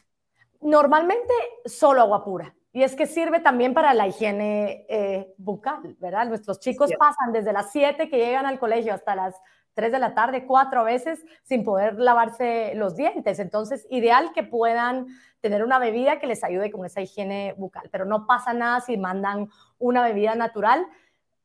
Normalmente 0.60 1.32
solo 1.66 2.02
agua 2.02 2.24
pura. 2.24 2.54
Y 2.72 2.82
es 2.82 2.96
que 2.96 3.06
sirve 3.06 3.38
también 3.38 3.72
para 3.72 3.94
la 3.94 4.08
higiene 4.08 4.84
eh, 4.88 5.32
bucal, 5.36 5.96
¿verdad? 6.00 6.26
Nuestros 6.26 6.58
chicos 6.58 6.90
pasan 6.98 7.32
desde 7.32 7.52
las 7.52 7.70
7 7.70 8.08
que 8.08 8.16
llegan 8.16 8.46
al 8.46 8.58
colegio 8.58 8.92
hasta 8.92 9.14
las 9.14 9.36
3 9.74 9.92
de 9.92 9.98
la 9.98 10.14
tarde, 10.14 10.46
cuatro 10.46 10.82
veces 10.82 11.24
sin 11.42 11.62
poder 11.62 11.94
lavarse 11.98 12.72
los 12.74 12.96
dientes. 12.96 13.38
Entonces, 13.38 13.86
ideal 13.90 14.32
que 14.32 14.42
puedan 14.42 15.06
tener 15.40 15.62
una 15.62 15.78
bebida 15.78 16.18
que 16.18 16.26
les 16.26 16.42
ayude 16.42 16.70
con 16.70 16.84
esa 16.84 17.00
higiene 17.00 17.54
bucal, 17.56 17.88
pero 17.92 18.06
no 18.06 18.26
pasa 18.26 18.52
nada 18.54 18.80
si 18.80 18.96
mandan 18.96 19.50
una 19.78 20.02
bebida 20.02 20.34
natural 20.34 20.86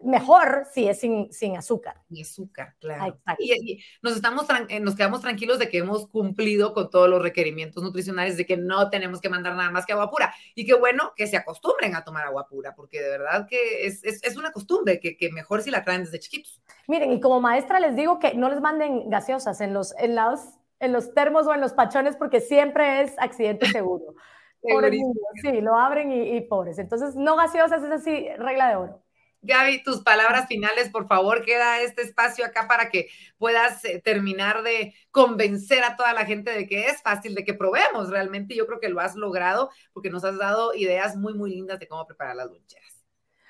mejor 0.01 0.65
si 0.71 0.87
es 0.87 0.99
sin, 0.99 1.31
sin 1.31 1.57
azúcar. 1.57 2.01
Sin 2.07 2.21
azúcar, 2.21 2.75
claro. 2.79 3.17
Y, 3.37 3.83
nos, 4.01 4.15
estamos 4.15 4.45
eh, 4.69 4.79
nos 4.79 4.95
quedamos 4.95 5.21
tranquilos 5.21 5.59
de 5.59 5.69
que 5.69 5.79
hemos 5.79 6.07
cumplido 6.07 6.73
con 6.73 6.89
todos 6.89 7.09
los 7.09 7.21
requerimientos 7.21 7.83
nutricionales, 7.83 8.37
de 8.37 8.45
que 8.45 8.57
no 8.57 8.89
tenemos 8.89 9.19
que 9.19 9.29
mandar 9.29 9.55
nada 9.55 9.71
más 9.71 9.85
que 9.85 9.93
agua 9.93 10.09
pura. 10.09 10.33
Y 10.55 10.65
qué 10.65 10.73
bueno 10.73 11.13
que 11.15 11.27
se 11.27 11.37
acostumbren 11.37 11.95
a 11.95 12.03
tomar 12.03 12.25
agua 12.25 12.47
pura, 12.47 12.75
porque 12.75 13.01
de 13.01 13.09
verdad 13.09 13.47
que 13.47 13.85
es, 13.85 14.03
es, 14.03 14.23
es 14.23 14.37
una 14.37 14.51
costumbre, 14.51 14.99
que, 14.99 15.17
que, 15.17 15.31
mejor 15.31 15.61
si 15.61 15.71
la 15.71 15.83
traen 15.83 16.03
desde 16.03 16.19
chiquitos. 16.19 16.61
Miren, 16.87 17.11
y 17.11 17.19
como 17.19 17.41
maestra 17.41 17.79
les 17.79 17.95
digo 17.95 18.19
que 18.19 18.33
no 18.33 18.49
les 18.49 18.61
manden 18.61 19.09
gaseosas 19.09 19.61
en 19.61 19.73
los, 19.73 19.93
en 19.97 20.15
los, 20.15 20.39
en 20.79 20.93
los 20.93 21.13
termos 21.13 21.45
o 21.45 21.53
en 21.53 21.61
los 21.61 21.73
pachones, 21.73 22.15
porque 22.15 22.41
siempre 22.41 23.01
es 23.01 23.17
accidente 23.19 23.65
seguro. 23.71 24.15
Pobres 24.61 25.01
sí, 25.41 25.61
lo 25.61 25.77
abren 25.77 26.11
y, 26.11 26.35
y 26.35 26.41
pobres. 26.41 26.79
Entonces, 26.79 27.15
no 27.15 27.37
gaseosas 27.37 27.81
es 27.81 27.91
así, 27.91 28.27
regla 28.37 28.69
de 28.69 28.75
oro. 28.75 29.03
Gaby, 29.41 29.83
tus 29.83 30.01
palabras 30.01 30.47
finales, 30.47 30.89
por 30.89 31.07
favor, 31.07 31.45
queda 31.45 31.81
este 31.81 32.01
espacio 32.01 32.45
acá 32.45 32.67
para 32.67 32.89
que 32.89 33.07
puedas 33.37 33.83
eh, 33.85 34.01
terminar 34.03 34.63
de 34.63 34.93
convencer 35.11 35.81
a 35.83 35.95
toda 35.95 36.13
la 36.13 36.25
gente 36.25 36.51
de 36.51 36.67
que 36.67 36.87
es 36.87 37.01
fácil, 37.01 37.35
de 37.35 37.45
que 37.45 37.53
probemos 37.53 38.09
realmente. 38.09 38.55
Yo 38.55 38.67
creo 38.67 38.79
que 38.81 38.89
lo 38.89 38.99
has 38.99 39.15
logrado 39.15 39.69
porque 39.93 40.09
nos 40.09 40.25
has 40.25 40.37
dado 40.37 40.73
ideas 40.73 41.15
muy, 41.15 41.33
muy 41.33 41.51
lindas 41.51 41.79
de 41.79 41.87
cómo 41.87 42.05
preparar 42.05 42.35
las 42.35 42.47
loncheras. 42.47 42.88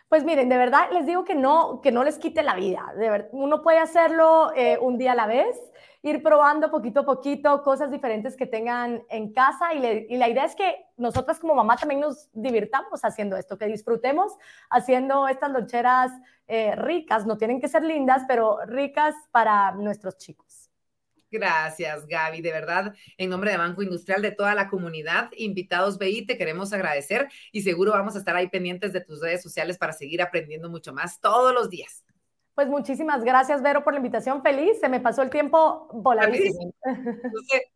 Pues 0.10 0.24
miren, 0.24 0.49
de 0.49 0.57
verdad 0.57 0.89
les 0.91 1.05
digo 1.05 1.24
que 1.24 1.36
no, 1.36 1.82
que 1.82 1.91
no 1.91 2.03
les 2.03 2.18
quite 2.18 2.41
la 2.41 2.55
vida. 2.55 2.93
De 2.97 3.12
verdad, 3.12 3.30
uno 3.32 3.62
puede 3.62 3.78
hacerlo 3.78 4.51
eh, 4.55 4.80
un 4.82 4.97
día 4.97 5.12
a 5.12 5.16
la 5.16 5.28
vez, 5.28 5.55
ir 6.01 6.24
probando 6.24 6.72
poquito 6.72 7.01
a 7.01 7.05
poquito 7.05 7.62
cosas 7.62 7.91
diferentes 7.91 8.36
que 8.36 8.47
tengan 8.47 9.03
en 9.10 9.34
casa 9.34 9.72
y, 9.76 10.18
la 10.18 10.28
idea 10.28 10.45
es 10.45 10.55
que 10.55 10.88
nosotras 10.97 11.39
como 11.39 11.53
mamá 11.53 11.78
también 11.78 12.01
nos 12.01 12.28
divirtamos 12.34 13.05
haciendo 13.05 13.38
esto, 13.38 13.60
que 13.60 13.68
disfrutemos 13.68 14.34
haciendo 14.72 15.28
estas 15.28 15.51
loncheras 15.51 16.12
eh, 16.47 16.76
ricas, 16.76 17.28
no 17.28 17.38
tienen 17.38 17.62
que 17.62 17.68
ser 17.68 17.84
lindas, 17.84 18.24
pero 18.28 18.66
ricas 18.66 19.14
para 19.32 19.74
nuestros 19.74 20.18
chicos. 20.18 20.68
Gracias, 21.32 22.07
Gaby. 22.07 22.41
De 22.41 22.51
verdad, 22.51 22.93
en 23.17 23.30
nombre 23.30 23.51
de 23.51 23.57
Banco 23.57 23.82
Industrial, 23.82 24.21
de 24.21 24.32
toda 24.32 24.55
la 24.55 24.69
comunidad, 24.69 25.30
invitados 25.38 25.97
BI, 25.97 26.25
te 26.25 26.38
queremos 26.38 26.73
agradecer 26.73 27.27
y 27.51 27.61
seguro 27.61 27.91
vamos 27.91 28.15
a 28.15 28.19
estar 28.19 28.36
ahí 28.36 28.47
pendientes 28.49 28.93
de 28.93 29.01
tus 29.01 29.21
redes 29.21 29.41
sociales 29.41 29.77
para 29.77 29.93
seguir 29.93 30.21
aprendiendo 30.21 30.69
mucho 30.69 30.93
más 30.93 31.19
todos 31.19 31.53
los 31.53 31.69
días. 31.69 32.03
Pues 32.59 32.67
muchísimas 32.67 33.23
gracias, 33.23 33.61
Vero, 33.61 33.86
por 33.86 33.93
la 33.93 33.99
invitación. 33.99 34.41
Feliz, 34.41 34.82
se 34.82 34.89
me 34.89 34.99
pasó 34.99 35.21
el 35.21 35.30
tiempo 35.30 35.88
voladísimo. 35.93 36.73
Yo 36.86 37.39
sé, 37.47 37.71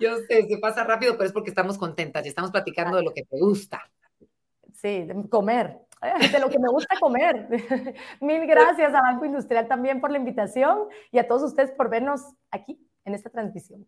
yo 0.00 0.16
sé, 0.28 0.48
se 0.48 0.58
pasa 0.58 0.82
rápido, 0.82 1.12
pero 1.12 1.26
es 1.26 1.32
porque 1.32 1.50
estamos 1.50 1.78
contentas 1.78 2.24
y 2.24 2.30
estamos 2.30 2.50
platicando 2.50 2.96
de 2.96 3.04
lo 3.04 3.14
que 3.14 3.22
te 3.22 3.38
gusta. 3.38 3.80
Sí, 4.72 5.04
de 5.04 5.28
comer, 5.28 5.78
de 6.32 6.40
lo 6.40 6.48
que 6.48 6.58
me 6.58 6.68
gusta 6.68 6.96
comer. 6.98 7.46
Mil 8.20 8.44
gracias 8.46 8.92
a 8.92 9.02
Banco 9.02 9.24
Industrial 9.24 9.68
también 9.68 10.00
por 10.00 10.10
la 10.10 10.18
invitación 10.18 10.88
y 11.12 11.18
a 11.18 11.28
todos 11.28 11.44
ustedes 11.44 11.70
por 11.70 11.88
vernos 11.88 12.22
aquí 12.50 12.84
en 13.04 13.14
esta 13.14 13.30
transmisión. 13.30 13.86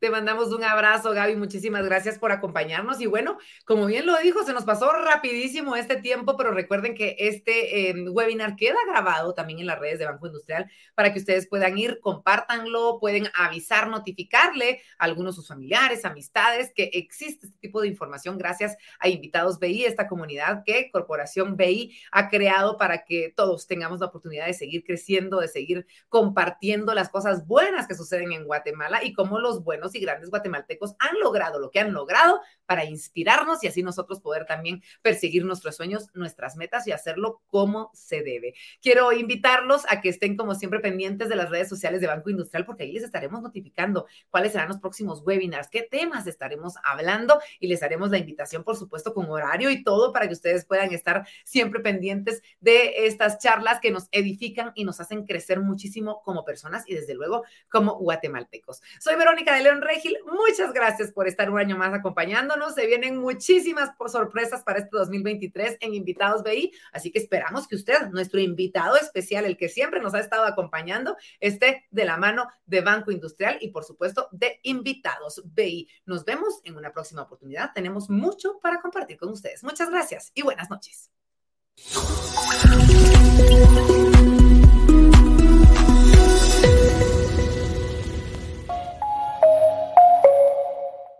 Te 0.00 0.08
mandamos 0.08 0.50
un 0.54 0.64
abrazo, 0.64 1.12
Gaby. 1.12 1.36
Muchísimas 1.36 1.84
gracias 1.84 2.18
por 2.18 2.32
acompañarnos. 2.32 3.02
Y 3.02 3.06
bueno, 3.06 3.36
como 3.66 3.84
bien 3.84 4.06
lo 4.06 4.16
dijo, 4.16 4.42
se 4.44 4.54
nos 4.54 4.64
pasó 4.64 4.90
rapidísimo 4.90 5.76
este 5.76 5.96
tiempo, 5.96 6.38
pero 6.38 6.52
recuerden 6.52 6.94
que 6.94 7.16
este 7.18 7.90
em, 7.90 8.06
webinar 8.10 8.56
queda 8.56 8.78
grabado 8.88 9.34
también 9.34 9.58
en 9.58 9.66
las 9.66 9.78
redes 9.78 9.98
de 9.98 10.06
Banco 10.06 10.26
Industrial 10.26 10.70
para 10.94 11.12
que 11.12 11.18
ustedes 11.18 11.46
puedan 11.46 11.76
ir, 11.76 12.00
compártanlo, 12.00 12.98
pueden 12.98 13.28
avisar, 13.34 13.88
notificarle 13.88 14.80
a 14.96 15.04
algunos 15.04 15.34
de 15.34 15.40
sus 15.42 15.48
familiares, 15.48 16.06
amistades, 16.06 16.72
que 16.74 16.84
existe 16.94 17.48
este 17.48 17.58
tipo 17.58 17.82
de 17.82 17.88
información 17.88 18.38
gracias 18.38 18.78
a 19.00 19.10
Invitados 19.10 19.58
BI, 19.58 19.84
esta 19.84 20.08
comunidad 20.08 20.62
que 20.64 20.90
Corporación 20.90 21.58
BI 21.58 21.94
ha 22.10 22.30
creado 22.30 22.78
para 22.78 23.04
que 23.04 23.34
todos 23.36 23.66
tengamos 23.66 24.00
la 24.00 24.06
oportunidad 24.06 24.46
de 24.46 24.54
seguir 24.54 24.82
creciendo, 24.82 25.40
de 25.40 25.48
seguir 25.48 25.86
compartiendo 26.08 26.94
las 26.94 27.10
cosas 27.10 27.46
buenas 27.46 27.86
que 27.86 27.94
suceden 27.94 28.32
en 28.32 28.46
Guatemala 28.46 29.04
y 29.04 29.12
cómo 29.12 29.38
los 29.38 29.62
buenos 29.62 29.89
y 29.94 30.00
grandes 30.00 30.30
guatemaltecos 30.30 30.94
han 30.98 31.18
logrado 31.20 31.58
lo 31.58 31.70
que 31.70 31.80
han 31.80 31.92
logrado 31.92 32.40
para 32.66 32.84
inspirarnos 32.84 33.62
y 33.64 33.66
así 33.66 33.82
nosotros 33.82 34.20
poder 34.20 34.46
también 34.46 34.82
perseguir 35.02 35.44
nuestros 35.44 35.76
sueños, 35.76 36.08
nuestras 36.14 36.56
metas 36.56 36.86
y 36.86 36.92
hacerlo 36.92 37.42
como 37.48 37.90
se 37.94 38.22
debe. 38.22 38.54
Quiero 38.80 39.12
invitarlos 39.12 39.82
a 39.88 40.00
que 40.00 40.08
estén 40.08 40.36
como 40.36 40.54
siempre 40.54 40.80
pendientes 40.80 41.28
de 41.28 41.36
las 41.36 41.50
redes 41.50 41.68
sociales 41.68 42.00
de 42.00 42.06
Banco 42.06 42.30
Industrial 42.30 42.64
porque 42.64 42.84
ahí 42.84 42.92
les 42.92 43.02
estaremos 43.02 43.42
notificando 43.42 44.06
cuáles 44.30 44.52
serán 44.52 44.68
los 44.68 44.78
próximos 44.78 45.22
webinars, 45.24 45.68
qué 45.68 45.82
temas 45.82 46.26
estaremos 46.26 46.74
hablando 46.84 47.40
y 47.58 47.66
les 47.66 47.82
haremos 47.82 48.10
la 48.10 48.18
invitación, 48.18 48.64
por 48.64 48.76
supuesto, 48.76 49.14
con 49.14 49.28
horario 49.30 49.70
y 49.70 49.82
todo 49.82 50.12
para 50.12 50.26
que 50.26 50.34
ustedes 50.34 50.64
puedan 50.64 50.92
estar 50.92 51.26
siempre 51.44 51.80
pendientes 51.80 52.42
de 52.60 53.06
estas 53.06 53.38
charlas 53.38 53.80
que 53.80 53.90
nos 53.90 54.08
edifican 54.12 54.72
y 54.74 54.84
nos 54.84 55.00
hacen 55.00 55.26
crecer 55.26 55.60
muchísimo 55.60 56.22
como 56.22 56.44
personas 56.44 56.84
y 56.86 56.94
desde 56.94 57.14
luego 57.14 57.44
como 57.68 57.96
guatemaltecos. 57.98 58.82
Soy 59.00 59.16
Verónica 59.16 59.54
de 59.54 59.62
León 59.62 59.79
Regil, 59.80 60.16
muchas 60.26 60.72
gracias 60.72 61.12
por 61.12 61.28
estar 61.28 61.50
un 61.50 61.58
año 61.58 61.76
más 61.76 61.92
acompañándonos. 61.94 62.74
Se 62.74 62.86
vienen 62.86 63.18
muchísimas 63.18 63.90
sorpresas 64.06 64.62
para 64.62 64.78
este 64.78 64.90
2023 64.92 65.78
en 65.80 65.94
Invitados 65.94 66.42
BI, 66.42 66.72
así 66.92 67.10
que 67.10 67.18
esperamos 67.18 67.68
que 67.68 67.76
usted, 67.76 68.08
nuestro 68.10 68.40
invitado 68.40 68.96
especial, 68.96 69.44
el 69.44 69.56
que 69.56 69.68
siempre 69.68 70.00
nos 70.00 70.14
ha 70.14 70.20
estado 70.20 70.44
acompañando, 70.44 71.16
esté 71.40 71.86
de 71.90 72.04
la 72.04 72.16
mano 72.16 72.48
de 72.66 72.80
Banco 72.80 73.10
Industrial 73.10 73.58
y 73.60 73.68
por 73.68 73.84
supuesto 73.84 74.28
de 74.32 74.60
Invitados 74.62 75.42
BI. 75.44 75.88
Nos 76.06 76.24
vemos 76.24 76.60
en 76.64 76.76
una 76.76 76.92
próxima 76.92 77.22
oportunidad. 77.22 77.72
Tenemos 77.74 78.10
mucho 78.10 78.58
para 78.60 78.80
compartir 78.80 79.18
con 79.18 79.30
ustedes. 79.30 79.62
Muchas 79.64 79.90
gracias 79.90 80.32
y 80.34 80.42
buenas 80.42 80.70
noches. 80.70 81.10